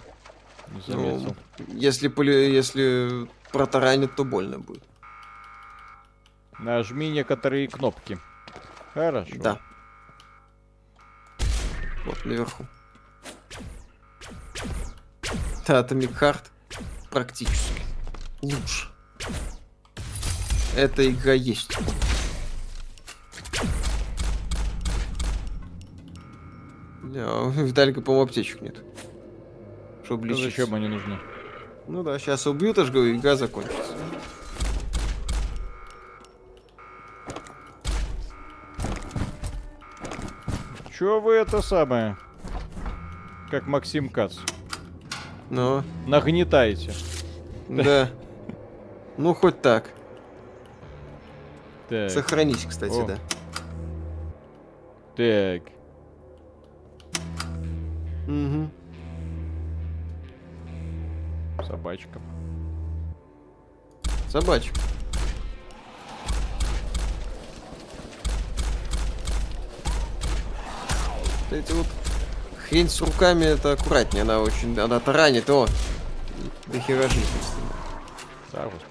[0.89, 1.37] Ну, заметил.
[1.69, 4.83] если, поли- если протаранит, то больно будет.
[6.63, 8.19] Нажми некоторые кнопки.
[8.95, 9.33] Хорошо.
[9.37, 9.59] Да.
[12.05, 12.67] Вот наверху.
[15.67, 16.45] Да, Atomic Heart
[17.11, 17.83] практически
[18.43, 18.89] лучше.
[20.77, 21.79] Эта игра есть.
[27.03, 28.77] Да, у Виталика, по-моему, аптечек нет.
[30.05, 30.51] Чтобы Ну, лечиться.
[30.51, 31.19] Зачем они нужны?
[31.89, 33.97] Ну да, сейчас убьют, аж говорю, игра закончится.
[41.01, 42.19] Чё вы это самое?
[43.51, 44.37] Как Максим Кац.
[45.49, 46.93] Ну, Нагнетаете.
[47.71, 48.11] да.
[49.17, 49.95] Ну, хоть так.
[51.89, 53.07] Так, Сохранись, кстати, О.
[53.07, 53.19] да.
[55.17, 55.73] так.
[58.29, 58.71] Угу.
[61.67, 62.21] Собачка.
[64.29, 64.79] Собачка.
[71.51, 71.87] Вот Эти вот
[72.69, 75.67] хрень с руками это аккуратнее, она очень, она таранит, о,
[76.67, 77.25] до хера жизни.
[78.53, 78.85] Да, господи.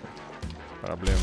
[0.81, 1.19] Проблема.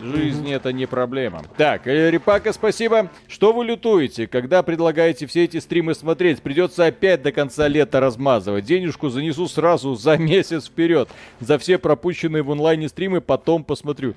[0.00, 1.42] Жизнь это не проблема.
[1.56, 3.10] Так, э, Репака, спасибо.
[3.28, 6.42] Что вы лютуете, когда предлагаете все эти стримы смотреть?
[6.42, 8.66] Придется опять до конца лета размазывать.
[8.66, 11.08] Денежку занесу сразу за месяц вперед.
[11.40, 14.14] За все пропущенные в онлайне стримы потом посмотрю.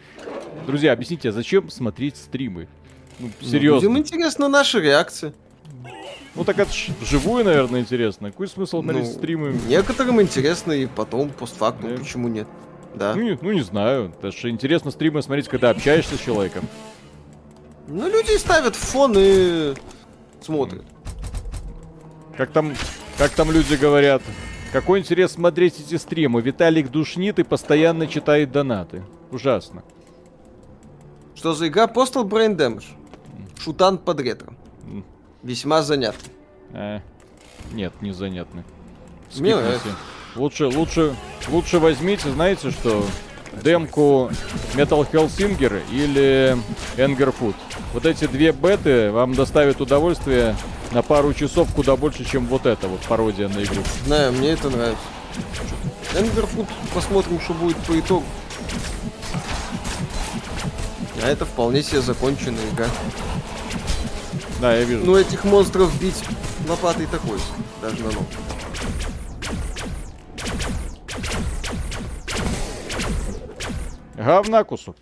[0.68, 2.68] Друзья, объясните, а зачем смотреть стримы?
[3.20, 3.88] Ну, Ну, серьезно.
[3.88, 5.34] Людям интересна наша реакция.
[6.36, 8.32] Ну так это ж вживую, наверное, интересно.
[8.32, 9.60] Какой смысл смотреть Ну, стримы?
[9.68, 11.98] Некоторым интересно и потом, постфактум, Да.
[11.98, 12.48] почему нет?
[12.96, 13.14] Да.
[13.16, 14.14] Ну, не, ну, не знаю.
[14.18, 16.66] Это же интересно стримы смотреть, когда общаешься с человеком.
[17.88, 19.74] Ну, люди ставят в фон и
[20.42, 20.84] смотрят.
[22.38, 22.74] Как там,
[23.18, 24.22] как там люди говорят,
[24.72, 26.42] какой интерес смотреть эти стримы?
[26.42, 29.04] Виталик душнит и постоянно читает донаты.
[29.32, 29.84] Ужасно.
[31.36, 31.86] Что за игра?
[31.86, 32.86] Postal Brain Damage.
[33.60, 34.54] Шутан под ретро.
[35.44, 36.30] Весьма занятно.
[36.74, 37.00] Э,
[37.72, 38.64] нет, не занятны.
[39.38, 39.96] Мне Скипните.
[40.36, 41.16] Лучше, лучше,
[41.48, 43.06] лучше возьмите, знаете что?
[43.64, 44.30] Демку
[44.76, 46.58] Metal Hellsinger или
[46.98, 47.56] Anger Food.
[47.94, 50.56] Вот эти две беты вам доставят удовольствие
[50.92, 53.82] на пару часов куда больше, чем вот эта вот пародия на игру.
[54.06, 55.02] Знаю, мне это нравится.
[56.16, 58.26] Эндерфуд, посмотрим, что будет по итогу.
[61.24, 62.88] А это вполне себе законченная игра.
[64.62, 65.06] Да, я вижу.
[65.06, 66.22] Ну, этих монстров бить
[66.68, 67.40] лопатой такой,
[67.82, 68.26] даже на ногу.
[74.16, 74.98] Говна кусок.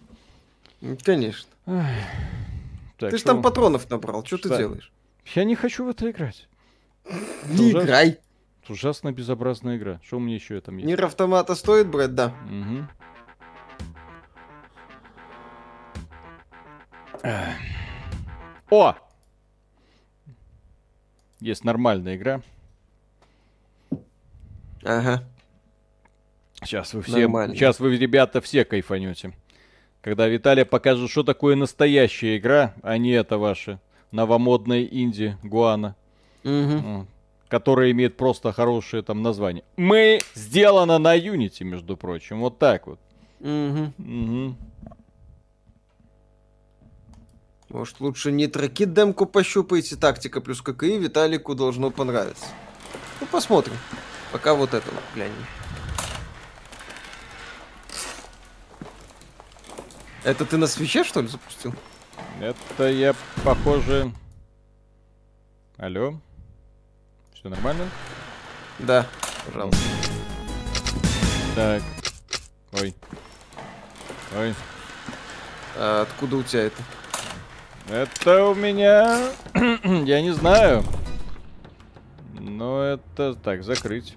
[1.04, 1.50] Конечно.
[1.66, 4.92] Так, Ты же там патронов набрал, что ты делаешь?
[5.36, 6.48] Я не хочу в это играть.
[7.50, 7.86] Не ужасно.
[7.86, 8.20] играй.
[8.64, 10.00] Это ужасно безобразная игра.
[10.04, 10.88] Что у меня еще там есть?
[10.88, 12.34] Нир автомата стоит брать, да.
[17.24, 17.56] Эх.
[18.70, 18.96] О!
[21.40, 22.42] Есть нормальная игра.
[24.84, 25.24] Ага.
[26.64, 27.56] Сейчас вы все, Нормально.
[27.56, 29.34] сейчас вы, ребята, все кайфанете.
[30.02, 33.80] Когда Виталий покажет, что такое настоящая игра, а не это ваше
[34.12, 35.96] новомодное инди Гуана,
[36.44, 37.08] м,
[37.50, 39.64] которая имеет просто хорошее там название.
[39.76, 43.00] Мы сделано на Unity, между прочим, вот так вот.
[43.40, 43.94] Мгм.
[43.98, 44.58] Мгм.
[47.70, 52.46] Может, лучше не тракит демку пощупайте, тактика плюс ККИ Виталику должно понравиться.
[53.20, 53.78] Ну, посмотрим.
[54.32, 55.46] Пока вот это вот глянем.
[60.24, 61.74] Это ты на свече, что ли, запустил?
[62.40, 64.12] Это я, похоже...
[65.78, 66.20] Алло?
[67.34, 67.90] Все нормально?
[68.80, 69.06] Да,
[69.46, 69.84] пожалуйста.
[71.56, 71.84] Так.
[72.74, 72.96] Ой.
[74.36, 74.56] Ой.
[75.76, 76.82] А откуда у тебя это?
[77.90, 79.30] Это у меня...
[79.84, 80.84] Я не знаю.
[82.40, 83.36] Но это...
[83.36, 84.16] Так, закрыть.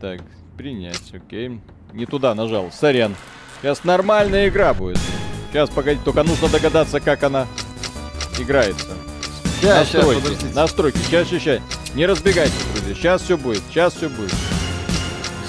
[0.00, 0.20] Так,
[0.56, 1.60] принять, окей.
[1.92, 3.16] Не туда нажал, сорян.
[3.60, 4.98] Сейчас нормальная игра будет.
[5.50, 7.46] Сейчас, погоди, только нужно догадаться, как она
[8.38, 8.88] играется.
[9.60, 10.54] Да, сейчас, настройки, подождите.
[10.54, 11.94] настройки, сейчас, сейчас, сейчас.
[11.94, 12.94] Не разбегайтесь, друзья.
[12.94, 14.34] Сейчас все будет, сейчас все будет.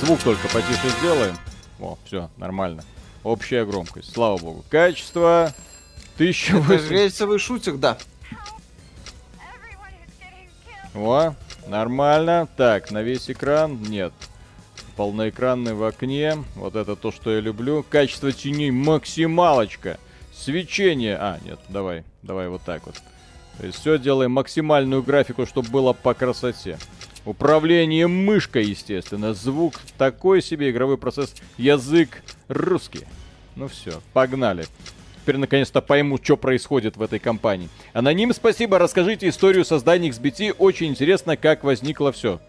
[0.02, 1.38] Звук только потише сделаем.
[1.80, 2.84] О, все, нормально.
[3.24, 4.66] Общая громкость, слава богу.
[4.70, 5.54] Качество...
[6.20, 6.82] Это 1080.
[6.82, 7.98] же рельсовый шутер, да.
[10.94, 11.34] О,
[11.68, 12.50] нормально.
[12.58, 14.12] Так, на весь экран нет.
[14.98, 16.44] Полноэкранный в окне.
[16.56, 17.86] Вот это то, что я люблю.
[17.90, 19.98] Качество теней максималочка.
[20.36, 21.16] Свечение.
[21.16, 22.96] А, нет, давай, давай вот так вот.
[23.58, 26.78] То есть все делаем максимальную графику, чтобы было по красоте.
[27.24, 29.34] Управление мышкой, естественно.
[29.34, 31.34] Звук такой себе, игровой процесс.
[31.58, 33.06] Язык русский.
[33.56, 34.66] Ну все, погнали.
[35.30, 37.70] Теперь наконец-то пойму, что происходит в этой компании.
[37.94, 40.56] Аноним, спасибо, расскажите историю создания XBT.
[40.58, 42.42] Очень интересно, как возникло все.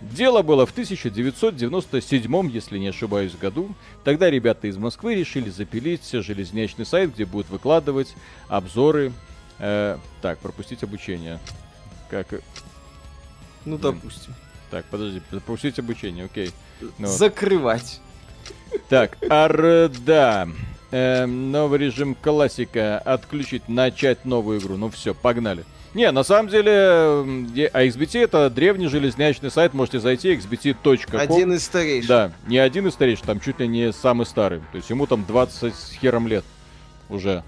[0.00, 3.74] Дело было в 1997, если не ошибаюсь, году.
[4.02, 8.14] Тогда ребята из Москвы решили запилить железнячный сайт, где будут выкладывать
[8.48, 9.12] обзоры.
[9.58, 11.38] Э, так, пропустить обучение.
[12.08, 12.32] Как...
[12.32, 12.40] э,
[13.66, 14.34] Ну, допустим.
[14.70, 16.50] Так, подожди, пропустить обучение, окей.
[16.96, 18.00] Ну, Закрывать.
[18.88, 20.48] так, Арда.
[21.00, 22.98] Эм, новый режим классика.
[23.00, 24.78] Отключить, начать новую игру.
[24.78, 25.64] Ну все, погнали.
[25.92, 29.74] Не, на самом деле, м, е- а XBT это древний железнячный сайт.
[29.74, 31.20] Можете зайти, xbt.com.
[31.20, 32.08] Один из старейших.
[32.08, 34.60] Да, не один из старейших, там чуть ли не самый старый.
[34.72, 36.44] То есть ему там 20 с хером лет
[37.10, 37.42] уже.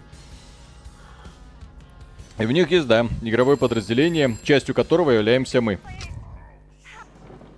[2.39, 5.79] И в них есть, да, игровое подразделение, частью которого являемся мы.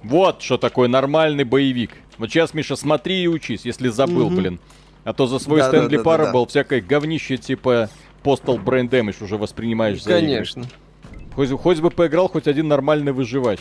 [0.04, 1.90] Вот что такое нормальный боевик.
[2.16, 4.36] Вот сейчас, Миша, смотри и учись, если забыл, Мгм.
[4.36, 4.60] блин.
[5.04, 6.32] А то за свой Да, да, Стэнли да, да, Пара да.
[6.32, 7.88] был всякое говнище типа
[8.22, 10.20] Postal Brain Damage уже воспринимаешь за игры.
[10.20, 10.64] Конечно.
[11.34, 13.60] Хоть, хоть бы поиграл хоть один нормальный выживач.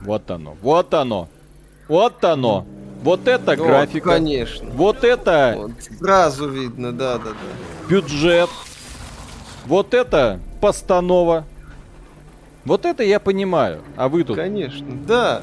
[0.00, 1.28] Вот оно, вот оно,
[1.88, 2.66] вот оно.
[3.02, 4.10] Вот это Вот, графика.
[4.10, 4.68] конечно.
[4.72, 7.88] Вот это Вот, сразу видно, да, да, да.
[7.88, 8.50] бюджет.
[9.64, 11.46] Вот это постанова.
[12.66, 13.80] Вот это я понимаю.
[13.96, 14.36] А вы тут...
[14.36, 15.42] Конечно, да.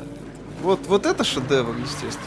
[0.61, 2.25] Вот, вот это шедевр, естественно.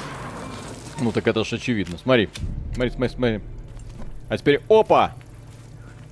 [1.01, 1.99] Ну так это ж очевидно.
[1.99, 2.29] Смотри.
[2.75, 3.41] Смотри, смотри, смотри.
[4.29, 5.13] А теперь опа!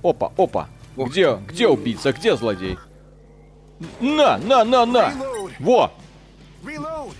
[0.03, 0.67] Опа, опа.
[0.97, 1.09] Ох.
[1.09, 2.77] Где, где убийца, где злодей?
[4.01, 5.13] На, на, на, на!
[5.59, 5.91] Во!
[6.63, 7.13] Reload!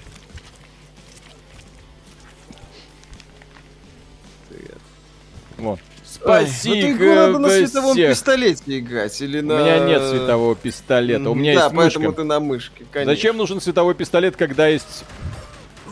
[5.57, 5.77] Во.
[6.11, 8.11] Спасибо ну ты надо на световом всех.
[8.11, 9.59] пистолете играть или У на...
[9.59, 12.21] меня нет светового пистолета, у меня да, есть поэтому мышка.
[12.21, 13.13] ты на мышке, конечно.
[13.13, 15.05] Зачем нужен световой пистолет, когда есть...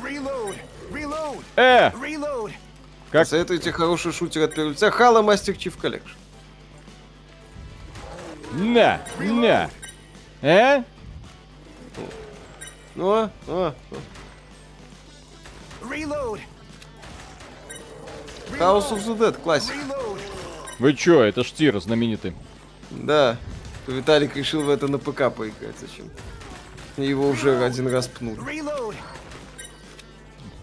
[0.03, 0.56] Reload!
[0.91, 1.44] Reload!
[1.56, 1.91] Э!
[1.91, 2.52] Reload!
[3.11, 3.27] Как?
[3.27, 4.89] Советую тебе хороший шутер от первого лица.
[4.91, 6.09] Halo Master Chief Collection.
[8.53, 9.02] На!
[9.19, 9.69] На!
[10.41, 10.84] Э?
[12.95, 13.73] Ну, а, а,
[15.81, 16.39] Reload!
[18.59, 19.73] House of the Dead, классик.
[20.79, 22.33] Вы чё, это ж тир знаменитый.
[22.91, 23.37] Да.
[23.87, 25.75] Виталик решил в это на ПК поиграть.
[25.79, 26.09] Зачем?
[26.97, 28.09] Его уже один раз.
[28.19, 28.95] Reload!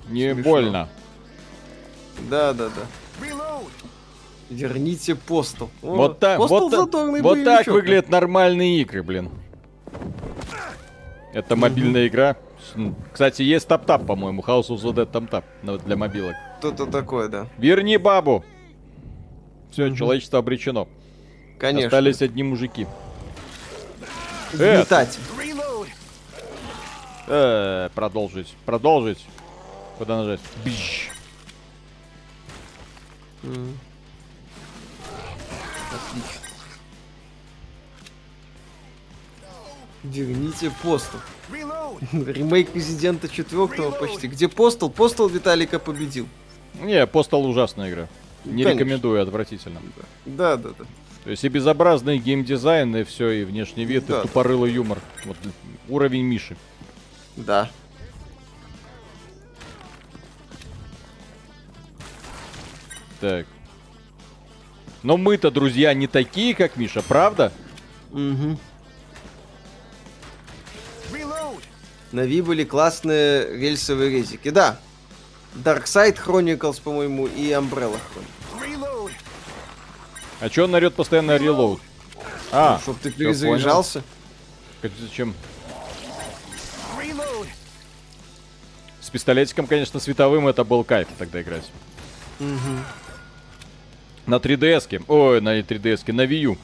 [0.08, 0.50] Не Смешно.
[0.50, 0.88] больно.
[2.30, 2.82] Да, да, да.
[4.50, 5.70] Верните постол.
[5.82, 9.30] О, Вот так, вот, задорный вот так выглядят нормальные игры, блин.
[11.32, 12.36] Это мобильная игра.
[13.12, 14.42] Кстати, есть тап-тап, по-моему.
[14.42, 16.34] House of the Dead там-тап на- для мобилок.
[16.58, 17.46] Что-то такое, да.
[17.58, 18.44] Верни бабу!
[19.70, 20.88] Все, человечество обречено.
[21.58, 21.86] Конечно.
[21.88, 22.86] Остались одни мужики.
[24.52, 25.18] Э, Метать.
[27.26, 29.24] э, продолжить, продолжить.
[29.98, 30.40] Куда нажать?
[30.64, 31.10] Бищ.
[33.42, 33.78] М.
[35.92, 36.40] Отлично.
[40.04, 41.20] Верните постол.
[42.12, 44.28] Ремейк Президента 4 почти.
[44.28, 44.90] Где постол?
[44.90, 46.28] Постол Виталика победил.
[46.80, 48.08] Не, Postal ужасная игра.
[48.44, 48.70] Не Конечно.
[48.84, 49.80] рекомендую, отвратительно.
[50.26, 50.84] Да, да, да.
[51.24, 54.18] То есть и безобразный геймдизайн, и все, и внешний вид, Да.
[54.18, 54.98] и тупорылый юмор.
[55.24, 55.36] Вот
[55.88, 56.56] уровень Миши.
[57.36, 57.70] Да.
[63.20, 63.46] Так.
[65.02, 67.52] Но мы-то, друзья, не такие, как Миша, правда?
[68.12, 68.58] Угу.
[72.14, 74.50] На Ви были классные рельсовые резики.
[74.50, 74.78] Да.
[75.56, 79.10] Dark Side Chronicles, по-моему, и Umbrella Chronicles.
[80.38, 81.80] А чё он орёт постоянно релоуд?
[82.52, 84.04] А, Чтоб ты перезаряжался.
[85.00, 85.34] Зачем?
[89.00, 91.68] С пистолетиком, конечно, световым это был кайф тогда играть.
[92.38, 92.84] Мгм.
[94.26, 96.58] На 3DS-ке, ой, на 3DS-ке, на Wii U.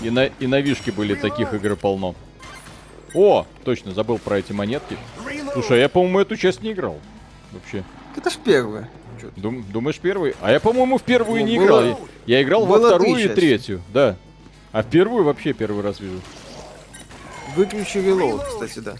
[0.00, 2.14] И на, и на Вишке были таких игр полно.
[3.14, 4.96] О, точно, забыл про эти монетки.
[5.52, 6.98] Слушай, а я, по-моему, эту часть не играл.
[7.52, 7.84] Вообще.
[8.16, 8.88] Это ж ты.
[9.36, 10.34] Дум- думаешь, первый?
[10.40, 11.82] А я, по-моему, в первую Ну, не было- играл.
[12.26, 14.16] Я, я играл во было три вторую и третью, да.
[14.72, 16.20] А в первую вообще первый раз вижу.
[17.54, 18.96] Выключи релоуд, кстати, да.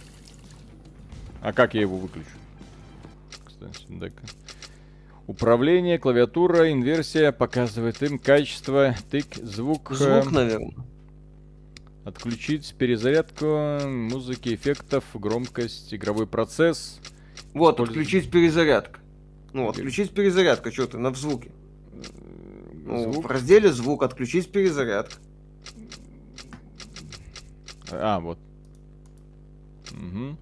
[1.41, 2.29] А как я его выключу?
[3.47, 4.23] Кстати, дай-ка.
[5.27, 9.91] Управление, клавиатура, инверсия показывает им качество, тык, звук.
[9.93, 10.73] э, Звук, наверное.
[12.05, 13.47] Отключить перезарядку,
[13.87, 16.99] музыки, эффектов, громкость, игровой процесс.
[17.55, 19.01] Вот, Использ- отключить перезарядка.
[19.53, 21.53] Ну, отключить перезарядка, что ты, на в звуке.
[22.85, 23.25] Ну, Звук.
[23.25, 25.15] в разделе звук, отключить перезарядка.
[27.93, 28.39] А, вот.
[29.93, 30.37] Мгм.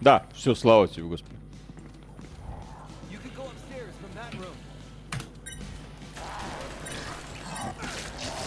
[0.00, 1.35] Да, все, слава тебе, Господи.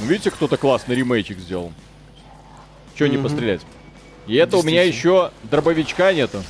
[0.01, 1.71] Видите, кто-то классный ремейчик сделал.
[2.95, 3.61] Че не пострелять?
[4.27, 6.41] И это у меня еще дробовичка нету.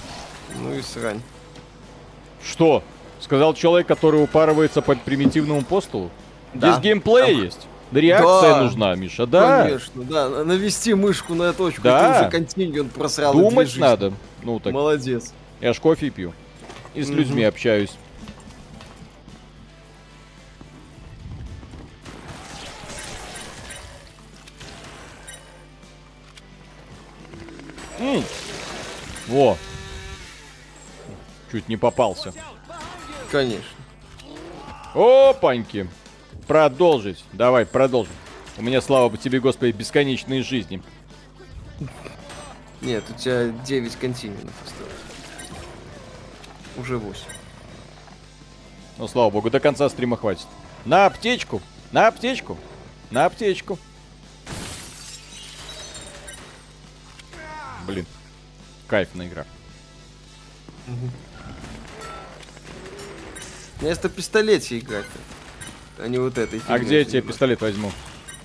[0.61, 1.21] Ну и срань.
[2.43, 2.83] Что?
[3.19, 6.09] Сказал человек, который упарывается по примитивному постулу?
[6.53, 6.71] Да.
[6.73, 7.67] Здесь геймплей Там- есть.
[7.91, 8.61] Да реакция Да.
[8.63, 9.63] нужна, Миша, да.
[9.63, 10.29] Конечно, да.
[10.29, 12.13] на- Навести мышку на точку, Да.
[12.13, 13.33] ты уже контингент просрал.
[13.33, 14.13] Думать надо.
[14.43, 15.33] Ну так, Молодец.
[15.59, 16.33] я ж кофе пью.
[16.93, 17.17] И с Мгм.
[17.17, 17.91] людьми общаюсь.
[28.09, 28.23] М.
[29.27, 29.57] Во.
[31.51, 32.33] Чуть не попался.
[33.31, 33.63] Конечно.
[34.93, 35.87] Опаньки.
[36.47, 37.23] Продолжить.
[37.33, 38.13] Давай, продолжим.
[38.57, 40.81] У меня, слава тебе, Господи, бесконечные жизни.
[42.81, 44.93] Нет, у тебя 9 контингентов осталось.
[46.77, 47.21] Уже 8.
[48.97, 50.47] Ну, слава богу, до конца стрима хватит.
[50.85, 51.61] На аптечку!
[51.91, 52.57] На аптечку!
[53.11, 53.77] На аптечку!
[57.89, 58.05] Блин.
[58.87, 59.45] Кайфная игра.
[63.79, 65.05] Вместо пистолете играть.
[65.97, 67.91] А не вот этой А где я тебе пистолет возьму?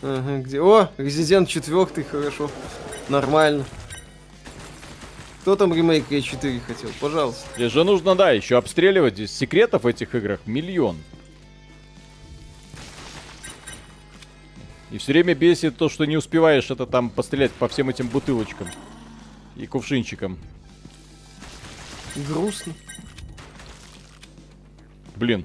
[0.03, 0.61] Ага, где?
[0.61, 2.51] О, Резидент 4, хорошо.
[3.09, 3.65] Нормально.
[5.43, 6.91] Кто там ремейк E4 хотел?
[7.01, 7.47] Пожалуйста.
[7.57, 9.15] Здесь же нужно, да, еще обстреливать.
[9.15, 10.97] Здесь секретов в этих играх миллион.
[14.91, 18.69] И все время бесит то, что не успеваешь это там пострелять по всем этим бутылочкам
[19.57, 20.39] и кувшинчикам.
[22.29, 22.73] Грустно.
[25.17, 25.45] Блин,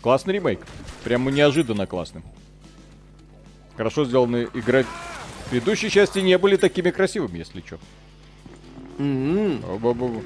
[0.00, 0.60] классный ремейк.
[1.04, 2.22] Прямо неожиданно классный.
[3.76, 4.84] Хорошо сделанные игры.
[5.50, 7.62] Предыдущие части не были такими красивыми, если.
[8.98, 9.64] М-м.
[9.64, 10.22] Оба-бу.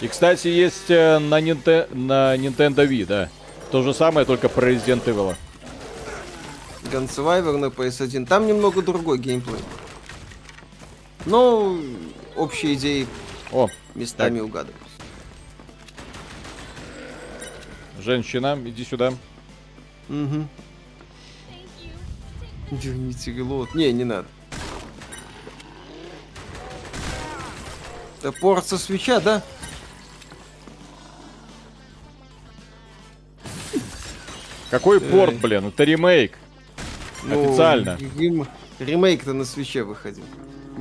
[0.00, 3.28] И, кстати, есть э, на, Нинте- на Nintendo Wii, да.
[3.70, 5.36] То же самое, только про Resident Evil.
[6.84, 8.26] Gun Survivor на PS1.
[8.26, 9.60] Там немного другой геймплей.
[11.26, 11.78] Но
[12.40, 13.06] общие идеи
[13.52, 14.46] О, местами так.
[14.46, 14.86] угадываются.
[18.00, 19.12] Женщина, иди сюда.
[20.08, 20.48] Угу.
[22.70, 23.74] Дерните глот.
[23.74, 24.26] Не, не надо.
[28.18, 29.42] Это порция свеча, да?
[34.70, 35.66] Какой порт, блин?
[35.66, 36.38] Это ремейк.
[37.24, 37.98] Ну, Официально.
[38.78, 40.24] Ремейк-то на свече выходил.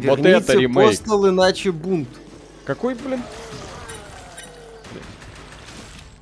[0.07, 1.01] Вот Верните это ремейк.
[1.01, 2.09] Postal, иначе бунт.
[2.65, 3.21] Какой, блин?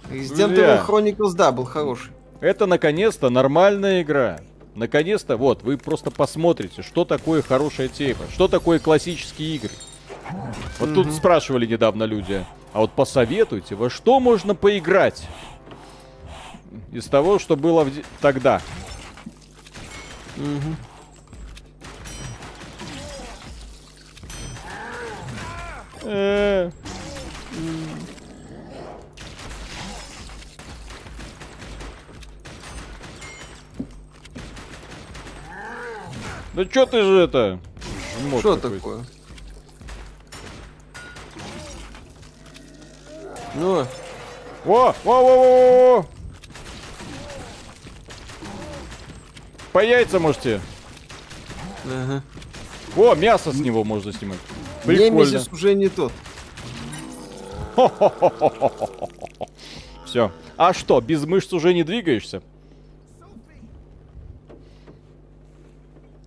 [0.10, 0.56] Resident.
[0.56, 2.12] Evil Chronicles, да, был хороший.
[2.40, 4.40] Это наконец-то нормальная игра.
[4.76, 9.72] Наконец-то, вот, вы просто посмотрите, что такое хорошая тема, что такое классические игры.
[10.80, 15.28] Вот тут спрашивали недавно люди, а вот посоветуйте, во что можно поиграть
[16.92, 17.92] из того, что было в
[18.22, 18.62] тогда.
[36.54, 37.60] Да чё ты же это?
[38.40, 39.06] Что такое?
[43.54, 43.86] Ну, О,
[44.66, 46.06] о, о, о, о.
[49.74, 50.62] По яйца можете.
[51.86, 52.24] ага.
[52.96, 54.40] О, мясо с него можно снимать.
[54.88, 55.12] Прикольно.
[55.12, 56.12] Немезис уже не тот.
[60.06, 60.32] Все.
[60.56, 62.42] А что, без мышц уже не двигаешься?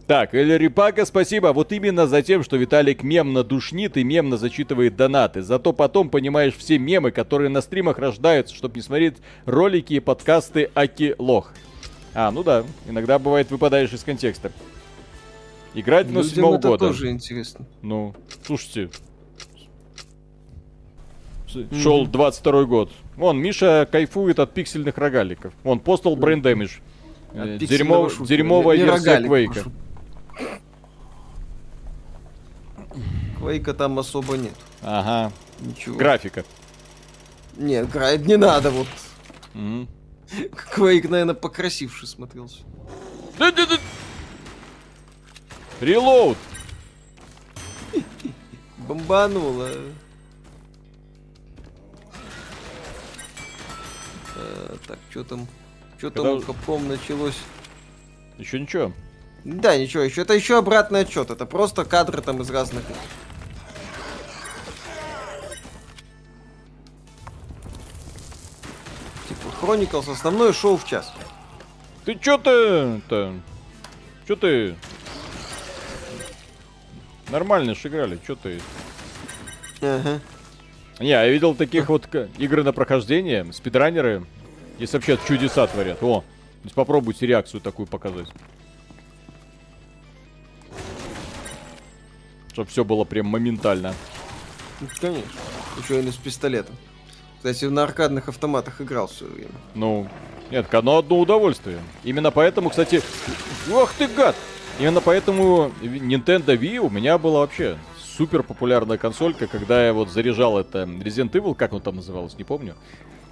[0.07, 1.53] Так, Эль Рипака, спасибо.
[1.53, 5.41] Вот именно за тем, что Виталик мемно душнит и мемно зачитывает донаты.
[5.41, 10.70] Зато потом понимаешь все мемы, которые на стримах рождаются, чтобы не смотреть ролики и подкасты
[10.74, 11.53] Аки Лох.
[12.12, 14.51] А, ну да, иногда бывает выпадаешь из контекста.
[15.74, 16.88] Играть на седьмого это года.
[16.88, 17.64] тоже интересно.
[17.82, 18.14] Ну,
[18.44, 18.90] слушайте.
[21.48, 22.90] С- Шел 22 год.
[23.16, 25.52] Вон, Миша кайфует от пиксельных рогаликов.
[25.62, 26.80] Вон, Postal Brain Damage.
[27.32, 29.64] Э, Дерьмо, дерьмовая Не- не версия Квейка.
[33.38, 34.55] Квейка там особо нет.
[34.82, 35.32] Ага.
[35.60, 35.97] Ничего.
[35.97, 36.44] Графика.
[37.56, 38.86] Нет, грать не надо, вот.
[40.72, 42.62] Квейк, наверное, покрасивше смотрелся.
[45.81, 46.36] Релоуд.
[48.77, 49.69] Бомбануло.
[54.36, 55.48] Э, так, что там?
[55.97, 57.39] Что там у Capcom началось?
[58.36, 58.93] Еще ничего.
[59.44, 61.31] Да, ничего, еще это еще обратный отчет.
[61.31, 62.82] Это просто кадры там из разных.
[69.28, 71.12] Типа Chronicles основное шоу в час.
[72.05, 73.35] Ты чё ты-то?
[74.27, 74.77] Чё ты?
[77.31, 78.61] Нормально ж играли, чё ты?
[79.81, 80.20] Ага.
[80.98, 82.09] Не, я видел таких вот
[82.39, 84.24] игры на прохождение, спидранеры,
[84.78, 86.02] есть вообще чудеса творят.
[86.02, 88.28] О, то есть попробуйте реакцию такую показать.
[92.52, 93.94] Чтоб все было прям моментально.
[94.81, 95.31] Ну, Конечно.
[95.82, 96.74] Еще и с пистолетом.
[97.36, 99.52] Кстати, на аркадных автоматах играл все время.
[99.74, 100.09] Ну,
[100.51, 101.78] нет, оно одно удовольствие.
[102.05, 103.02] Именно поэтому, кстати...
[103.73, 104.35] Ох ты гад!
[104.81, 110.59] Именно поэтому Nintendo Wii у меня была вообще супер популярная консолька, когда я вот заряжал
[110.59, 112.74] это Resident Evil, как он там назывался, не помню.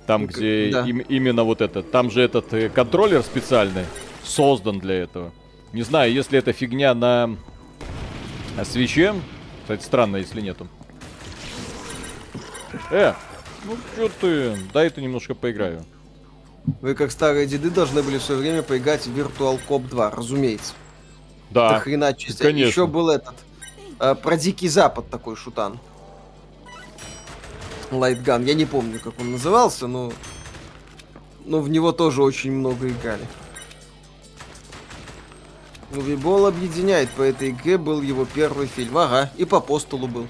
[0.07, 0.87] Там, где да.
[0.87, 3.87] им- именно вот этот, там же этот э, контроллер специальный
[4.23, 5.33] создан для этого.
[5.73, 7.37] Не знаю, если это фигня на,
[8.65, 9.15] свече,
[9.63, 10.69] кстати, странно, если нету.
[12.91, 13.15] Э,
[13.65, 15.83] ну что ты, дай это немножко поиграю.
[16.83, 20.75] Вы, как старые деды, должны были в свое время поиграть в Virtual Cop 2, разумеется.
[21.51, 22.47] Да, хрена частей.
[22.47, 22.69] конечно.
[22.69, 23.35] Еще был этот.
[24.01, 25.79] э, про Дикий Запад такой шутан.
[27.91, 28.45] Лайтган.
[28.45, 30.13] Я не помню, как он назывался, но.
[31.45, 33.27] Но в него тоже очень много играли.
[35.91, 38.99] Ну, Вибол объединяет по этой игре, был его первый фильм.
[38.99, 40.27] Ага, и по Постулу был.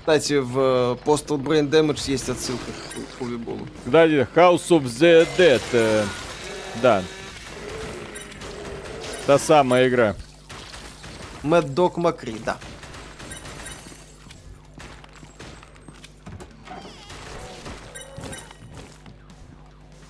[0.00, 2.64] Кстати, в э, Postal Brain Damage есть отсылка
[3.18, 3.66] к, Виболу.
[3.86, 5.62] Кстати, House of the Dead.
[5.72, 6.04] э,
[6.82, 7.02] да.
[9.26, 10.14] Та самая игра.
[11.42, 12.56] Mad Dog Макри, да.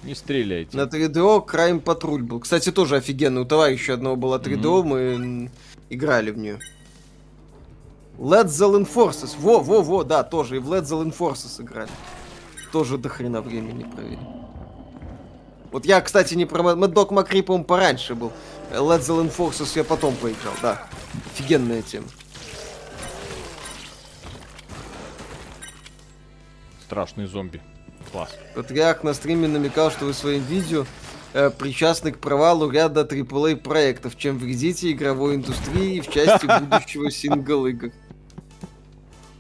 [0.09, 0.75] Не стреляйте.
[0.75, 2.41] На 3DO Crime Patrol был.
[2.41, 3.43] Кстати, тоже офигенный.
[3.43, 5.51] У товарища одного была 3DO, мы м,
[5.91, 6.61] играли в нее.
[8.17, 9.37] Let's Zell Forces.
[9.39, 10.57] Во, во, во, да, тоже.
[10.57, 11.91] И в Let's Zell Forces играли.
[12.73, 14.19] Тоже до хрена времени провели.
[15.71, 18.33] Вот я, кстати, не про Dog Макри, по-моему, пораньше был.
[18.71, 20.87] Let's Zell Forces я потом поиграл, да.
[21.33, 22.07] Офигенная тема.
[26.85, 27.63] Страшные зомби.
[28.13, 28.31] Класс.
[28.55, 30.87] Патриарх на стриме намекал, что вы своим видео
[31.33, 37.91] э, причастны к провалу ряда AAA проектов, чем вредите игровой индустрии в части будущего сингл-игр.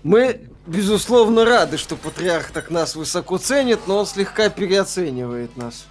[0.02, 5.86] Мы, безусловно, рады, что Патриарх так нас высоко ценит, но он слегка переоценивает нас.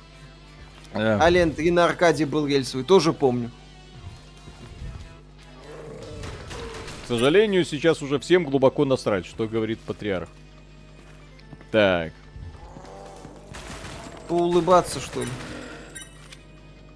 [0.97, 3.51] Э, Alien 3 на аркаде был рельсовый, тоже помню.
[7.03, 10.27] К сожалению, сейчас уже всем глубоко насрать, что говорит патриарх.
[11.71, 12.11] Так,
[14.27, 15.29] Поулыбаться, что ли?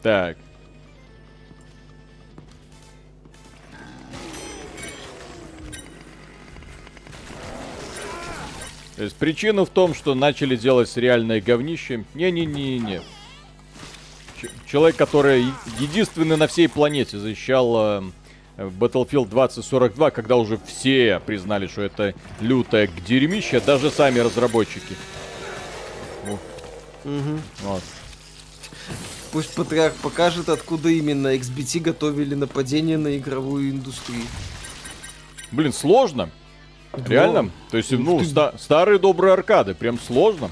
[0.01, 0.37] так.
[8.95, 12.03] То есть причина в том, что начали делать сериальное говнище.
[12.13, 13.01] Не-не-не-не.
[14.65, 15.45] Человек, который
[15.79, 18.03] единственный на всей планете защищал э,
[18.57, 24.95] Battlefield 2042, когда уже все признали, что это лютое дерьмище, даже сами разработчики.
[27.03, 27.41] Мгм.
[27.63, 27.81] Вот.
[29.31, 34.23] Пусть Патриарх покажет, откуда именно XBT готовили нападение на игровую индустрию.
[35.51, 36.29] Блин, сложно.
[37.07, 37.49] Реально?
[37.71, 40.51] То есть, ну, ты- ста- старые добрые аркады, прям сложно.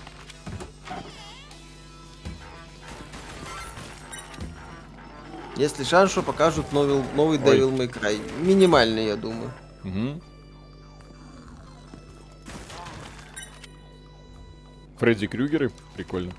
[5.60, 7.44] Если что покажут новый, новый Ой.
[7.44, 8.18] Devil May Cry.
[8.42, 9.52] Минимальный, я думаю.
[9.84, 10.22] Мгм.
[15.00, 16.32] Фредди Крюгеры, прикольно.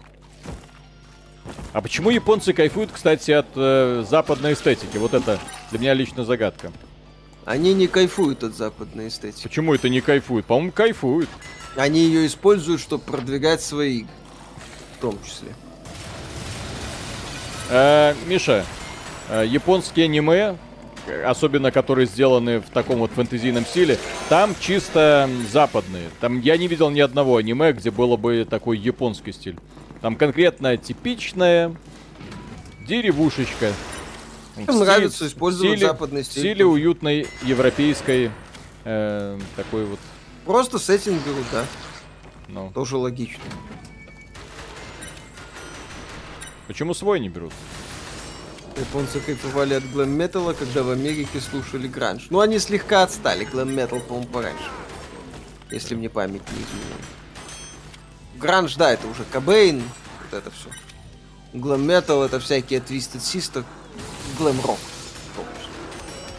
[1.75, 4.97] А почему японцы кайфуют, кстати, от э, западной эстетики?
[4.97, 5.39] Вот это
[5.71, 6.73] для меня лично загадка.
[7.45, 9.43] Они не кайфуют от западной эстетики.
[9.43, 10.47] Почему это не кайфуют?
[10.47, 11.29] По-моему, кайфуют.
[11.77, 14.15] Они ее используют, чтобы продвигать свои игры.
[14.97, 15.55] В том числе.
[17.69, 18.65] Э, Миша,
[19.39, 20.57] японские аниме,
[21.07, 23.99] э, особенно которые сделаны в таком вот фэнтезийном стиле,
[24.29, 26.09] там чисто западные.
[26.21, 29.57] Там я не видел ни одного аниме, где было бы такой японский стиль.
[30.01, 31.75] Там конкретно типичная
[32.87, 33.73] деревушечка.
[34.57, 36.69] В Им стиле- нравится использовать стиле- западный В стиль стиле тоже.
[36.69, 38.31] уютной европейской
[38.85, 39.99] э, такой вот,
[40.45, 41.65] Просто сеттинг берут, да.
[42.49, 42.71] ну.
[42.75, 43.43] Тоже логично.
[46.67, 47.53] Почему свой не берут?
[48.81, 52.29] Японцы кайфовали от глэм металла, когда в Америке слушали гранж.
[52.31, 53.45] Ну, они слегка отстали.
[53.45, 54.71] Глэм метал, по-моему, пораньше.
[55.71, 57.05] Если мне память не изменяет.
[58.37, 59.83] Гранж, да, это уже Кобейн.
[60.23, 60.71] Вот это все.
[61.53, 63.67] Глэм метал это всякие Twisted Sister.
[64.39, 64.79] Глэм рок.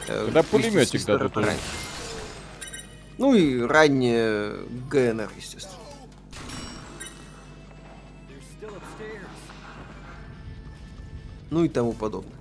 [0.08, 1.38] Когда пулеметик дадут.
[3.20, 5.81] Ну и ранее ГНР, естественно.
[11.52, 12.32] Ну и тому подобное.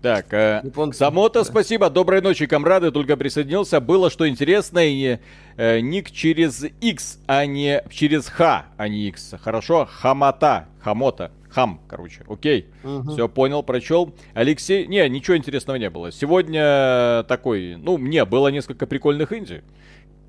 [0.00, 1.44] Так, э, Японцы, Самото, да.
[1.44, 1.90] спасибо.
[1.90, 2.90] Доброй ночи, комрады.
[2.90, 3.80] Только присоединился.
[3.80, 4.78] Было что интересно.
[4.78, 5.18] И,
[5.56, 9.34] э, ник через X, а не через Х, а не X.
[9.42, 9.86] Хорошо?
[9.90, 10.68] Хамата.
[10.80, 11.32] Хамота.
[11.50, 12.22] Хам, короче.
[12.28, 12.68] Окей.
[13.08, 14.14] Все понял, прочел.
[14.34, 14.86] Алексей...
[14.86, 16.12] Не, ничего интересного не было.
[16.12, 17.74] Сегодня такой...
[17.76, 19.62] Ну, мне было несколько прикольных инди.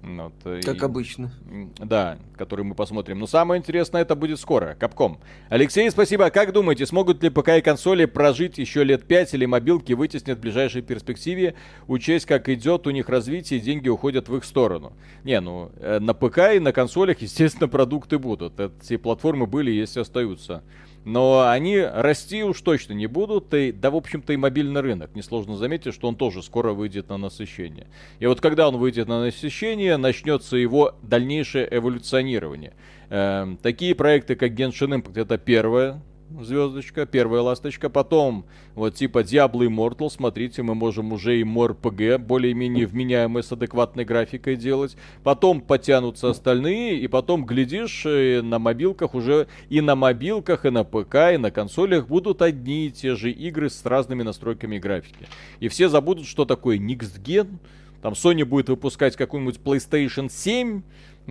[0.03, 0.33] Вот,
[0.63, 1.31] Как и- обычно.
[1.77, 3.19] Да, который мы посмотрим.
[3.19, 4.75] Но самое интересное это будет скоро.
[4.79, 5.19] Капком.
[5.49, 6.29] Алексей, спасибо.
[6.31, 10.41] Как думаете, смогут ли ПК и консоли прожить еще лет 5 или мобилки вытеснят в
[10.41, 11.53] ближайшей перспективе,
[11.87, 14.93] учесть, как идет у них развитие и деньги уходят в их сторону?
[15.23, 18.59] Не, ну, э, на ПК и на консолях, естественно, продукты будут.
[18.59, 20.63] Эти платформы были, есть и остаются.
[21.03, 25.15] Но они расти уж точно не будут, и, да, в общем-то, и мобильный рынок.
[25.15, 27.87] Несложно заметить, что он тоже скоро выйдет на насыщение.
[28.19, 32.73] И вот когда он выйдет на насыщение, начнется его дальнейшее эволюционирование.
[33.09, 36.01] Эм, такие проекты, как Genshin Impact, это первая
[36.39, 37.89] звездочка, первая ласточка.
[37.89, 38.45] Потом,
[38.75, 44.55] вот типа Diablo Immortal, смотрите, мы можем уже и MORPG более-менее вменяемые с адекватной графикой
[44.55, 44.95] делать.
[45.23, 50.83] Потом потянутся остальные, и потом, глядишь, э, на мобилках уже и на мобилках, и на
[50.83, 55.27] ПК, и на консолях будут одни и те же игры с разными настройками графики.
[55.59, 57.57] И все забудут, что такое Next Gen.
[58.01, 60.81] Там Sony будет выпускать какую-нибудь PlayStation 7, ну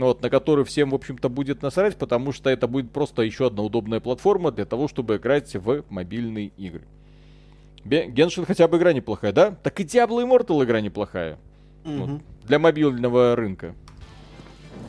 [0.06, 3.62] вот, на которую всем, в общем-то, будет насрать, потому что это будет просто еще одна
[3.62, 6.82] удобная платформа для того, чтобы играть в мобильные игры.
[7.84, 9.52] Геншин хотя бы игра неплохая, да?
[9.62, 11.38] Так и Diablo Immortal игра неплохая.
[11.84, 12.22] Вот, Мгм.
[12.46, 13.74] для мобильного рынка.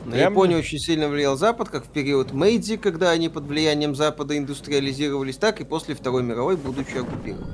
[0.04, 3.94] На Прям- Японию очень сильно влиял Запад, как в период Мэйдзи, когда они под влиянием
[3.94, 7.46] Запада индустриализировались, так и после Второй мировой, будучи оккупированы.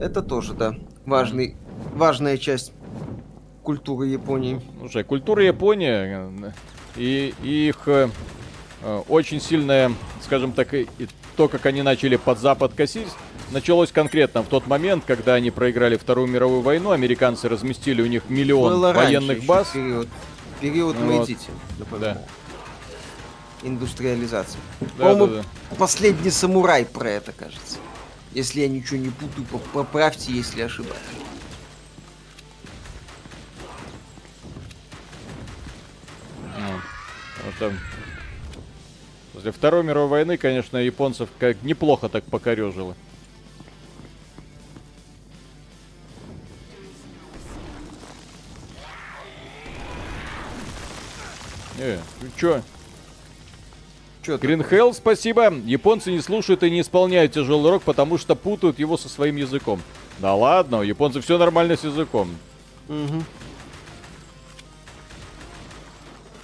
[0.00, 0.74] Это тоже, да,
[1.06, 1.56] важный,
[1.94, 2.72] важная часть
[3.68, 4.62] культуры Японии.
[4.78, 6.52] Слушай, культура Японии э,
[6.96, 8.08] и, и их э,
[8.80, 9.92] э, очень сильная,
[10.22, 13.08] скажем так, и, и то, как они начали под Запад косить,
[13.50, 18.30] началось конкретно в тот момент, когда они проиграли Вторую мировую войну, американцы разместили у них
[18.30, 19.68] миллион Было военных баз.
[19.74, 20.08] Период,
[20.62, 21.28] период Вот.
[21.78, 22.14] Напоминаю.
[22.14, 23.68] Да.
[23.68, 24.62] Индустриализация.
[24.80, 25.76] Да, По-моему, да, да.
[25.76, 27.76] последний самурай про это, кажется.
[28.32, 30.96] Если я ничего не путаю, поп- поправьте, если ошибаюсь.
[37.46, 37.72] Это
[39.38, 42.96] После Второй мировой войны, конечно, японцев как неплохо так покорежило.
[51.78, 52.62] Э, ну чё?
[54.22, 54.48] Чё ты?
[54.48, 55.54] Hell, спасибо.
[55.64, 59.80] Японцы не слушают и не исполняют тяжелый рок, потому что путают его со своим языком.
[60.18, 62.36] Да ладно, у японцев все нормально с языком.
[62.88, 63.24] Мгм.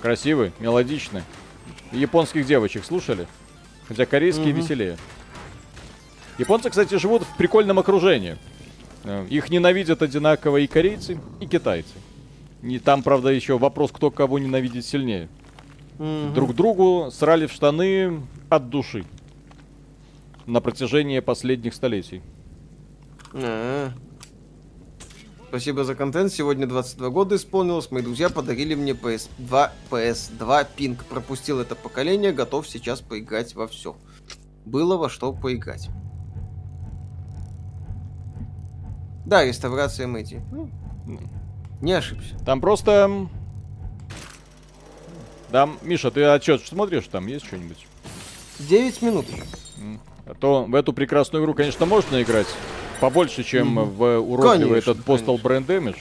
[0.09, 1.23] Красивый, мелодичный.
[1.91, 3.27] Японских девочек слушали?
[3.89, 4.61] Хотя корейские Мгм.
[4.61, 4.99] веселее.
[6.37, 8.37] Японцы, кстати, живут в прикольном окружении.
[9.05, 11.95] Э, Их ненавидят одинаково и корейцы, и китайцы.
[12.63, 15.31] И там, правда, еще вопрос, кто кого ненавидит сильнее.
[15.99, 16.35] Мгм.
[16.35, 18.21] Друг другу срали в штаны
[18.51, 19.07] от души.
[20.45, 22.21] На протяжении последних столетий.
[23.33, 23.91] А.
[25.55, 26.33] Спасибо за контент.
[26.33, 27.89] Сегодня 22 года исполнилось.
[27.93, 31.05] Мои друзья подарили мне PS2, PS2 Pink.
[31.09, 33.97] Пропустил это поколение, готов сейчас поиграть во все.
[34.65, 35.91] Было во что поиграть.
[39.25, 40.43] Да, реставрация Мэти.
[40.51, 40.71] Ну,
[41.81, 42.37] не ошибся.
[42.45, 43.29] Там просто...
[45.53, 47.07] Там, Миша, ты отчет смотришь?
[47.07, 47.87] Там есть что-нибудь?
[48.59, 49.27] 9 минут.
[50.27, 52.47] А то в эту прекрасную игру, конечно, можно играть
[53.01, 55.99] побольше, чем в уродливый Конечно, этот Postal Brand Damage.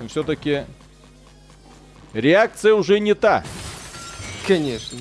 [0.00, 0.64] Но все-таки
[2.14, 3.44] реакция уже не та.
[4.46, 4.98] Конечно,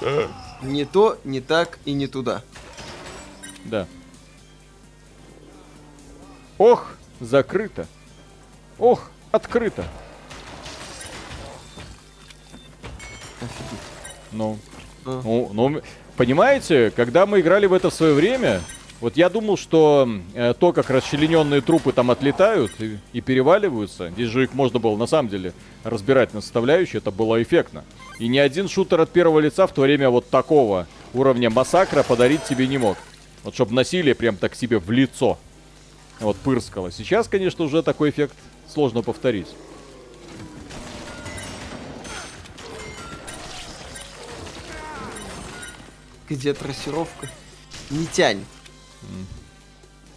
[0.00, 0.28] да.
[0.62, 2.42] Не то, не так и не туда.
[3.64, 3.86] Да.
[6.58, 7.86] Ох, закрыто.
[8.78, 9.84] Ох, открыто.
[14.32, 14.58] Ну,
[15.04, 15.20] А.
[15.24, 15.82] ну, ну,
[16.20, 18.60] понимаете, когда мы играли в это в свое время,
[19.00, 24.28] вот я думал, что э, то, как расчлененные трупы там отлетают и, и переваливаются, здесь
[24.28, 27.84] же их можно было на самом деле разбирать на составляющие, это было эффектно.
[28.18, 32.44] И ни один шутер от первого лица в то время вот такого уровня массакра подарить
[32.44, 32.98] тебе не мог.
[33.42, 35.38] Вот чтобы насилие прям так себе в лицо
[36.20, 36.92] вот пырскало.
[36.92, 38.36] Сейчас, конечно, уже такой эффект
[38.68, 39.48] сложно повторить.
[46.30, 47.28] Где трассировка?
[47.90, 48.46] Не тянет.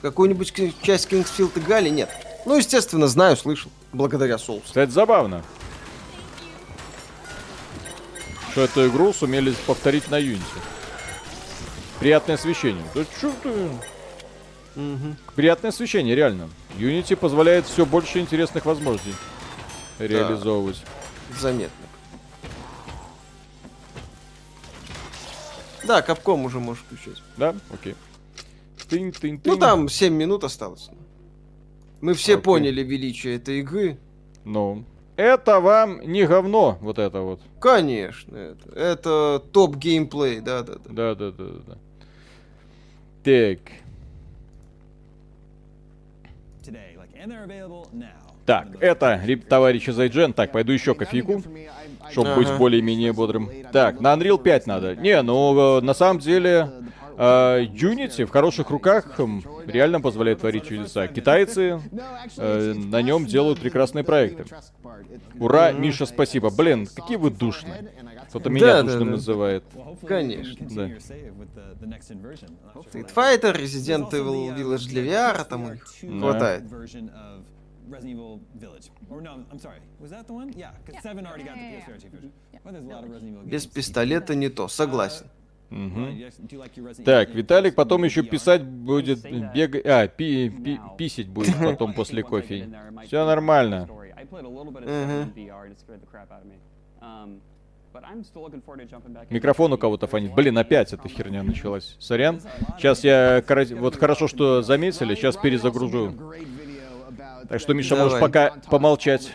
[0.02, 1.90] Какую-нибудь к- часть Кингсфилд играли?
[1.90, 2.10] Нет.
[2.45, 3.72] Ну, естественно, знаю, слышал.
[3.94, 4.64] Благодаря соусу.
[4.65, 5.44] Кстати, забавно.
[8.52, 10.41] Что эту игру сумели повторить на Unity.
[11.99, 12.84] Приятное освещение.
[12.94, 13.49] Да чё ты?
[14.76, 15.18] Мгм.
[15.35, 16.49] Приятное освещение, реально.
[16.77, 19.15] Unity позволяет все больше интересных возможностей
[19.99, 20.84] реализовывать.
[21.40, 21.82] Заметно.
[25.85, 27.22] Да, капком уже можешь включать.
[27.38, 27.55] Да?
[27.72, 27.95] Окей.
[28.89, 29.60] Тынь, тынь, Ну, тынь.
[29.60, 30.89] там 7 минут осталось.
[32.01, 32.43] Мы все Окей.
[32.43, 33.97] поняли величие этой игры.
[34.45, 34.84] Ну.
[35.15, 37.39] Это вам не говно, вот это вот.
[37.60, 40.89] Конечно, это, это топ геймплей, да-да-да.
[40.89, 41.77] Да, да, да, да, да.
[43.23, 43.60] Так.
[47.27, 48.34] they're available now.
[48.45, 50.34] Так, это, товарищи Зайджен.
[50.34, 51.41] Так, пойду еще кофейку,
[52.14, 52.57] чтобы быть Ага.
[52.57, 53.49] более-менее бодрым.
[53.72, 54.95] Так, на Unreal 5 надо.
[54.95, 56.69] Не, ну, э, на самом деле,
[57.18, 59.19] э, Unity в хороших руках
[59.68, 61.07] реально позволяет творить чудеса.
[61.07, 61.81] Китайцы
[62.38, 64.45] э, на нем делают прекрасные проекты.
[65.40, 66.49] Ура, Миша, спасибо.
[66.49, 67.91] Блин, какие вы душные.
[68.30, 69.11] Кто-то меня Да, да, душным да.
[69.11, 69.64] называет.
[70.07, 70.68] Конечно.
[70.72, 70.90] Да.
[72.91, 73.10] Street.
[73.14, 76.64] Fighter, Resident Evil Village для VR, там них Two хватает.
[77.94, 78.88] Resident Evil Village.
[79.10, 79.80] Or no, I'm sorry.
[79.99, 80.49] Was that the one?
[80.56, 82.10] Yeah, because Seven already got the PS2 version.
[82.64, 83.74] Well, there's a lot of Resident Evil Без games.
[83.76, 85.28] пистолета не то, согласен.
[85.72, 89.24] Resident Так, Виталик потом еще писать будет,
[89.56, 92.70] бегать, а, пи, пи- писить будет потом после кофе.
[93.06, 93.88] Все нормально.
[99.30, 100.34] Микрофон у кого-то фонит.
[100.34, 101.95] Блин, опять эта херня началась.
[101.99, 102.41] Сорян.
[102.78, 103.44] Сейчас я,
[103.80, 106.14] вот хорошо, что заметили, сейчас перезагружу.
[107.53, 108.21] Так что, Миша, можешь Давай.
[108.21, 109.31] пока помолчать.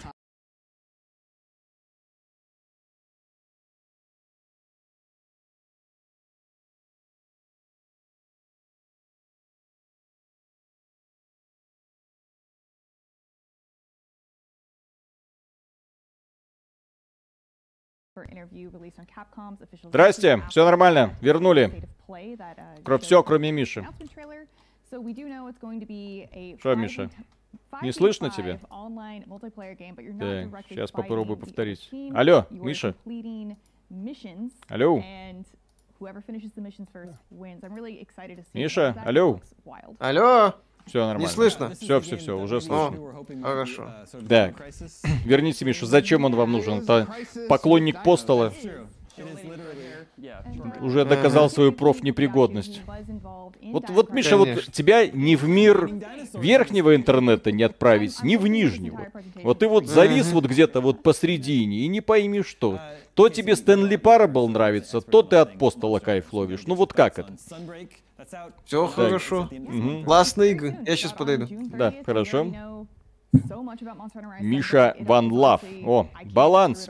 [19.84, 21.88] Здрасте, все нормально, вернули.
[22.82, 23.86] Кро- всё, кроме Миши.
[26.58, 27.10] Что, Миша?
[27.82, 28.58] Не слышно тебя?
[30.18, 31.88] Так, сейчас попробую повторить.
[32.14, 32.94] Алло, Миша?
[34.68, 35.02] Алло?
[38.54, 39.40] Миша, алло?
[39.98, 40.54] Алло?
[40.86, 41.20] Все нормально.
[41.20, 41.74] Не слышно?
[41.74, 42.86] Все, все, все, уже слышно.
[42.86, 43.90] О, хорошо.
[44.28, 44.54] Так,
[45.24, 45.86] верните Мишу.
[45.86, 46.82] Зачем он вам нужен?
[46.82, 47.06] Это
[47.48, 48.52] поклонник Постала.
[50.80, 52.80] Уже доказал свою профнепригодность.
[53.62, 55.90] Вот, вот, Миша, вот тебя ни в мир
[56.34, 59.08] верхнего интернета не отправить, ни в нижнего.
[59.42, 62.80] Вот ты вот завис вот где-то вот посредине и не пойми что.
[63.14, 66.66] То тебе Стэнли Парабл нравится, то ты от постала кайф ловишь.
[66.66, 67.32] Ну вот как это?
[68.64, 69.50] Все хорошо.
[70.04, 70.78] Классные игры.
[70.86, 71.46] Я сейчас подойду.
[71.76, 72.86] Да, хорошо.
[74.40, 75.62] Миша Ван Лав.
[75.84, 76.88] О, баланс.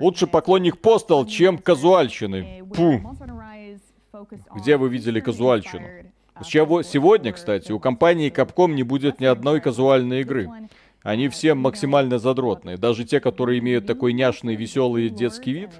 [0.00, 2.64] Лучше поклонник постал, чем казуальщины.
[2.74, 3.00] Пу.
[4.56, 5.86] Где вы видели казуальщину?
[6.44, 10.50] Чего- Сегодня, кстати, у компании Capcom не будет ни одной казуальной игры.
[11.02, 12.76] Они все максимально задротные.
[12.78, 15.70] Даже те, которые имеют такой няшный, веселый детский вид.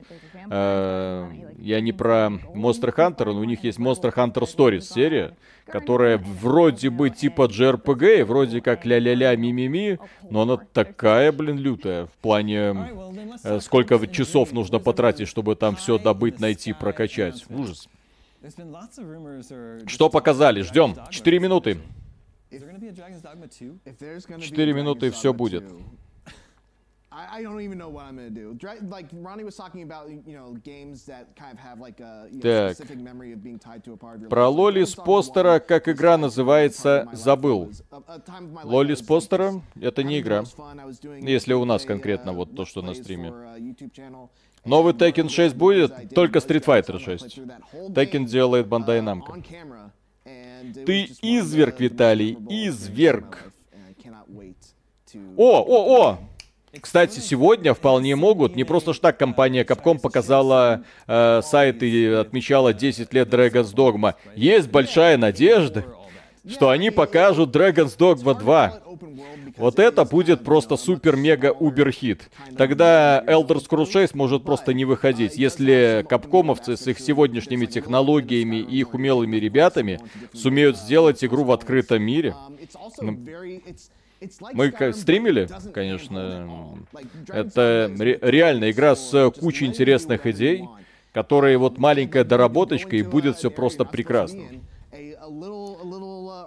[0.51, 5.35] Э, Я не про Monster Hunter, но у них есть Monster Hunter Stories серия,
[5.67, 9.99] которая вроде бы типа JRPG, вроде как ля-ля-ля, ми-ми-ми,
[10.31, 12.07] но она такая, блин, лютая.
[12.07, 12.75] В плане,
[13.45, 17.45] э, сколько часов нужно потратить, чтобы там все добыть, найти, прокачать.
[17.51, 17.89] Ужас.
[19.87, 20.61] Что показали?
[20.63, 20.95] Ждем.
[21.11, 21.79] Четыре минуты.
[24.41, 25.65] Четыре минуты и все будет.
[27.15, 28.59] I, I don't even know what I'm gonna do.
[28.89, 32.41] Like Ronnie was talking about, you know, games that kind of have like a you
[32.43, 34.49] know, specific memory of being tied to a part of your Про.
[34.49, 37.71] Лоли с постера, как игра называется, забыл.
[38.65, 40.45] Лоли с постера— это не игра.
[41.21, 43.33] Если у нас конкретно вот то, что на стриме.
[44.65, 47.39] Новый Tekken 6 будет, только Street Fighter 6.
[47.91, 49.93] Tekken делает Bandai Namco.
[50.87, 53.53] Ты изверг, Виталий, изверг.
[55.37, 56.19] О, о, о!
[56.81, 58.57] Кстати, сегодня вполне могут.
[58.57, 64.15] Не просто ж так компания Capcom показала э, сайт и отмечала 10 лет Dragon's Dogma.
[64.35, 65.85] Есть большая надежда,
[66.49, 68.81] что они покажут Dragon's Dogma 2.
[69.57, 72.31] Вот это будет просто супер-мега-убер-хит.
[72.57, 75.37] Тогда Elder Scrolls 6 может просто не выходить.
[75.37, 80.01] Если капкомовцы с их сегодняшними технологиями и их умелыми ребятами
[80.33, 82.35] сумеют сделать игру в открытом мире.
[84.53, 86.79] Мы стримили, конечно.
[87.29, 90.65] Это ре- реально игра с кучей интересных идей,
[91.13, 94.43] которые вот маленькая доработочка, и будет все просто прекрасно.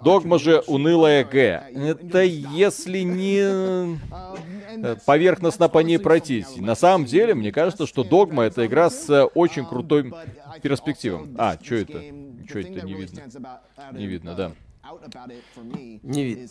[0.02, 1.64] Догма же унылая Г.
[1.74, 3.40] Это если не
[4.82, 6.56] э, поверхностно по ней пройтись.
[6.56, 10.12] На самом деле, мне кажется, что Догма это игра с э, очень крутой
[10.62, 11.34] перспективом.
[11.38, 12.02] А, что это?
[12.48, 13.22] Что это не видно?
[13.92, 14.52] Не видно, да.
[16.02, 16.48] Не видно.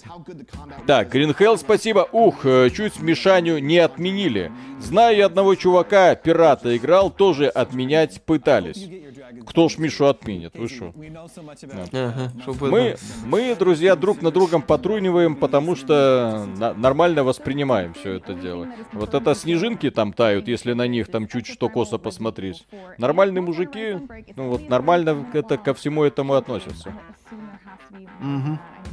[0.85, 2.07] Так, Гринхелл, спасибо.
[2.11, 4.51] Ух, э, чуть Мишаню не отменили.
[4.79, 8.87] Знаю я одного чувака, пирата играл, тоже отменять пытались.
[9.45, 10.55] Кто ж Мишу отменит?
[10.55, 10.93] Вы что?
[11.91, 12.95] Ага, чтобы Мы,
[13.25, 16.47] мы, друзья, друг на другом потруниваем, потому что
[16.77, 18.67] нормально воспринимаем все это дело.
[18.93, 22.65] Вот это снежинки там тают, если на них там чуть что косо посмотреть.
[22.97, 23.97] Нормальные мужики,
[24.35, 26.93] ну вот нормально это ко всему этому относятся.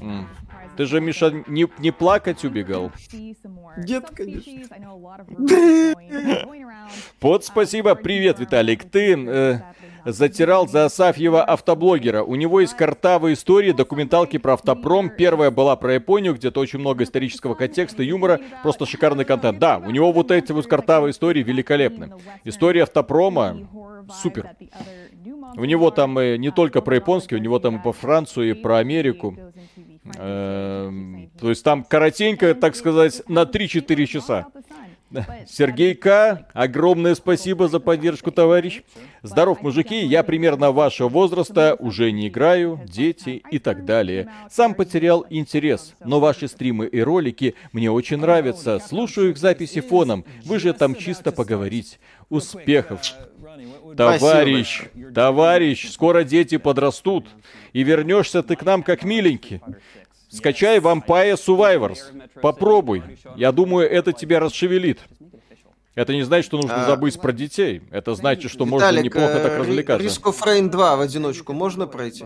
[0.00, 0.28] М.
[0.76, 2.90] Ты же, Миша, не, не плакать убегал?
[3.76, 4.52] Нет, конечно.
[7.20, 8.84] Вот спасибо, привет, Виталик.
[8.84, 9.60] Ты э,
[10.04, 12.22] затирал за Асафьева автоблогера.
[12.22, 15.08] У него есть картавые истории, документалки про автопром.
[15.10, 19.58] Первая была про Японию, где-то очень много исторического контекста, юмора, просто шикарный контент.
[19.58, 22.12] Да, у него вот эти вот картавые истории великолепны.
[22.44, 23.68] История автопрома
[24.22, 24.50] супер.
[25.56, 28.52] У него там э, не только про японский, у него там и по Францию, и
[28.54, 29.36] про Америку.
[30.16, 34.46] Эм, То есть там коротенько, так сказать, на 3-4 часа.
[35.46, 38.82] Сергей К., огромное спасибо за поддержку, товарищ.
[39.22, 44.28] Здоров, мужики, я примерно вашего возраста, уже не играю, дети и так далее.
[44.50, 48.80] Сам потерял интерес, но ваши стримы и ролики мне очень нравятся.
[48.80, 51.98] Слушаю их записи фоном, вы же там чисто поговорить.
[52.28, 53.00] Успехов.
[53.96, 54.82] Товарищ,
[55.14, 57.26] товарищ, скоро дети подрастут,
[57.72, 59.60] и вернешься ты к нам как миленький.
[60.30, 61.98] Скачай Vampire Survivors.
[62.40, 63.02] Попробуй.
[63.36, 64.98] Я думаю, это тебя расшевелит.
[65.94, 66.86] Это не значит, что нужно А.
[66.86, 67.82] забыть про детей.
[67.92, 70.20] Это значит, что можно Виталик, неплохо э, так Ри- развлекаться.
[70.22, 72.24] Of Rain 2 в одиночку можно пройти?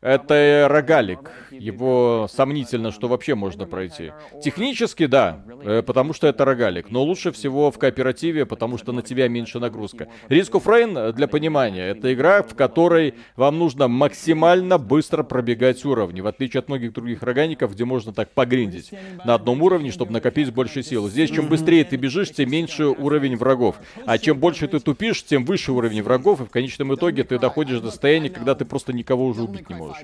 [0.00, 1.30] Это рогалик.
[1.58, 4.12] Его сомнительно, что вообще можно пройти.
[4.42, 6.90] Технически, да, э, потому что это рогалик.
[6.90, 10.08] Но лучше всего в кооперативе, потому что на тебя меньше нагрузка.
[10.28, 15.84] Risk of Rain, э, для понимания, это игра, в которой вам нужно максимально быстро пробегать
[15.84, 16.20] уровни.
[16.20, 18.92] В отличие от многих других рогаников, где можно так погриндить
[19.24, 21.08] на одном уровне, чтобы накопить больше сил.
[21.08, 23.76] Здесь, чем быстрее ты бежишь, тем меньше уровень врагов.
[24.06, 27.80] А чем больше ты тупишь, тем выше уровень врагов, и в конечном итоге ты доходишь
[27.80, 30.02] до состояния, когда ты просто никого уже убить не можешь.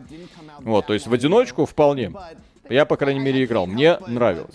[0.60, 2.12] Вот, то есть в одиночку вполне.
[2.69, 3.66] Я, по крайней мере, играл.
[3.66, 4.55] Мне нравилось.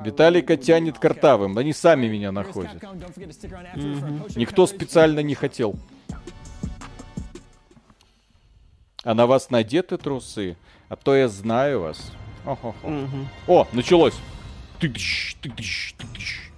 [0.00, 1.56] Виталика тянет картавым.
[1.58, 2.82] Они сами меня находят.
[4.36, 5.74] Никто специально не хотел.
[9.02, 10.56] А на вас надеты трусы?
[10.88, 12.12] А то я знаю вас.
[13.46, 14.14] О, началось.
[14.78, 16.50] Тыдыщ, тыдыщ, тыдыщ.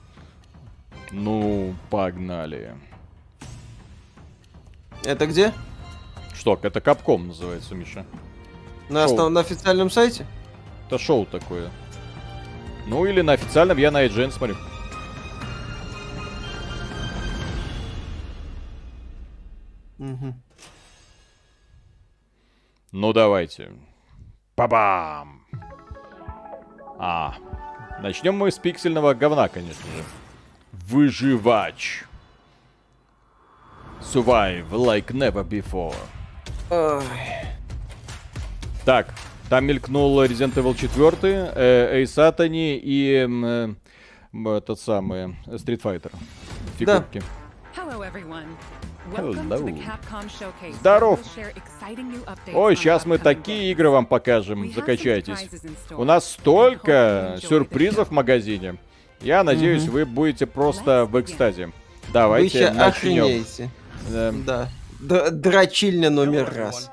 [1.12, 2.76] Ну, погнали.
[5.04, 5.52] Это где?
[6.34, 8.04] Что, это Капком называется, Миша.
[8.88, 9.16] На, Шоу.
[9.16, 10.26] основ- на официальном сайте?
[10.86, 11.70] Это шоу такое.
[12.86, 14.56] Ну или на официальном, я на IGN смотрю.
[19.98, 20.40] Мгм.
[22.92, 23.72] Ну давайте.
[24.56, 25.46] Па-бам!
[26.98, 27.34] А,
[28.00, 30.04] начнем мы с пиксельного говна, конечно же.
[30.72, 32.04] Выживач.
[34.02, 35.94] Survive like never before.
[36.70, 37.02] Ой.
[38.84, 39.08] Так,
[39.48, 43.76] там мелькнул Resident Evil 4, э, Ace Attorney и э, м,
[44.48, 46.12] этот самый э, Street Fighter.
[46.78, 47.22] Фигурки.
[47.76, 48.46] Hello, everyone.
[49.14, 49.32] Hello.
[49.32, 50.74] Welcome to the Capcom Showcase.
[50.80, 51.20] Здоров.
[51.20, 55.48] where we'll share exciting new updates Ой, сейчас мы такие игры вам покажем, закачайтесь.
[55.90, 58.76] У нас столько сюрпризов в магазине.
[59.20, 61.70] Я надеюсь, вы будете просто в экстазе.
[62.12, 62.82] Давайте начнем.
[62.82, 63.70] охренеете.
[64.08, 64.32] Да.
[64.46, 64.68] Да.
[65.00, 66.90] Д- дрочильня номер раз.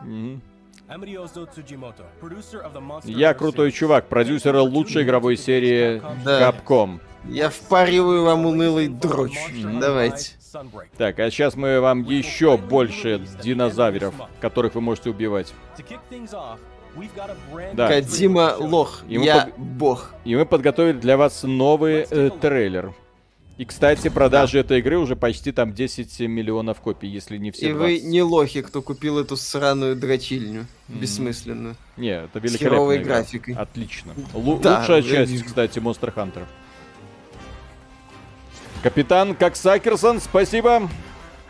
[3.03, 6.49] Я крутой чувак, продюсер лучшей игровой серии Да.
[6.51, 6.99] Capcom.
[7.25, 9.37] Я впариваю вам унылый дрочь.
[9.79, 10.31] Давайте.
[10.53, 10.87] Sunbreak.
[10.97, 15.53] Так, а сейчас мы вам еще больше динозавров, которых вы можете убивать.
[17.73, 17.87] Да.
[17.89, 19.03] Кадима лох.
[19.09, 20.13] И мы Я бог.
[20.23, 22.93] И мы подготовили для вас новый э, трейлер.
[23.57, 27.73] И, кстати, продажи этой игры уже почти там 10 миллионов копий, если не все И
[27.73, 28.03] вы 20.
[28.05, 30.67] не лохи, кто купил эту сраную дрочильню.
[30.87, 31.75] Бессмысленную.
[31.97, 33.15] Не, это С великолепная херовой игра.
[33.15, 33.55] графикой.
[33.55, 34.13] Отлично.
[34.33, 36.43] Лу- Да, лучшая я часть, кстати, Monster Hunter.
[38.83, 40.87] Капитан Коксакерсон, спасибо.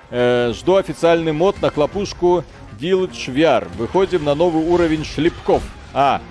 [0.09, 2.45] Э, жду официальный мод на хлопушку
[2.79, 3.67] Village VR.
[3.77, 5.61] Выходим на новый уровень шлепков.
[5.93, 6.21] А,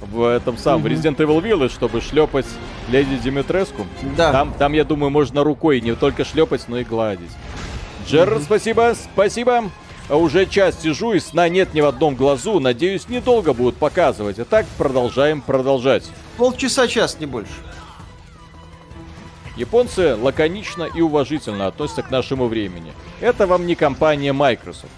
[0.00, 2.46] в этом самом в Resident Evil Village, чтобы шлепать
[2.88, 3.86] леди Димитреску.
[4.16, 4.32] Да.
[4.32, 7.30] Там, там, я думаю, можно рукой не только шлепать, но и гладить.
[8.06, 9.70] Джер, спасибо, спасибо.
[10.08, 12.60] А Уже час сижу и сна нет ни в одном глазу.
[12.60, 14.38] Надеюсь, недолго будут показывать.
[14.38, 16.04] А так продолжаем продолжать.
[16.36, 17.50] Полчаса, час, не больше.
[19.56, 22.92] Японцы лаконично и уважительно относятся к нашему времени.
[23.20, 24.92] Это вам не компания Microsoft.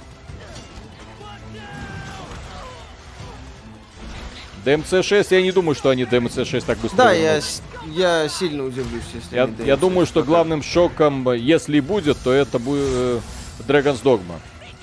[4.69, 7.41] DMC6, я не думаю, что они DMC6 так быстро Да, я,
[7.87, 10.29] я сильно удивлюсь, если Я, я думаю, что покажут.
[10.29, 13.21] главным шоком, если будет, то это будет э,
[13.67, 14.39] Dragon's Dogma.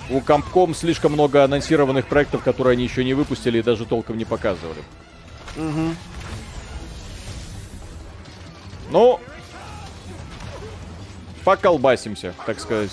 [0.09, 4.25] У Capcom слишком много анонсированных проектов, которые они еще не выпустили и даже толком не
[4.25, 4.81] показывали.
[5.55, 5.95] Мгм.
[8.91, 9.19] Ну,
[11.43, 12.91] поколбасимся, так сказать.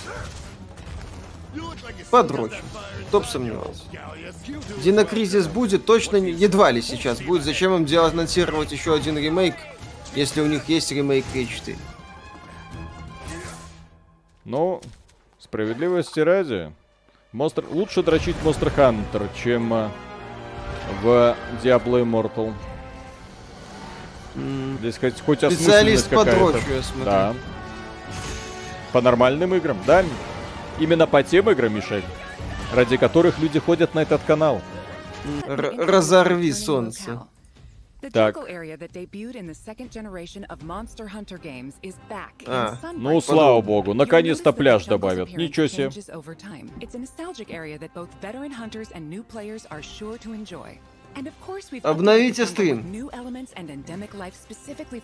[2.10, 2.64] Подрочим.
[3.08, 3.82] Кто бы сомневался.
[4.82, 7.44] Динокризис будет, точно едва ли сейчас будет.
[7.44, 9.54] Зачем им делать, анонсировать еще один ремейк,
[10.14, 11.76] если у них есть ремейк К4?
[14.44, 14.80] Ну,
[15.38, 16.72] справедливости ради,
[17.32, 17.64] Monster...
[17.72, 19.88] лучше дрочить Monster Hunter, чем э,
[21.02, 22.52] в Diablo Immortal.
[24.80, 27.04] Здесь хоть, хоть Специалист по дрочу, я смотрю.
[27.04, 27.34] Да.
[28.92, 30.04] По нормальным играм, да.
[30.78, 32.04] Именно по тем играм, Мишель,
[32.74, 34.60] ради которых люди ходят на этот канал.
[35.46, 37.22] Р- разорви солнце.
[38.10, 38.34] Так.
[42.48, 42.76] А.
[42.94, 45.28] Ну, слава богу, наконец-то пляж добавят.
[45.48, 45.90] Ничего себе.
[51.82, 53.10] Обновите стрим.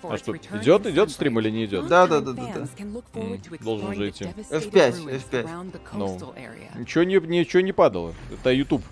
[0.03, 1.87] А что, идет, идет стрим или не идет?
[1.87, 2.69] Да, да, да, да, да.
[3.15, 4.25] М, должен же идти.
[4.25, 5.45] devastated F5, ruins F5.
[5.45, 6.79] around the Ну, area.
[6.79, 8.15] ничего не, ничего не падало.
[8.33, 8.83] Это YouTube.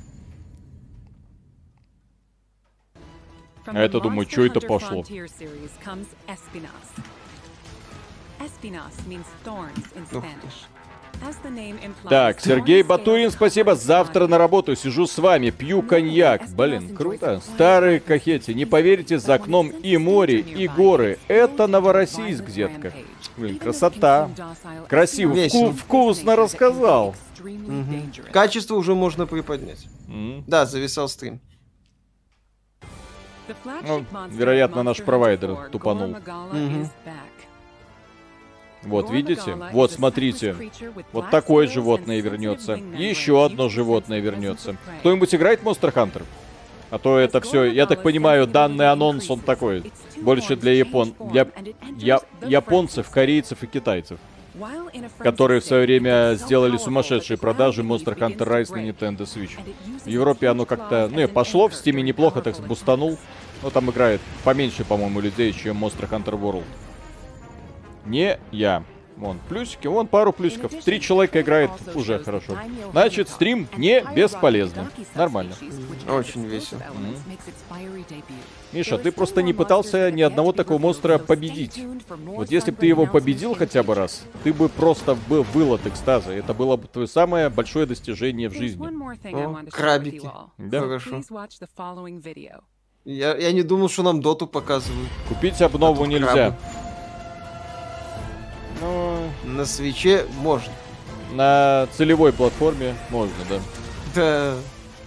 [3.67, 5.03] А это, думаю, чё это пошло?
[5.03, 5.27] Frontier
[12.09, 13.75] Так, Сергей Батурин, спасибо.
[13.75, 16.49] Завтра на работу сижу с вами, пью коньяк.
[16.51, 17.41] Блин, круто.
[17.41, 18.53] Старые кахети.
[18.53, 21.19] Не поверите, за окном и море, и горы.
[21.29, 22.93] Это Новороссийск, детка.
[23.37, 24.31] Блин, красота.
[24.89, 25.33] Красиво.
[25.33, 25.71] Весело.
[25.71, 27.15] Вку- вкусно рассказал.
[27.41, 28.13] Мгм.
[28.33, 29.87] Качество уже можно приподнять.
[30.09, 30.45] М.
[30.47, 31.41] Да, зависал стрим.
[33.65, 36.11] Ну, вероятно, наш провайдер Hunter 4, тупанул.
[36.11, 37.26] Back.
[38.87, 39.57] Вот, видите?
[39.73, 40.57] Вот, смотрите.
[41.13, 42.81] Вот такое животное вернется.
[42.97, 44.77] Еще одно животное вернется.
[45.01, 46.23] Кто-нибудь играет в Monster Hunter?
[46.89, 49.91] А то это все, я так понимаю, данный анонс, он такой,
[50.21, 51.15] больше для япон...
[51.33, 51.49] для
[51.99, 52.21] я...
[52.47, 54.19] японцев, корейцев и китайцев.
[55.19, 59.59] Которые в свое время сделали сумасшедшие продажи Monster Hunter Rise на Nintendo Switch.
[60.05, 63.19] В Европе оно как-то, ну, и пошло, в Стиме неплохо так бустанул.
[63.63, 66.65] Но там играет поменьше, по-моему, людей, чем Monster Hunter World.
[68.07, 68.85] Не я.
[69.17, 70.73] Вон, плюсики, вон пару плюсиков.
[70.85, 72.59] Три человека играет, уже хорошо.
[72.93, 74.91] Значит, стрим не бесполезно.
[75.15, 75.55] Нормально.
[76.09, 76.83] Очень весело.
[78.73, 81.83] Миша, ты просто не пытался ни одного такого монстра победить.
[82.27, 85.87] Вот если бы ты его победил хотя бы раз, ты бы просто был, был от
[85.87, 86.33] экстаза.
[86.33, 88.87] Это было бы твое самое большое достижение в жизни.
[89.33, 90.29] О, крабики.
[90.59, 90.81] Да.
[90.81, 91.23] Хорошо.
[93.07, 95.09] Я, я не думал, что нам доту показывают.
[95.29, 96.59] Купить обнову нельзя.
[98.81, 100.73] Ну, На свече можно.
[101.33, 103.59] на целевой платформе можно, да.
[104.15, 104.55] Да,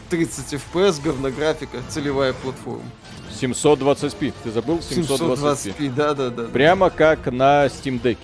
[0.10, 2.84] 30 FPS, говнографика, целевая платформа.
[3.42, 4.34] 720p.
[4.44, 5.76] Ты забыл 720p?
[5.78, 6.44] 720p, да-да-да.
[6.46, 8.18] Прямо как на Steam Deck.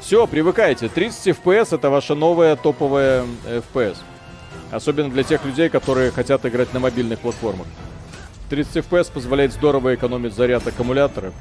[0.00, 0.88] Все, привыкайте.
[0.88, 3.96] 30 FPS это ваша новая топовая э, FPS.
[4.70, 7.66] Особенно для тех людей, которые хотят играть на мобильных платформах.
[8.50, 11.32] 30 FPS позволяет здорово экономить заряд аккумулятора.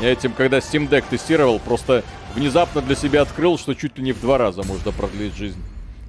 [0.00, 2.04] Я этим, когда Steam Deck тестировал, просто
[2.34, 5.60] внезапно для себя открыл, что чуть ли не в два раза можно продлить жизнь,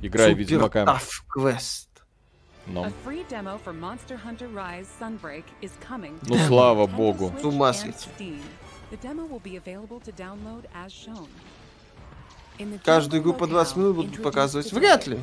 [0.01, 0.99] играя Супер Ведьмака.
[1.35, 1.87] Quest.
[2.67, 2.85] Но.
[5.87, 6.19] Coming.
[6.21, 7.33] Ну, слава богу.
[7.41, 8.35] С ума сойти.
[12.83, 14.71] Каждую игру по 20 locale минут будут показывать.
[14.71, 15.19] Вряд ли.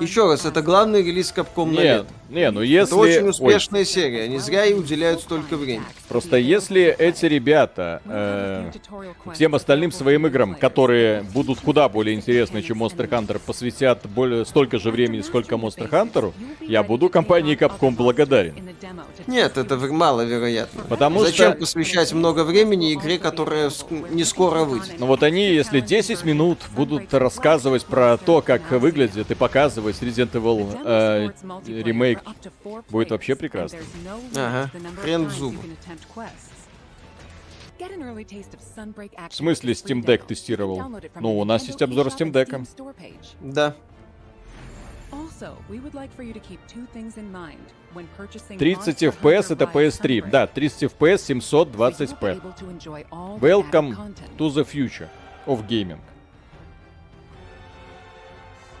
[0.00, 2.06] Еще раз, это главный релиз Capcom на Не, лето.
[2.28, 2.94] не, ну если...
[2.94, 5.84] Это очень Ой, успешная серия, они зря ей уделяют столько времени.
[6.08, 8.70] Просто если эти ребята э,
[9.34, 14.78] всем остальным своим играм, которые будут куда более интересны, чем Monster Hunter, посвятят более, столько
[14.78, 18.54] же времени, сколько Monster Hunter, я буду компании Capcom благодарен.
[19.26, 20.82] Нет, это маловероятно.
[20.88, 23.70] Потому Зачем что- посвящать много времени игре, которая
[24.10, 24.98] не скоро выйдет?
[24.98, 30.32] Но вот они, если 10 минут будут рассказывать про то, как выглядит, и показывать Resident
[30.32, 31.28] Evil э,
[31.82, 32.20] ремейк,
[32.88, 33.78] будет вообще прекрасно.
[34.34, 34.70] Ага,
[35.02, 35.58] хрен в зубы.
[39.28, 40.82] В смысле Steam Deck тестировал?
[41.20, 42.66] Ну, у нас есть обзор Steam Deck.
[43.40, 43.76] Да.
[48.58, 50.30] 30 FPS это PS3.
[50.30, 52.40] Да, 30 FPS 720p.
[53.40, 55.10] Welcome to the future
[55.46, 56.00] of gaming.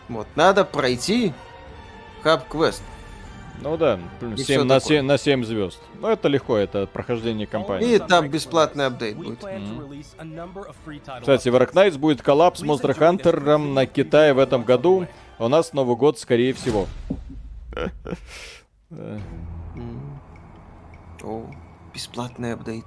[0.08, 1.32] Вот, надо пройти
[2.24, 2.82] Quest.
[3.60, 4.98] Ну да, И 7 всё на, такое.
[4.98, 5.80] 7, на 7 звезд.
[6.00, 7.96] Ну это легко, это прохождение кампании.
[7.96, 9.38] И там бесплатный апдейт будет.
[11.20, 15.08] Кстати, в Ark Knights будет коллапс с Monster Hunter на Китае в этом году.
[15.38, 16.86] У нас Новый год, скорее всего.
[21.22, 21.50] О,
[21.92, 22.84] бесплатный апдейт.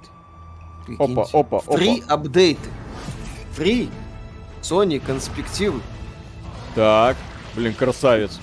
[0.98, 1.60] Опа, опа, опа.
[1.60, 2.70] Фри апдейты.
[3.52, 3.90] Фри.
[4.62, 5.80] Sony конспективы.
[6.74, 7.16] Так,
[7.54, 8.40] блин, красавец.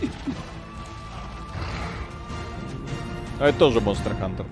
[3.40, 4.46] А это тоже Monster Hunter.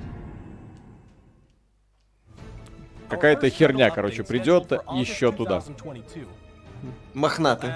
[3.10, 5.62] Какая-то херня, короче, придет еще туда.
[7.14, 7.70] Мохнатый.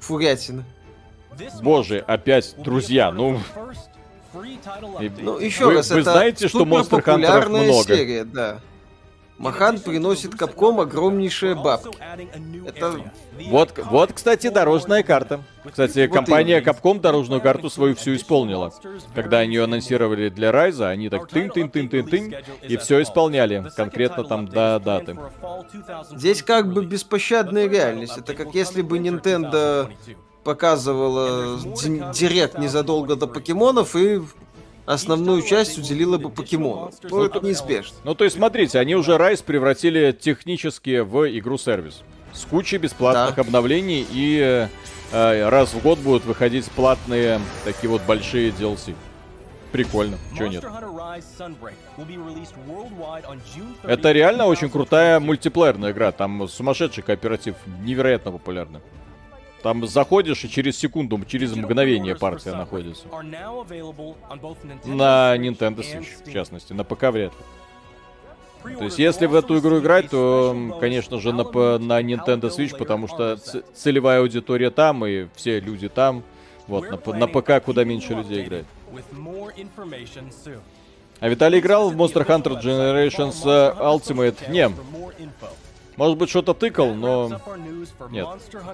[0.00, 0.64] Фурятина.
[1.62, 3.38] Боже, опять друзья, ну...
[5.00, 7.82] И- Ну, еще вы, раз, вы это знаете, что Monster Hunter много?
[7.82, 8.60] серия, да.
[9.40, 11.96] Махан приносит Капком огромнейшие бабки.
[12.66, 12.94] Это
[13.46, 15.40] Вот, вот, кстати, дорожная карта.
[15.64, 16.60] Кстати, Вот компания.
[16.60, 18.70] Capcom дорожную карту свою всю исполнила.
[19.14, 22.34] Когда они ее анонсировали для Райза, они так тын-тын-тын-тын-тын,
[22.68, 25.18] и все исполняли, конкретно там до даты.
[26.10, 28.18] Здесь как бы беспощадная реальность.
[28.18, 29.90] Это как если бы Nintendo
[30.44, 34.20] показывала ди- директ незадолго до покемонов и
[34.86, 36.90] основную часть уделила бы покемону.
[37.02, 37.96] Ну, это неизбежно.
[38.04, 42.02] Ну, то есть, смотрите, они уже Райз превратили технически в игру-сервис.
[42.32, 43.42] С кучей бесплатных Да.
[43.42, 44.68] обновлений и
[45.12, 48.94] э, раз в год будут выходить платные такие вот большие DLC.
[49.72, 50.64] Прикольно, чё нет.
[53.84, 56.10] Это реально очень крутая мультиплеерная игра.
[56.12, 58.80] Там сумасшедший кооператив, невероятно популярный.
[59.62, 63.06] Там заходишь, и через секунду, через мгновение партия находится.
[64.84, 66.72] На Nintendo Switch, в частности.
[66.72, 68.74] На ПК вряд ли.
[68.76, 73.08] То есть, если в эту игру играть, то, конечно же, на, на Nintendo Switch, потому
[73.08, 73.36] что
[73.74, 76.22] целевая аудитория там, и все люди там.
[76.66, 78.66] Вот, на, на ПК куда меньше людей играет.
[81.20, 84.50] А Виталий играл в Monster Hunter Generations э, Ultimate?
[84.50, 84.70] Не.
[86.00, 87.28] Может быть, что-то тыкал, но...
[88.08, 88.26] Нет.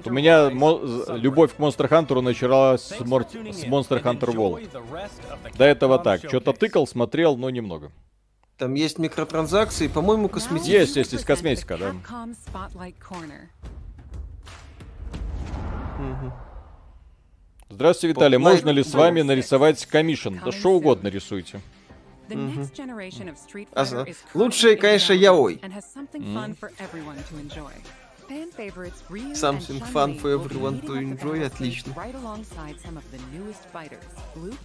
[0.05, 4.71] У меня мо- любовь к Monster Hunter началась с, Мор- с Monster Hunter World.
[5.59, 6.21] До этого так.
[6.21, 7.91] Что-то тыкал, смотрел, но немного.
[8.59, 10.81] Там есть микротранзакции, по-моему, косметические.
[10.83, 11.95] Есть, есть, есть косметика, да.
[17.69, 18.39] Здравствуйте, Виталий.
[18.39, 20.41] Можно ли с вами нарисовать комиссион?
[20.45, 21.61] Да что угодно рисуйте.
[22.29, 25.55] The next generation of Street А, Fighter is лучшее, currently конечно, яой.
[25.55, 27.73] development and has something fun for everyone to enjoy.
[31.45, 31.95] Отлично.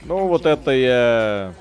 [0.06, 1.54] Ну, вот это я...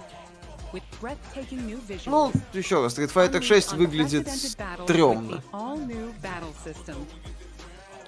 [2.07, 5.43] Ну, еще раз, Street Fighter 6 выглядит стрёмно.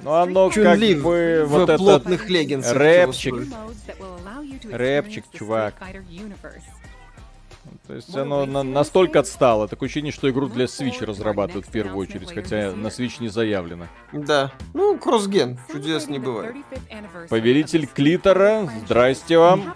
[0.01, 3.35] Ну, оно как бы в вот этот плотных леггинсах рэпчик.
[4.65, 5.75] Рэпчик, чувак.
[7.87, 9.67] То есть оно на- настолько отстало.
[9.69, 13.87] Такое ощущение, что игру для Switch разрабатывают в первую очередь, хотя на Switch не заявлено.
[14.13, 14.53] Да.
[14.75, 15.59] Ну, кроссген.
[15.71, 16.55] Чудес не бывает.
[17.29, 19.75] Повелитель Клитора, здрасте вам.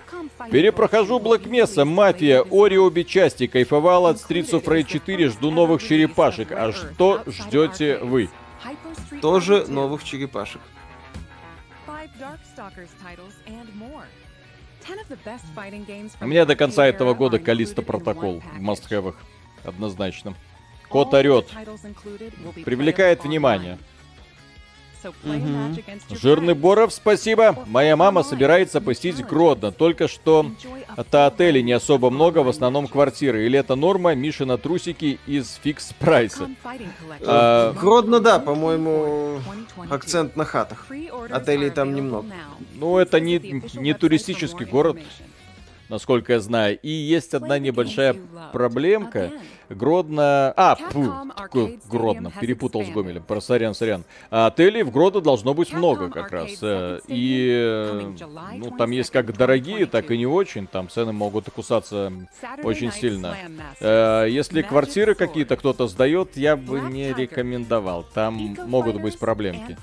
[0.51, 3.47] Перепрохожу Блэк Месса, Мафия, Ори обе части.
[3.47, 6.53] Кайфовал от Streets of Rage 4, жду новых черепашек.
[6.53, 8.29] А что ждете вы?
[9.21, 10.61] Тоже Fighter 2, новых черепашек.
[16.21, 19.17] У меня до конца этого года Калиста протокол в мастхэвах.
[19.65, 20.35] Однозначно.
[20.89, 21.49] Кот орет.
[22.65, 23.79] Привлекает внимание.
[26.11, 26.55] Жирный.
[26.55, 27.65] Боров, спасибо.
[27.67, 29.73] Моя мама собирается посетить Гродно.
[29.73, 30.51] Только что
[30.97, 33.45] это отелей не особо много, в основном квартиры.
[33.47, 34.15] Или это норма?
[34.15, 36.49] Миша на трусики из фикс прайса.
[37.27, 39.95] А, Гродно, да, по-моему, 2022.
[39.95, 40.87] акцент на хатах.
[41.31, 42.27] Отелей там немного.
[42.75, 44.99] Ну, это не, не туристический город,
[45.89, 46.79] насколько я знаю.
[46.83, 48.17] И есть одна небольшая
[48.53, 49.33] проблемка.
[49.69, 50.53] Гродно...
[50.57, 52.33] А, Arcade Гродно.
[52.41, 52.89] Перепутал с.
[52.89, 53.23] Гомелем.
[53.23, 54.05] Про сорян, сорян.
[54.31, 56.51] А отелей в Гродно должно быть много как раз.
[56.63, 58.15] Э, И,
[58.55, 60.17] ну, там есть 22nd, как дорогие, так и 2022.
[60.17, 60.67] не очень.
[60.67, 62.13] Там цены могут кусаться
[62.63, 63.37] очень сильно.
[63.81, 68.05] Э, Если квартиры какие-то кто-то сдает, я бы не рекомендовал.
[68.15, 69.77] Там могут быть проблемки.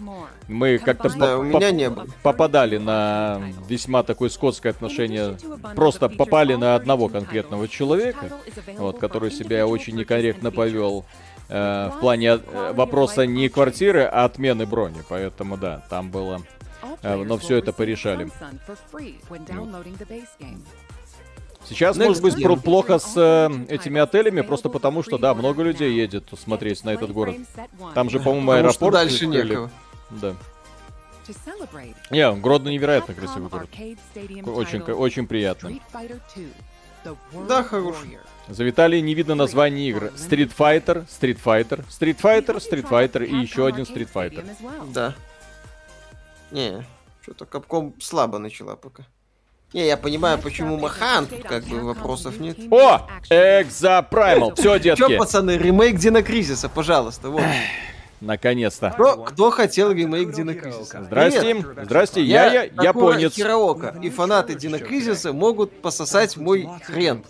[0.47, 2.05] Мы как-то Да, у по- меня по- не было.
[2.22, 5.38] попадали на весьма такое скотское отношение.
[5.76, 8.30] Просто попали на одного конкретного человека,
[8.77, 11.06] вот, который себя очень некорректно повел
[11.50, 15.04] э, в плане э, вопроса не квартиры, а отмены брони.
[15.10, 16.41] Поэтому да, там было.
[17.02, 18.30] Э, но will это порешали.
[21.66, 25.64] Сейчас, Next может быть, про- плохо с э, этими отелями, просто потому что, да, много
[25.64, 27.36] людей едет смотреть на этот город.
[27.94, 29.50] Там же, по-моему, Потому что аэропорт дальше открыли.
[29.50, 29.72] некого.
[30.10, 30.36] Да.
[32.10, 33.70] Не, Гродно невероятно красивый город.
[34.45, 35.72] Очень, очень приятно.
[37.48, 38.18] Да, хороший.
[38.49, 40.11] За Виталий не видно название игры.
[40.15, 44.45] Street Fighter, Street Fighter, Street Fighter, Street Fighter и еще один Street Fighter.
[44.94, 45.15] Да.
[46.52, 46.86] Не,
[47.22, 49.03] что-то Капком слабо начала пока.
[49.74, 52.57] Не, я понимаю, почему Махан, тут как бы вопросов нет.
[52.70, 53.07] О!
[53.32, 54.53] Экзопраймал!
[54.53, 57.41] Все, Чё, детки, пацаны, ремейк Динокризиса, пожалуйста, вот.
[58.22, 58.91] наконец-то.
[58.91, 61.02] Кто, кто хотел ремейк Динокризиса?
[61.03, 61.86] Здрасте, Привет.
[61.86, 63.34] здрасте, я, я, Такура японец.
[63.34, 67.24] Хираока, и фанаты Динокризиса могут пососать мой хрен.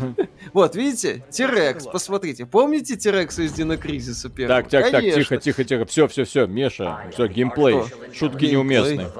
[0.52, 1.24] Вот, видите?
[1.30, 2.46] Тирекс, посмотрите.
[2.46, 4.62] Помните Тирекса из Динокризиса первого?
[4.62, 5.84] Так, так, так, тихо, тихо, тихо.
[5.86, 7.00] Все, все, все, Меша.
[7.12, 7.86] Все, геймплей.
[7.86, 8.14] Что?
[8.14, 8.52] Шутки Геймплей?
[8.52, 9.10] неуместные.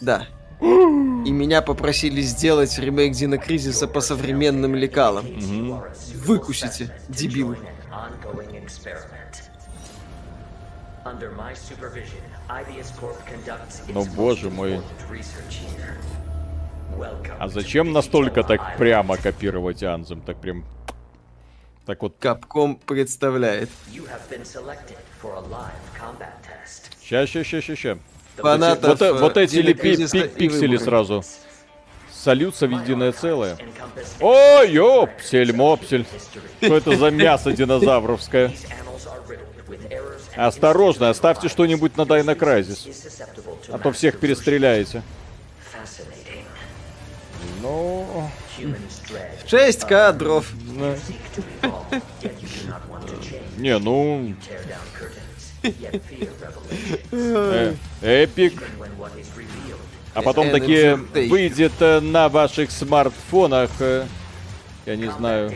[0.00, 0.26] Да.
[0.60, 5.26] И меня попросили сделать ремейк Динокризиса по современным лекалам.
[6.24, 7.58] Выкусите, дебилы.
[13.88, 14.80] Ну, боже мой.
[17.38, 20.20] А зачем настолько так прямо копировать Анзем?
[20.20, 20.64] Так прям...
[21.86, 23.68] Так вот, Капком представляет.
[27.02, 27.98] Ща, ща, ща, ща, ща.
[28.36, 31.22] Фанатов, Вот, э- вот э, эти ли пи- пи- пиксели сразу.
[32.10, 33.56] Сольются в единое целое.
[33.56, 36.06] Encompass О, ёпсель, мопсель.
[36.62, 38.52] Что это за мясо динозавровское?
[40.36, 42.86] Осторожно, оставьте что-нибудь на Дайна Крайзис.
[42.86, 45.02] is susceptible to А то всех перестреляете.
[52.88, 53.58] Want to change.
[53.58, 54.34] Не, ну...
[57.12, 58.62] Э, эпик.
[60.14, 64.06] А потом такие выйдет э, на ваших смартфонах, э,
[64.86, 65.52] я не знаю.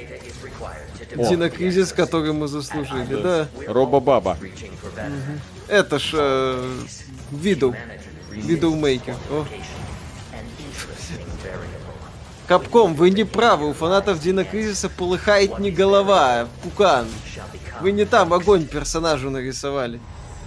[1.15, 3.49] Динокризис, который мы заслужили, да.
[3.67, 4.39] Робо-баба.
[5.69, 6.15] Это ж
[7.33, 7.75] Widow.
[8.31, 9.17] Widowmaker.
[9.31, 9.45] О.
[12.47, 17.09] Capcom, вы не правы, у фанатов Динокризиса полыхает не голова, а пукан.
[17.81, 20.01] Вы не там огонь персонажу нарисовали.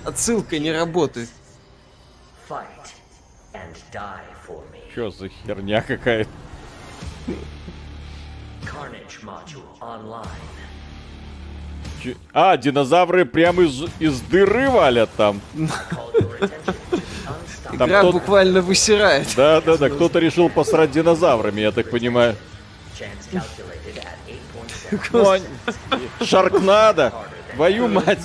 [0.05, 1.29] Отсылка не работает.
[4.95, 6.29] Чё за херня какая-то?
[12.33, 15.41] А, динозавры прямо из, из дыры валят там.
[17.79, 19.27] Там Игра кто- буквально высирает.
[19.37, 22.35] Да, да, да, кто-то решил посрать динозаврами, я так понимаю.
[23.31, 24.99] 8.7.
[25.13, 25.45] Ну, они-
[26.25, 27.13] Шаркнадо!
[27.55, 28.19] Твою мать!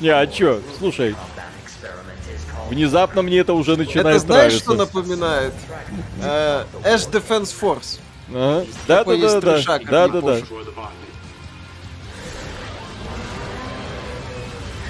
[0.00, 0.60] Не, а чё?
[0.78, 1.14] Слушай,
[2.68, 4.64] внезапно мне это уже начинает Это знаешь, нравиться.
[4.64, 5.54] что напоминает?
[6.20, 8.00] Э, Ash Defense Force.
[8.34, 8.66] Ага.
[8.88, 10.36] Да, да, да, да, да, да, да.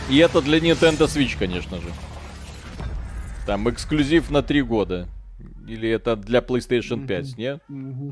[0.09, 1.93] не И это для Nintendo Switch, конечно же.
[3.49, 5.09] Там эксклюзив на три года.
[5.67, 7.63] Или это для PlayStation 5, нет?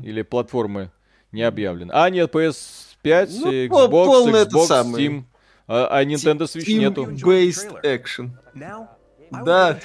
[0.03, 0.89] Или платформы
[1.31, 1.91] не объявлены.
[1.93, 4.67] А, нет, PS5, Ну, Xbox, Xbox.
[4.67, 5.23] Steam.
[5.67, 7.03] А, а Nintendo Switch нету.
[7.03, 8.31] Team-based action.
[9.31, 9.79] Да.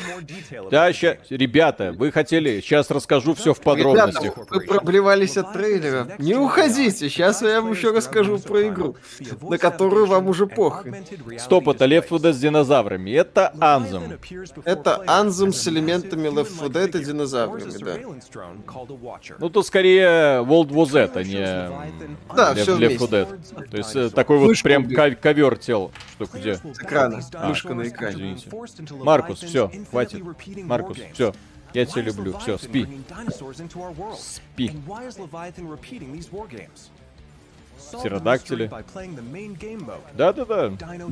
[0.70, 4.36] Да, ща, ребята, вы хотели, сейчас расскажу все в подробностях.
[4.36, 6.08] Ребята, вы проблевались от трейлера.
[6.18, 8.96] Не уходите, сейчас я вам еще расскажу про игру,
[9.42, 11.04] на которую вам уже похрен.
[11.38, 13.10] Стоп, это Left 4 Dead с динозаврами.
[13.10, 14.18] Это Anthem.
[14.64, 17.98] Это Anthem с элементами Left 4 Dead и динозаврами, да.
[19.38, 21.44] Ну, то скорее World War Z, а не
[22.34, 23.06] Да, Left, всё Left 4 вместе.
[23.06, 23.68] Dead.
[23.70, 25.16] То есть э, такой вот прям убил.
[25.20, 25.90] ковер тел.
[26.14, 26.54] Что где?
[26.54, 27.20] С экрана.
[27.34, 28.14] А, Мышка на экране.
[28.14, 28.50] Извините.
[29.32, 30.22] Маркус, все, хватит.
[30.64, 31.32] Маркус, все.
[31.74, 32.38] Я тебя люблю.
[32.38, 32.86] Все, спи.
[34.18, 34.70] Спи.
[37.92, 38.70] Птеродактили.
[40.14, 40.68] Да-да-да.
[40.68, 41.08] Dino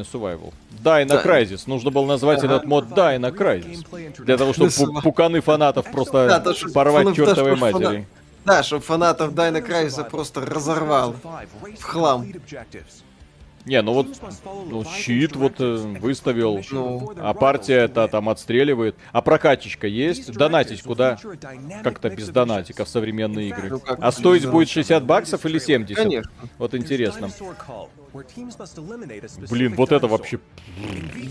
[0.00, 0.52] Survival.
[0.82, 1.22] Dino Да.
[1.22, 1.64] Crisis.
[1.66, 2.46] Нужно было назвать Ага.
[2.56, 4.24] этот мод Dino Crisis.
[4.24, 4.70] Для того, чтобы
[5.02, 6.42] пуканы фанатов просто
[6.72, 8.06] порвать чертовой матери.
[8.44, 11.14] Да, чтобы фанатов Дайна Крайса просто разорвал
[11.78, 12.26] в хлам.
[13.64, 14.08] Не, ну вот
[14.66, 17.12] ну, щит вот э, выставил, Ну.
[17.16, 18.96] а партия это там отстреливает.
[19.12, 20.32] А прокачечка есть?
[20.32, 21.18] Донатить куда?
[21.84, 23.70] Как-то без донатика в современные игры.
[23.70, 24.74] Ну, как А стоить будет донатика?
[24.74, 25.96] 60 баксов или 70?
[25.96, 26.30] Конечно.
[26.58, 27.30] Вот интересно.
[29.48, 30.40] Блин, вот это вообще...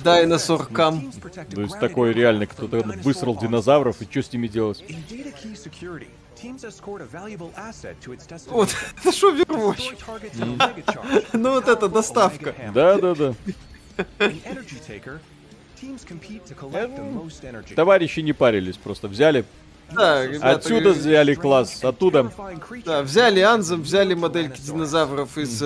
[0.03, 1.11] Дайносор Кам.
[1.53, 4.83] То есть такое реально, кто-то высрал динозавров, и что с ними делать?
[8.51, 9.97] Вот, это что Overwatch?
[11.33, 12.55] Ну вот это доставка.
[12.73, 13.33] Да-да-да.
[17.75, 19.45] Товарищи не парились, просто взяли.
[19.93, 22.31] Да, ребята, Отсюда взяли класс, оттуда.
[22.85, 25.65] Да, взяли Анзем, взяли модельки динозавров из э,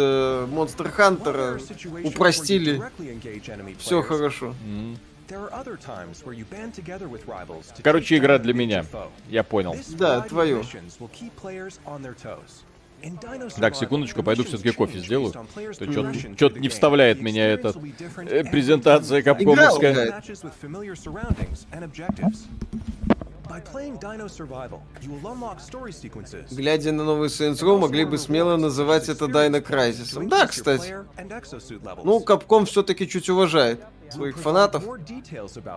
[0.50, 2.82] Monster Hunter, упростили.
[3.78, 4.56] Все хорошо.
[7.84, 8.86] Короче, игра для меня.
[9.30, 9.76] Я понял.
[9.98, 10.64] Да, твое.
[13.60, 15.34] Так, секундочку, пойду все-таки кофе сделаю.
[16.36, 17.74] Что-то не вставляет меня эта
[18.18, 20.24] э, презентация капкомовская.
[26.52, 30.28] Глядя на новый Saints Row, могли бы смело называть это Дайно Крайсисом.
[30.28, 30.96] Да, кстати.
[32.04, 33.82] Ну, Капком все-таки чуть уважает
[34.12, 34.84] своих фанатов,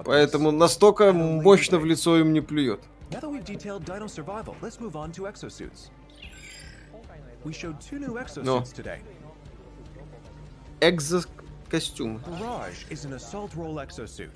[0.04, 2.80] поэтому настолько мощно в лицо им не плюет.
[13.54, 14.30] Role exosuit.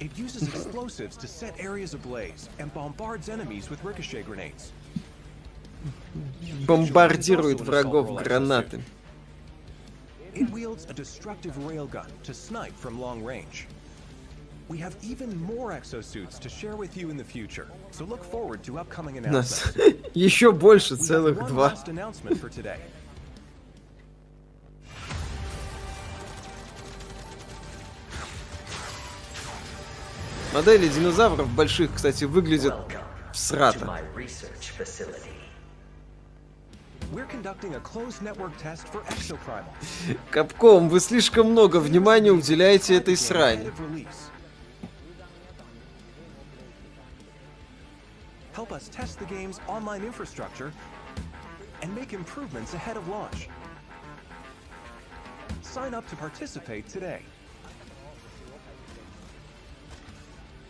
[0.00, 4.72] It uses explosives to set areas ablaze and bombards enemies with ricochet grenades.
[6.66, 8.80] Бомбардирует врагов гранаты.
[10.33, 13.67] It wields a destructive railgun to snipe from long range.
[14.67, 18.63] We have even more exosuits to share with you in the future, so look forward
[18.63, 20.11] to upcoming Нас announcements.
[20.15, 21.67] еще больше, We have целых one два.
[21.69, 22.79] last announcement for today.
[30.53, 33.85] Модели динозавров больших, кстати, выглядят To всрато.
[37.11, 37.25] my research facility.
[37.25, 39.65] We're conducting a closed network test for Exoprimal.
[40.31, 43.71] Капком, вы слишком много внимания уделяете этой срани.
[43.79, 44.31] Release.
[48.53, 50.71] Help us test the game's online infrastructure
[51.81, 53.49] and make improvements ahead of launch.
[55.61, 57.21] Sign up to participate today.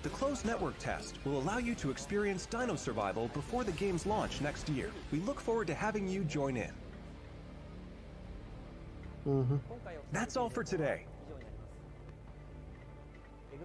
[0.03, 4.39] The closed network test will allow you to experience Dino Survival before the game's launch
[4.39, 4.91] next year.
[5.11, 6.71] We look forward to having you join in.
[10.11, 11.05] That's all for today.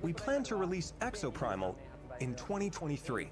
[0.02, 1.74] We plan to release Exoprimal
[2.20, 3.28] in 2023.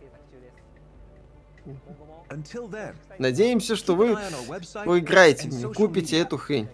[2.31, 4.17] Until then, Надеемся, что вы
[4.85, 6.69] поиграете, в неё, купите эту хрень.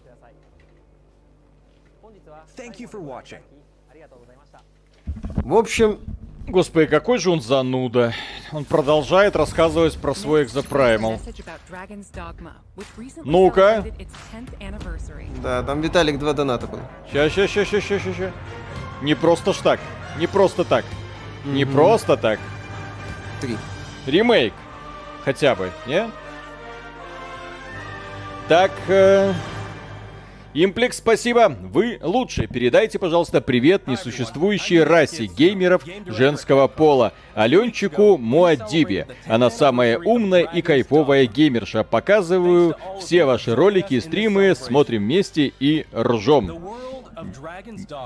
[2.57, 3.41] thank you for watching.
[5.45, 6.01] В общем,
[6.50, 8.14] Господи, какой же он зануда.
[8.52, 11.20] Он продолжает рассказывать про свой экзопраймал.
[13.24, 13.84] Ну-ка.
[13.86, 15.42] celebrated its 10th anniversary.
[15.44, 16.80] да, там Виталик два доната был.
[17.12, 18.32] Ща, ща, ща, ща, ща, ща, ща.
[19.02, 19.80] Не просто ж так.
[20.18, 20.86] Не просто так.
[21.46, 22.40] Не просто так.
[23.42, 23.56] Три.
[24.08, 24.54] Ремейк.
[25.24, 26.10] Хотя бы, не?
[28.48, 29.34] Так, э...
[30.62, 31.56] Имплекс, спасибо.
[31.72, 32.46] Вы лучше.
[32.48, 37.14] Передайте, пожалуйста, привет несуществующей расе геймеров женского пола.
[37.34, 39.08] Аленчику Муаддибе.
[39.26, 41.86] Она самая умная и кайфовая геймерша.
[41.86, 46.62] Показываю все ваши ролики и стримы, смотрим вместе и ржем.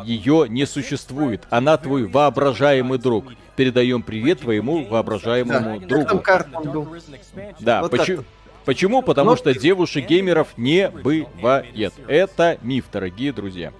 [0.05, 1.47] Ее не существует.
[1.49, 3.33] Она твой воображаемый друг.
[3.55, 6.21] Передаем привет твоему воображаемому Да, другу.
[6.21, 6.87] там был?
[7.59, 8.23] Да, Вот почему?
[8.65, 9.01] Почему?
[9.01, 11.93] Потому что девушек-геймеров не бывает.
[12.07, 13.73] Это миф, дорогие друзья.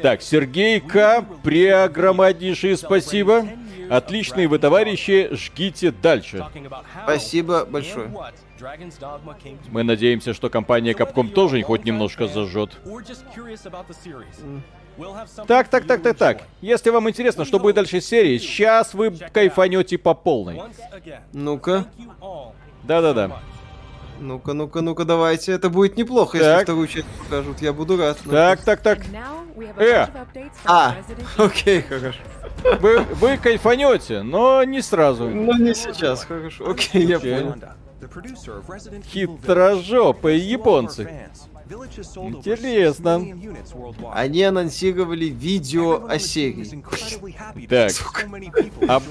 [0.00, 1.24] Так, Сергей К.
[1.42, 3.46] Преогромаднейшее спасибо.
[3.90, 6.46] Отличные вы, товарищи, жгите дальше.
[7.04, 8.10] Спасибо большое.
[9.70, 12.78] Мы надеемся, что компания Capcom тоже хоть немножко зажжет.
[15.46, 16.42] Так, так, так, так, так.
[16.60, 20.60] Если вам интересно, что будет дальше с серией, сейчас вы кайфанете по полной.
[21.32, 21.86] Ну-ка.
[22.84, 23.40] Да-да-да.
[24.22, 25.52] Ну-ка, ну-ка, ну-ка, давайте.
[25.52, 26.62] Это будет неплохо, если Так.
[26.62, 27.60] вторую часть покажут.
[27.60, 28.18] Я буду рад.
[28.24, 29.00] Ну, Так, так, так.
[29.76, 30.06] Э,
[30.64, 30.94] А,
[31.36, 32.18] окей, хорошо.
[32.80, 35.28] вы, вы кайфанете, но не сразу.
[35.28, 36.70] Ну, не сейчас, хорошо.
[36.70, 37.54] Окей, я понял.
[39.04, 41.28] Хитрожопые японцы.
[41.68, 43.18] Интересно.
[43.18, 44.12] 6 million units worldwide.
[44.14, 46.64] Они анонсировали видео о серии.
[47.66, 47.92] Так.
[47.92, 49.02] people А-.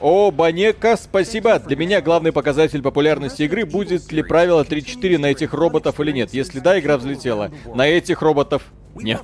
[0.00, 1.58] О, Банека, спасибо.
[1.58, 6.32] Для меня главный показатель популярности игры будет ли правило 3-4 на этих роботов или нет.
[6.32, 7.50] Если да, игра взлетела.
[7.74, 8.62] На этих роботов
[8.94, 9.22] нет.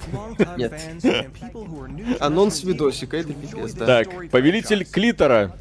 [0.56, 0.72] Нет.
[2.20, 3.86] Анонс видосика, это пипец, да.
[3.86, 5.56] Так, повелитель Клитора.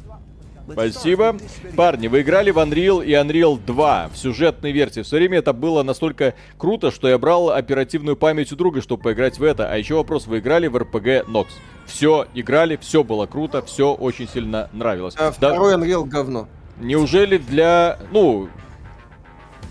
[0.70, 1.36] Спасибо.
[1.76, 5.00] Парни, вы играли в Unreal и Unreal 2 в сюжетной версии.
[5.00, 9.02] В свое время это было настолько круто, что я брал оперативную память у друга, чтобы
[9.04, 9.70] поиграть в это.
[9.70, 11.46] А еще вопрос, вы играли в RPG Nox?
[11.86, 15.14] Все, играли, все было круто, все очень сильно нравилось.
[15.16, 16.48] А Да- второй Unreal говно.
[16.80, 17.98] неужели для...
[18.10, 18.48] Ну,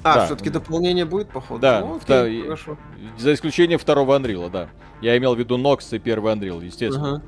[0.03, 0.25] А, Да.
[0.27, 1.59] все-таки дополнение будет, походу?
[1.61, 2.77] Да, Ну, окей, и- хорошо.
[3.17, 4.69] за исключением второго Unreal, да.
[5.01, 7.23] Я имел в виду Nox и первый Unreal, естественно.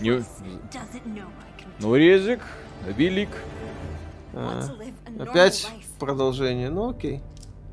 [0.00, 0.24] Не-
[1.82, 2.40] Ну, Резик,
[2.86, 3.28] велик.
[4.34, 4.62] А,
[5.18, 6.70] Опять продолжение.
[6.70, 7.20] Ну, окей.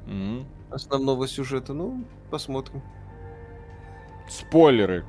[0.07, 0.47] М.
[0.71, 1.73] Основного сюжета.
[1.73, 2.81] Ну, посмотрим.
[4.27, 5.05] Спойлеры.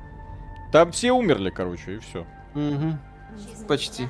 [0.71, 2.25] Там все умерли, короче, и все.
[2.53, 2.97] Угу.
[3.67, 4.07] Почти.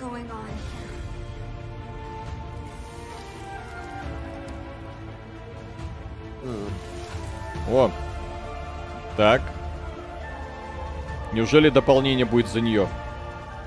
[0.00, 0.49] Going on?
[7.70, 7.90] О.
[9.16, 9.42] Так.
[11.32, 12.88] Неужели дополнение будет за нее?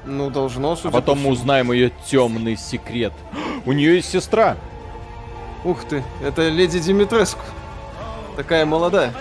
[0.06, 3.14] Ну, должно, А судя потом по мы узнаем ее темный секрет.
[3.66, 4.58] У нее есть сестра.
[5.64, 7.40] Ух ты, это леди Димитреску.
[8.36, 9.14] Такая молодая.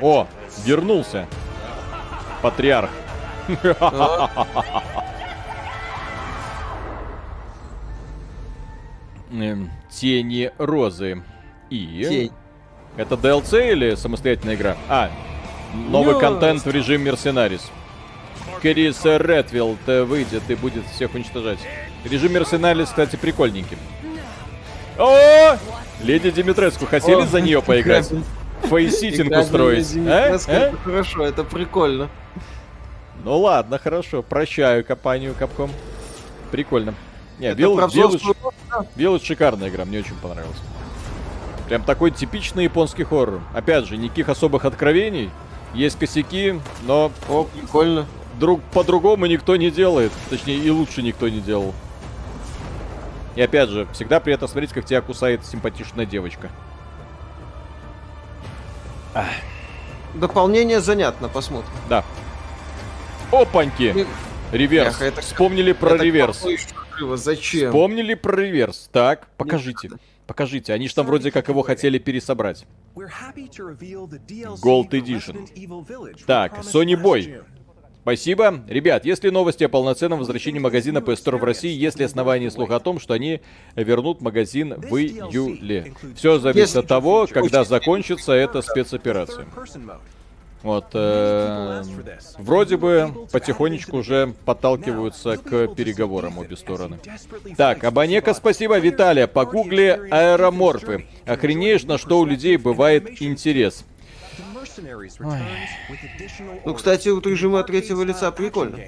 [0.00, 0.28] О,
[0.64, 1.26] вернулся.
[2.42, 2.90] Патриарх.
[9.32, 11.22] Эм, Тени розы.
[11.70, 12.04] И...
[12.08, 12.32] Тень.
[12.96, 14.76] Это DLC или самостоятельная игра?
[14.88, 15.10] А,
[15.74, 17.70] новый Ну, контент в режим Мерсенарис.
[18.60, 21.58] Крис Редфилд э, выйдет и будет всех уничтожать.
[22.04, 23.78] Режим Мерсенарис, кстати, прикольненький.
[24.98, 25.56] О!
[26.02, 28.10] Леди Димитреску, хотели О, за нее поиграть?
[28.64, 29.96] Фейситинг устроить?
[29.96, 30.36] а?
[30.46, 30.72] А?
[30.84, 32.08] Хорошо, это прикольно.
[33.24, 34.22] Ну ладно, хорошо.
[34.22, 35.70] Прощаю компанию Capcom.
[36.50, 36.94] Прикольно.
[37.38, 38.36] Не, Это Вил- про Village, взрослую
[38.96, 40.56] Village шикарная игра, мне очень понравилась.
[41.72, 43.40] Прям такой типичный японский хоррор.
[43.54, 45.30] Опять же, никаких особых откровений.
[45.72, 48.04] Есть косяки, но О, прикольно.
[48.38, 50.12] друг по-другому никто не делает.
[50.28, 51.72] Точнее, и лучше никто не делал.
[53.36, 56.50] И опять же, всегда приятно смотреть, как тебя кусает симпатичная девочка.
[60.12, 61.70] Дополнение занятно, посмотрим.
[61.88, 62.04] Да.
[63.30, 63.92] Опаньки!
[63.92, 64.08] Блин,
[64.52, 64.96] Реверс.
[64.96, 66.44] Эх, это- Вспомнили про это реверс.
[67.14, 67.70] Зачем?
[67.70, 68.90] Вспомнили про реверс.
[68.92, 69.88] Так, покажите.
[70.26, 70.72] Покажите.
[70.72, 72.66] Они же там вроде как его хотели пересобрать.
[72.94, 75.48] Gold Edition.
[76.26, 77.44] Так, Sony Boy.
[78.02, 78.64] Спасибо.
[78.66, 81.70] Ребят, есть ли новости о полноценном возвращении магазина PS Store в России?
[81.70, 83.40] Есть ли основания слуха о том, что они
[83.76, 85.94] вернут магазин в июле?
[86.16, 89.46] Все зависит от того, когда закончится эта спецоперация.
[90.62, 91.82] Вот, э,
[92.38, 97.00] вроде бы потихонечку уже подталкиваются к переговорам обе стороны.
[97.56, 98.78] Так, Абанека, спасибо.
[98.78, 101.06] Виталия, погугли аэроморфы.
[101.26, 103.84] Охренеешь, на что у людей бывает интерес.
[106.64, 108.78] Ну, кстати, режимы от третьего лица прикольно.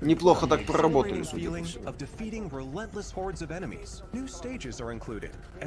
[0.00, 1.84] Неплохо так проработали, судя по всему.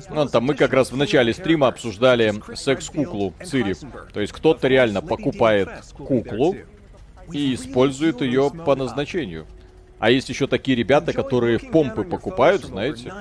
[0.09, 3.75] Ну, там мы как раз в начале стрима обсуждали секс-куклу Цири.
[4.13, 6.55] То есть кто-то реально покупает куклу
[7.31, 9.45] и использует ее по назначению.
[9.99, 13.13] А есть еще такие ребята, которые помпы покупают, знаете,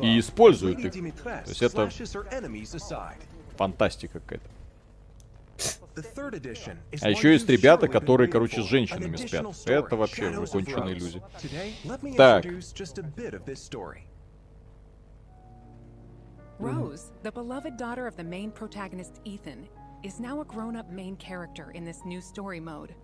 [0.00, 0.92] и используют их.
[0.92, 1.90] То есть это
[3.58, 4.48] фантастика какая-то.
[7.01, 9.45] А еще есть ребята, которые, короче, с женщинами спят.
[9.65, 11.21] Это вообще законченные люди.
[12.15, 12.45] Так.
[16.59, 19.67] Rose, the beloved daughter of the main protagonist Ethan,
[20.01, 22.95] is now a grown up main character in this new story mode.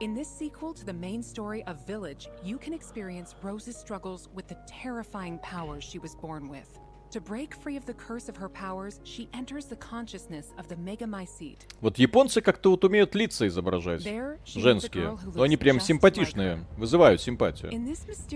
[0.00, 4.48] In this sequel to the main story of Village, you can experience Rose's struggles with
[4.48, 6.78] the terrifying powers she was born with.
[7.11, 10.77] To break free of the curse of her powers, she enters the consciousness of the
[10.77, 11.57] Megamycete.
[11.81, 14.07] Вот японцы как-то вот умеют лица изображать.
[14.45, 15.17] Женские.
[15.35, 16.65] Но они прям симпатичные.
[16.77, 17.69] Вызывают симпатию.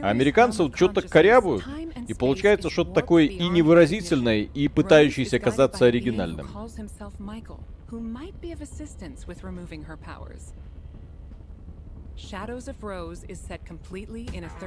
[0.01, 1.63] А американцы вот что-то корябают.
[2.09, 6.49] И получается что-то такое и невыразительное, и пытающееся казаться оригинальным.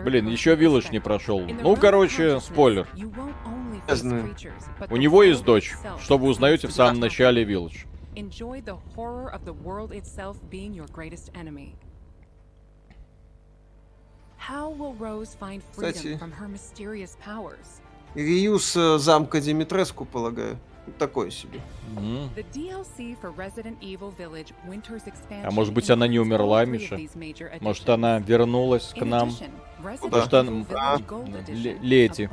[0.04, 1.40] Блин, еще Виллаж не прошел.
[1.40, 2.86] Ну, короче, спойлер.
[4.90, 7.86] У него есть дочь, что вы узнаете в самом начале Виллаж.
[8.14, 11.76] Enjoy the horror of the world itself being your greatest enemy.
[14.38, 16.16] How will Rose find freedom Кстати.
[16.18, 17.80] from her mysterious powers?
[18.14, 20.58] Реюз э, замка Димитреску, полагаю.
[20.99, 21.60] Такое себе.
[25.07, 26.99] Expansion А может быть она не умерла, Миша?
[27.60, 29.31] Может она вернулась к нам?
[29.83, 30.65] Resident Может она...
[30.75, 32.28] А, Edition, Лети.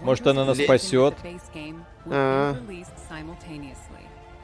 [0.00, 1.14] Может она нас спасет?
[1.52, 2.56] game, will А.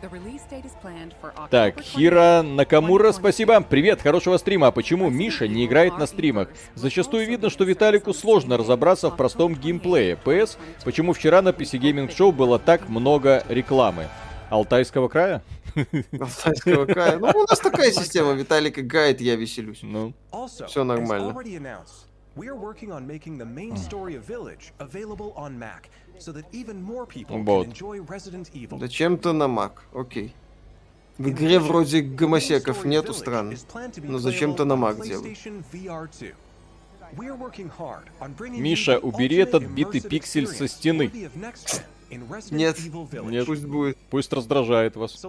[0.00, 0.08] be released simultaneously.
[0.08, 1.82] The release date is planned for October Так, 28th.
[1.82, 3.60] Хира Накамура, спасибо.
[3.60, 4.68] Привет, хорошего стрима.
[4.68, 6.48] А почему Миша не играет на стримах?
[6.74, 10.16] Зачастую видно, что Виталику сложно разобраться в простом геймплее.
[10.16, 14.08] ПС, почему вчера на PC Gaming Show было так много рекламы?
[14.50, 15.42] Алтайского края?
[16.20, 17.18] Алтайского края.
[17.18, 18.32] Ну, у нас такая система.
[18.32, 19.80] Виталик играет, я веселюсь.
[19.82, 20.12] Ну.
[20.66, 21.32] Все нормально.
[21.32, 22.06] already announced,
[22.36, 25.88] we are working on making the main story of Village available on Mac,
[26.20, 27.66] so that even more people Вот.
[27.66, 28.78] can enjoy Resident Evil.
[28.78, 29.82] Зачем-то на Мак.
[29.94, 30.34] Окей.
[31.18, 33.54] В игре вроде гомосеков нету странно.
[34.02, 35.32] Но зачем-то на Мак делают.
[35.32, 36.28] PlayStation VR 2.
[37.16, 41.10] We are working hard on bringing Миша, убери этот битый пиксель со стены.
[42.50, 42.78] Нет.
[43.12, 43.96] Нет, пусть будет.
[44.10, 45.20] Пусть раздражает вас.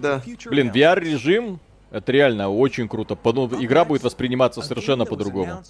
[0.00, 0.22] Да.
[0.46, 0.70] Блин.
[0.70, 1.60] VR-режим,
[1.90, 3.18] это реально очень круто.
[3.22, 5.62] Ну, игра будет восприниматься совершенно по-другому.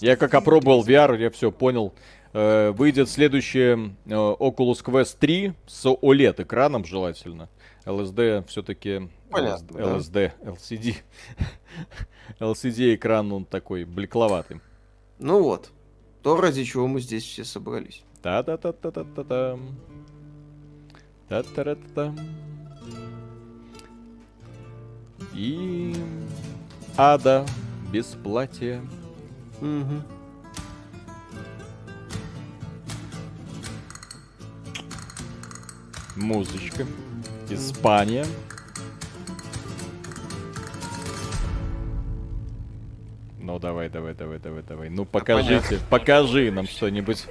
[0.00, 1.92] Я как опробовал VR, я все понял.
[2.32, 7.48] Э, выйдет следующее э, Oculus Quest 3 с OLED экраном желательно.
[7.84, 9.96] LSD все-таки Понятно, да.
[9.96, 10.96] LSD, LCD.
[12.38, 14.60] LCD экран он такой блекловатый.
[15.18, 15.70] Ну вот.
[16.22, 18.02] То, ради чего мы здесь все собрались.
[18.22, 19.60] Та-та-та-та-та-та-там.
[21.28, 22.18] Та-та-ра-та-там.
[25.34, 25.94] И
[26.96, 27.46] ада
[27.92, 28.82] бесплатие.
[29.60, 30.02] Мгм.
[36.20, 36.86] Музычка.
[37.48, 38.26] Испания.
[43.38, 44.90] Ну давай, давай, давай, давай, давай.
[44.90, 47.26] Ну покажите, покажи нам что-нибудь.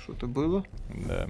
[0.00, 0.64] Что-то было?
[0.88, 1.28] Да.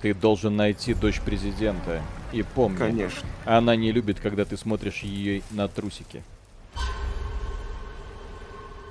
[0.00, 2.02] Ты должен найти дочь президента.
[2.32, 3.28] И помни, Конечно.
[3.44, 6.22] она не любит, когда ты смотришь ее на трусики.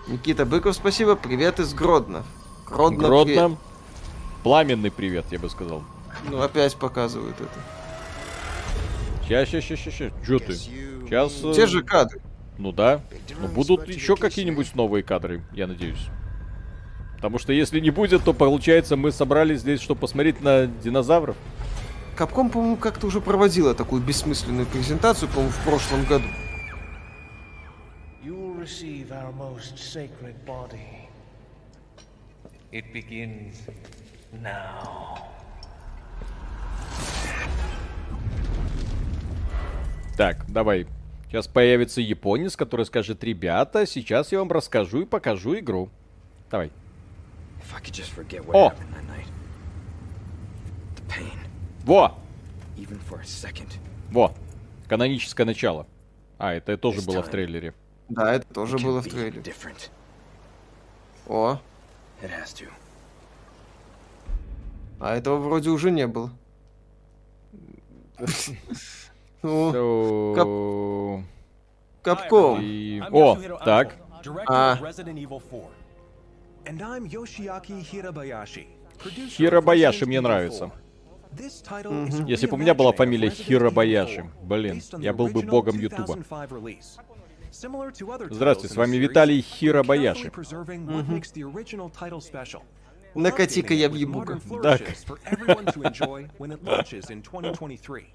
[0.08, 1.16] Никита Быков, спасибо.
[1.16, 2.24] Привет из Гродно.
[2.68, 3.58] Гродно, Гродно.
[4.44, 5.84] Пламенный привет, я бы сказал.
[6.10, 6.32] привет.
[6.32, 7.50] Ну, опять показывают это.
[9.24, 10.12] Сейчас, сейчас, сейчас, сейчас.
[10.26, 10.54] Че ты?
[10.54, 11.56] Сейчас.
[11.56, 12.22] Те же кадры.
[12.58, 13.02] Ну да.
[13.40, 16.08] Но будут еще какие-нибудь новые кадры, я надеюсь.
[17.16, 21.38] Потому что если не будет, то получается мы собрались здесь, чтобы посмотреть на динозавров.
[22.18, 26.26] Капком, по-моему, как-то уже проводила такую бессмысленную презентацию, по-моему, в прошлом году.
[29.54, 31.08] Most sacred body.
[32.72, 33.56] It begins
[34.42, 35.20] No.
[40.18, 40.88] Так, давай.
[41.28, 45.90] Сейчас появится японец, который скажет, ребята, сейчас я вам расскажу и покажу игру.
[46.50, 46.72] Давай.
[48.54, 48.74] О!
[51.84, 52.18] Во!
[54.10, 54.34] Во!
[54.88, 55.86] Каноническое начало.
[56.40, 57.76] А, это тоже было в трейлере.
[58.14, 59.42] Да, это тоже было в трейлере.
[59.42, 59.90] Different.
[61.28, 61.60] О,
[65.00, 66.32] а этого вроде уже не было.
[69.42, 71.24] Ну,
[72.04, 72.60] Капком.
[72.62, 73.98] И- О, так.
[74.48, 74.78] А.
[74.80, 75.68] Resident Evil 4.
[76.66, 78.68] And I'm Yoshiaki Hirabayashi.
[79.00, 80.70] producer of Хиробаяши мне нравится.
[80.70, 80.84] 4.
[81.36, 85.28] This title is a Если бы у меня была фамилия Хиробаяши, 4, блин, я был
[85.28, 86.20] бы богом Ютуба.
[87.54, 87.58] 2005 release.
[87.58, 90.28] Similar to other Здравствуйте, с вами Виталий Хиробаяши.
[93.14, 94.34] while Накати-ка я въебу-ка.
[94.34, 94.82] modern Так.
[94.82, 98.08] flourishes for everyone to enjoy when it launches in 2023.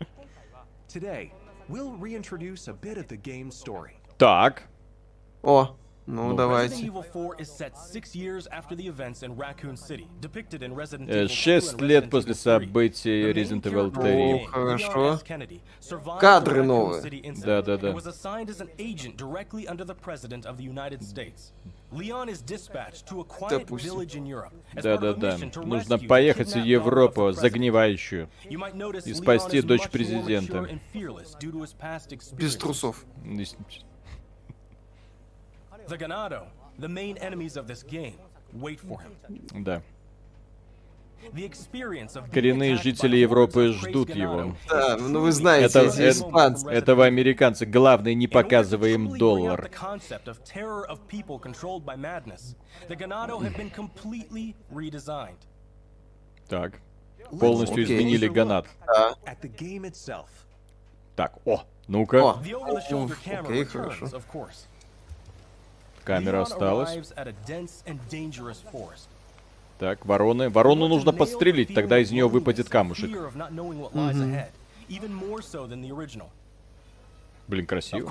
[0.89, 1.33] Today,
[1.68, 3.92] we'll reintroduce a bit of the game's story.
[4.18, 4.62] Так.
[5.42, 5.76] О,
[6.08, 6.86] ну давайте.
[6.86, 11.08] Evil 4 is set six years after the events in Raccoon City, depicted in Resident
[11.10, 12.42] Э, Evil 2 Шесть лет после Evil 3.
[12.42, 14.02] событий Resident Evil of the 3.
[14.02, 15.20] game, Leon Хорошо.
[16.18, 17.02] Кадры новые.
[17.02, 17.10] Part
[23.52, 23.66] of
[24.74, 25.36] a Да-да-да.
[25.36, 30.68] mission to Нужно поехать в Европу, загнивающую, и спасти дочь президента.
[32.32, 33.04] Без трусов.
[35.89, 36.42] The Ganado,
[36.78, 38.18] the main enemies of this game,
[38.52, 39.65] wait for him.
[39.65, 39.83] Да.
[42.33, 44.55] Коренные жители Европы ждут его.
[44.68, 46.68] Да, ну вы знаете, Это, это, испанцы.
[46.68, 47.67] это вы, американцы.
[47.67, 49.68] Главное, не показывай им доллар.
[56.49, 56.81] Так.
[57.41, 57.97] Полностью Окей.
[57.97, 58.67] изменили Ганат.
[58.86, 59.15] Да.
[61.17, 62.31] Так, о, ну-ка.
[62.31, 64.07] Окей, хорошо.
[66.08, 67.12] Камера осталась.
[69.78, 70.48] Так, вороны.
[70.48, 73.10] Ворону нужно подстрелить, тогда из нее выпадет камушек.
[75.90, 76.28] Original.
[77.46, 78.08] Блин, красиво.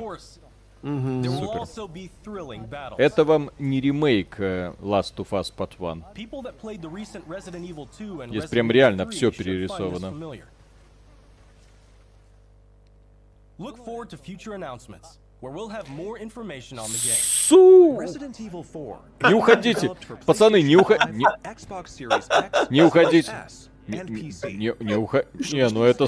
[0.84, 2.94] there will Супер.
[3.00, 6.04] Это вам не ремейк э, Last of Us Part 1.
[6.14, 9.34] People that played the recent Resident Evil 2 and Здесь прям реально 3 всё should
[9.34, 10.38] find this перерисовано.
[13.58, 17.16] Look forward to future announcements, where we'll have more information on the game.
[17.16, 17.98] Су!
[18.00, 18.98] Resident Evil 4.
[19.30, 19.92] Не уходите!
[20.26, 21.36] Пацаны, не уходите!
[21.44, 21.68] X,
[22.70, 23.32] Не уходите!
[23.88, 26.08] Не, не, не, не уха- Не, ну это...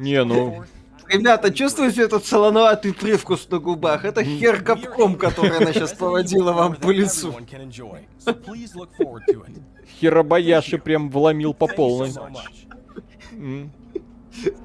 [0.00, 0.64] Не, ну...
[1.08, 4.04] Ребята, чувствуете этот солоноватый привкус на губах?
[4.04, 7.34] Это хер капком, который она сейчас поводила вам по лицу.
[10.00, 12.12] Хиробаяши прям вломил по полной.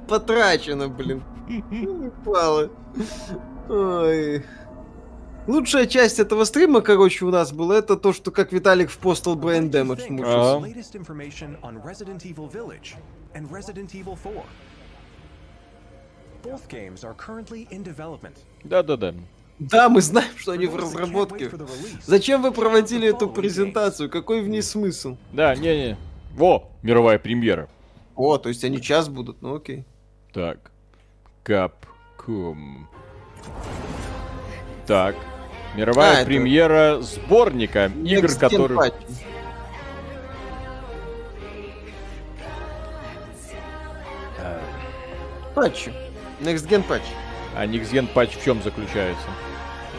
[0.08, 1.24] Потрачено, блин.
[2.22, 2.69] Упало.
[3.69, 4.43] Ой.
[5.47, 9.35] Лучшая часть этого стрима, короче, у нас была, это то, что как Виталик в Postal
[9.35, 10.57] Brain Damage мучился.
[10.57, 12.95] Latest information on Resident Evil Village
[13.33, 14.43] and Resident Evil 4.
[16.43, 18.35] Both games are currently in development.
[18.63, 19.13] Да-да-да.
[19.59, 21.49] Да, мы знаем, что они в разработке.
[22.05, 24.09] Зачем вы проводили эту презентацию?
[24.09, 25.17] Какой в ней смысл?
[25.31, 25.97] Да, не-не.
[26.35, 27.67] Во, мировая премьера.
[28.15, 29.85] О, то есть они час будут, ну окей.
[30.33, 30.71] Так.
[31.43, 32.85] Capcom.
[34.85, 35.16] Так.
[35.76, 38.80] Мировая А, это- премьера сборника игр, Next которые...
[38.80, 38.93] Patch.
[45.56, 45.92] Патчи.
[46.42, 47.01] Next Gen патч.
[47.56, 49.26] А Next Gen патч в чем заключается?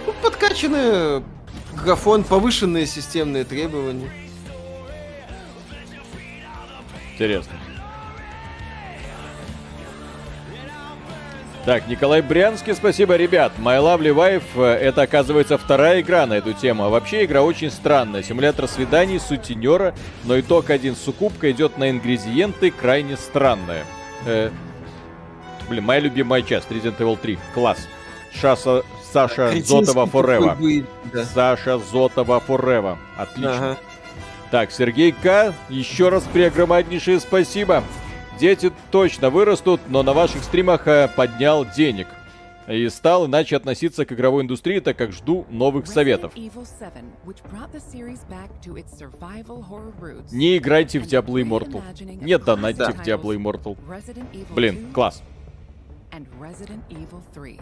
[0.07, 1.23] Ну, подкачанный
[1.75, 4.11] графон, повышенные системные требования.
[7.15, 7.58] Интересно.
[11.65, 13.53] Так, Николай Брянский, спасибо, ребят.
[13.59, 16.85] My Lovely Wife э, это, оказывается, вторая игра на эту тему.
[16.85, 18.23] А вообще игра очень странная.
[18.23, 20.97] Симулятор свиданий, сутенера, но итог один.
[20.97, 23.85] Сукупка идет на ингредиенты, крайне странная.
[24.25, 24.51] Э,
[25.69, 27.39] блин, моя любимая часть, Resident Evil 3.
[27.53, 27.87] Класс.
[28.33, 31.25] Шаса, Саша Кретинский Зотова бы- да.
[31.25, 32.97] Саша Зотова Forever.
[33.19, 33.57] Отлично.
[33.57, 33.77] Ага.
[34.51, 35.53] Так, Сергей К.
[35.69, 37.85] Еще раз преогромаднейшее спасибо.
[38.39, 42.07] Дети точно вырастут, но на ваших стримах э, поднял денег.
[42.69, 46.33] И стал иначе относиться к игровой индустрии, так как жду новых советов.
[46.37, 46.91] Evil 7,
[47.25, 50.29] which brought the series back to its survival horror roots.
[50.33, 51.83] Не играйте в Diablo Immortal.
[52.23, 53.77] Не донатьте classic в Diablo Immortal.
[54.55, 55.23] Блин, 2 класс.
[56.13, 57.59] and Resident Evil 3.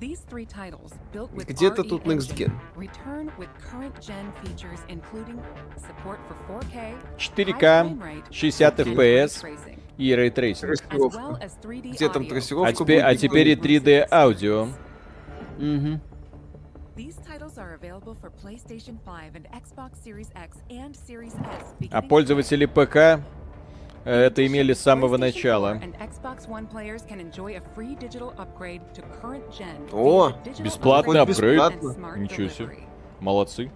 [0.00, 2.52] Где-то тут Next Gen.
[2.76, 5.40] return with current gen features, including
[5.76, 9.44] support for 4K, 4К, 60 FPS
[9.98, 10.70] и рейтрейсинг.
[10.70, 12.28] as well as 3D Где там audio.
[12.28, 14.68] трассировка А теперь, а теперь и 3D аудио.
[15.58, 16.00] Мгм.
[16.96, 22.02] These titles are available for PlayStation 5 and Xbox Series X and Series S А
[22.02, 23.20] пользователи ПК э,
[24.10, 25.80] это имели с самого начала.
[29.92, 31.60] О, Бесплатный апгрейд.
[32.16, 32.78] Ничего себе.
[33.20, 33.70] Молодцы.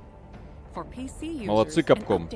[1.46, 2.28] Молодцы, same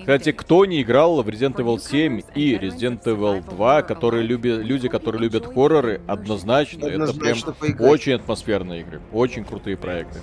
[0.00, 4.88] Кстати, кто не играл в Resident Evil 7 и Resident Evil 2, которые люби- люди,
[4.88, 7.92] которые любят хорроры, однозначно, это прям Однозначно поиграть.
[7.92, 10.18] очень атмосферные игры, очень крутые проекты.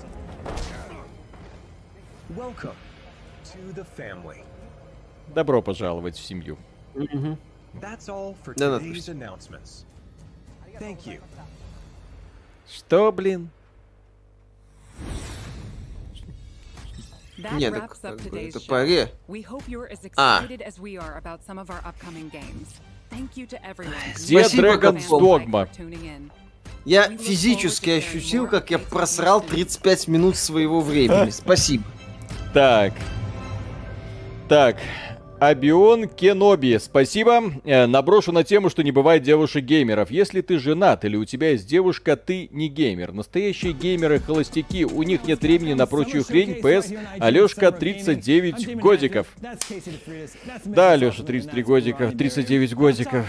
[2.36, 2.76] Welcome
[3.46, 4.44] to the family.
[5.34, 6.58] Добро пожаловать в семью.
[8.56, 8.80] Да.
[12.70, 13.50] Что, блин?
[17.38, 18.60] That Не, так как бы это
[19.92, 20.44] as А.
[24.16, 25.08] Где Dragon's.
[25.10, 25.68] Dogma?
[26.86, 31.30] Я физически ощутил, как я просрал 35 минут своего времени.
[31.30, 31.84] Спасибо.
[32.54, 32.94] Так.
[34.50, 34.78] Так.
[35.42, 37.42] Абион Кеноби, спасибо.
[37.66, 40.12] Э, наброшу на тему, что не бывает девушек-геймеров.
[40.12, 43.12] Если ты женат или у тебя есть девушка, ты не геймер.
[43.12, 46.62] Настоящие геймеры-холостяки, у них нет времени на прочую хрень.
[46.62, 49.26] ПС, Алешка, 39 годиков.
[50.64, 53.26] Да, Алеша, 33 годиков, 39 годиков.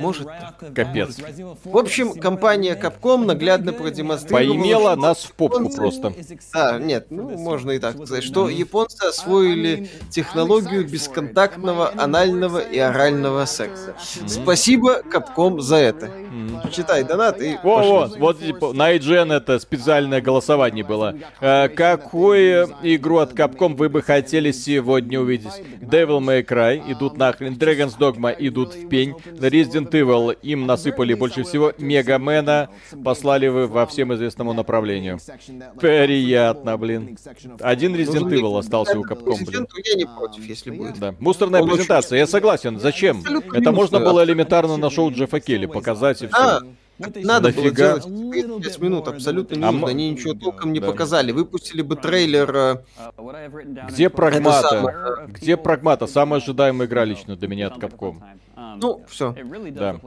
[0.00, 0.26] Может,
[0.74, 1.18] Капец.
[1.64, 4.48] В общем, компания Capcom наглядно продемонстрировала...
[4.48, 6.14] Поимела что нас в попку японцы- просто.
[6.54, 13.44] А, нет, ну, можно и так сказать, что японцы освоили технологию бесконтактного анального и орального
[13.44, 13.94] секса.
[14.26, 16.10] Спасибо Capcom за это.
[16.72, 17.90] Читай донат и Во, пошли.
[17.90, 21.14] вот, вот типа, на IGN это специальное голосование было.
[21.40, 25.62] Э, какую игру от Capcom вы бы хотели сегодня увидеть?
[25.80, 31.42] Devil May Cry идут нахрен, Dragon's Dogma идут в пень, Resident Evil им насыпали больше
[31.44, 32.68] всего, Мегамена
[33.04, 35.18] послали вы во всем известному направлению.
[35.80, 37.18] Приятно, блин.
[37.60, 39.66] Один Resident Evil остался у Capcom, блин.
[39.84, 40.98] Я не против, если будет.
[40.98, 41.14] Да.
[41.18, 42.78] Мусорная Он очень- презентация, я согласен.
[42.78, 43.18] Зачем?
[43.20, 46.36] Абсолютно Это можно было элементарно на шоу Джеффа Келли показать и все.
[46.36, 46.60] А,
[46.98, 47.20] надо
[47.52, 47.98] было Нафига?
[47.98, 49.84] делать 35 минут, абсолютно не А нужно.
[49.86, 50.86] м- Они ничего толком не Да.
[50.88, 51.32] показали.
[51.32, 52.50] Выпустили бы трейлер...
[52.54, 52.76] э,
[53.88, 54.68] Где Это прагмата?
[54.68, 54.96] самое.
[55.28, 56.06] Где прагмата?
[56.06, 58.16] Самая ожидаемая игра лично для меня от Capcom.
[58.80, 59.34] Ну, все.
[59.70, 60.00] Да.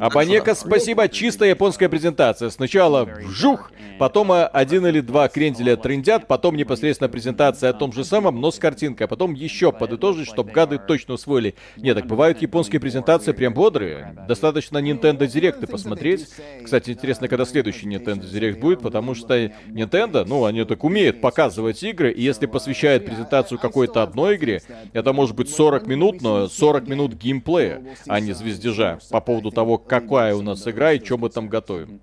[0.00, 1.08] Абонека, спасибо.
[1.08, 2.50] Чистая японская презентация.
[2.50, 8.04] Сначала вжух, потом э, один или два кренделя трендят, потом непосредственно презентация о том же
[8.04, 11.54] самом, но с картинкой, а потом еще подытожить, чтобы гады точно усвоили.
[11.76, 14.14] Нет, так бывают японские презентации прям бодрые.
[14.28, 16.28] Достаточно Nintendo Direct посмотреть.
[16.62, 19.34] Кстати, интересно, когда следующий Nintendo Direct будет, потому что
[19.68, 25.12] Nintendo, ну, они так умеют показывать игры, и если посвящают презентацию какой-то одной игре, это
[25.12, 30.34] может быть 40 минут, но 40 минут геймплея, а не звездежа, по поводу того, какая
[30.34, 32.00] у нас игра и что мы там готовим.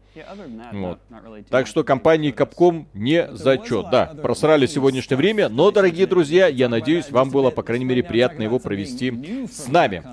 [0.74, 1.00] Вот.
[1.50, 3.88] Так что компании Capcom не зачет.
[3.92, 8.44] Да, просрали сегодняшнее время, но, дорогие друзья, я надеюсь, вам было, по крайней мере, приятно
[8.44, 10.04] его провести с нами.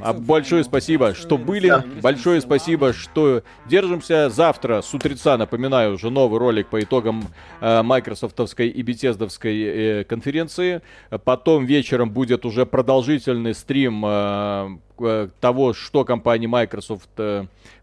[0.00, 1.72] А Большое спасибо, что были.
[2.00, 4.30] Большое спасибо, что держимся.
[4.30, 7.24] Завтра с утреца, напоминаю, уже новый ролик по итогам
[7.60, 10.82] э, майкрософтовской и бетездовской э, конференции.
[11.24, 17.10] Потом вечером будет уже продолжительный стрим э, э, того, что компания Microsoft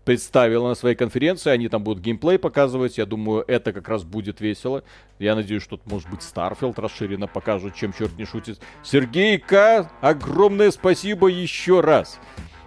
[0.09, 1.51] представила на своей конференции.
[1.51, 2.97] Они там будут геймплей показывать.
[2.97, 4.83] Я думаю, это как раз будет весело.
[5.19, 8.59] Я надеюсь, что, может быть, Starfield расширенно покажут, чем черт не шутит.
[8.81, 9.91] Сергей К.
[10.01, 12.17] Огромное спасибо еще раз.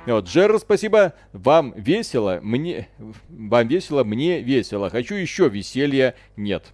[0.07, 1.15] Вот, Джерра, спасибо.
[1.33, 2.89] Вам весело, мне...
[3.29, 4.89] Вам весело, мне весело.
[4.89, 6.15] Хочу еще веселья.
[6.37, 6.67] Нет.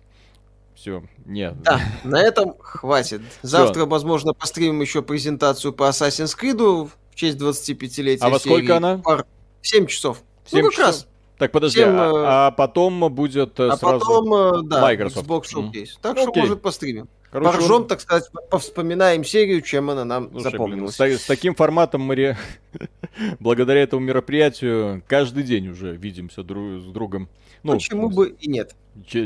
[0.75, 1.63] Все, нет.
[1.63, 3.23] Да, на этом хватит.
[3.41, 8.99] Завтра, возможно, постримим еще презентацию по Assassin's Creed в честь 25-летия А во сколько она?
[8.99, 9.25] В
[9.63, 10.23] 7 часов.
[10.51, 10.87] Семь ну, как часов?
[10.87, 11.09] раз.
[11.39, 15.27] Так, подожди, Всем, а, э, а потом будет э, А сразу потом, э, да, Microsoft.
[15.29, 15.43] Xbox.
[15.55, 15.89] Showcase.
[16.03, 16.43] Так что, Окей.
[16.43, 17.09] может, постримим.
[17.31, 20.95] Короче, Поржем, он- так сказать, повспоминаем серию, чем она нам Слушай, блин, запомнилась.
[20.95, 22.39] с, та- с таким форматом мы ре-
[23.41, 27.29] благодаря этому мероприятию каждый день уже видимся дру- с другом.
[27.63, 28.75] Ну, Почему бы и нет?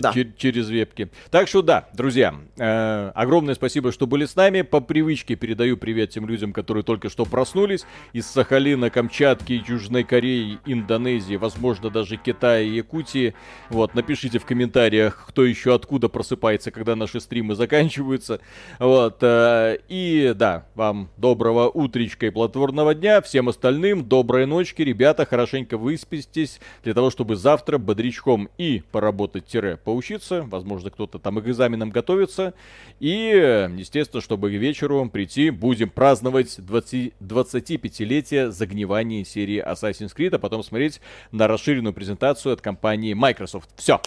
[0.01, 0.12] Да.
[0.12, 1.10] че- через вебки.
[1.31, 4.62] Так что да, друзья, э, огромное спасибо, что были с нами.
[4.62, 10.59] По привычке передаю привет тем людям, которые только что проснулись из Сахалина, Камчатки, Южной Кореи,
[10.67, 13.34] Индонезии, возможно, даже Китая и Якутии.
[13.70, 18.41] Вот, напишите в комментариях, кто еще откуда просыпается, когда наши стримы заканчиваются.
[18.78, 23.20] Вот, э, и да, вам доброго утречка и плодотворного дня.
[23.23, 29.47] Всем остальным доброй ночки, ребята, хорошенько выспитесь, для того, чтобы завтра бодрячком и поработать
[29.84, 32.55] поучиться, возможно, кто-то там к экзаменам готовится,
[33.00, 40.39] и, естественно, чтобы к вечеру прийти, будем праздновать 20, 25-летие загнивания серии Assassin's Creed, а
[40.39, 41.00] потом смотреть
[41.31, 43.70] на расширенную презентацию от компании Microsoft.
[43.76, 44.00] Все.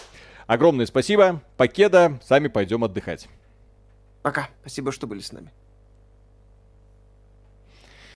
[0.48, 1.42] Огромное спасибо.
[1.58, 2.19] Покеда.
[2.24, 3.27] Сами пойдем отдыхать.
[4.22, 4.50] Пока.
[4.61, 5.51] Спасибо, что были с нами.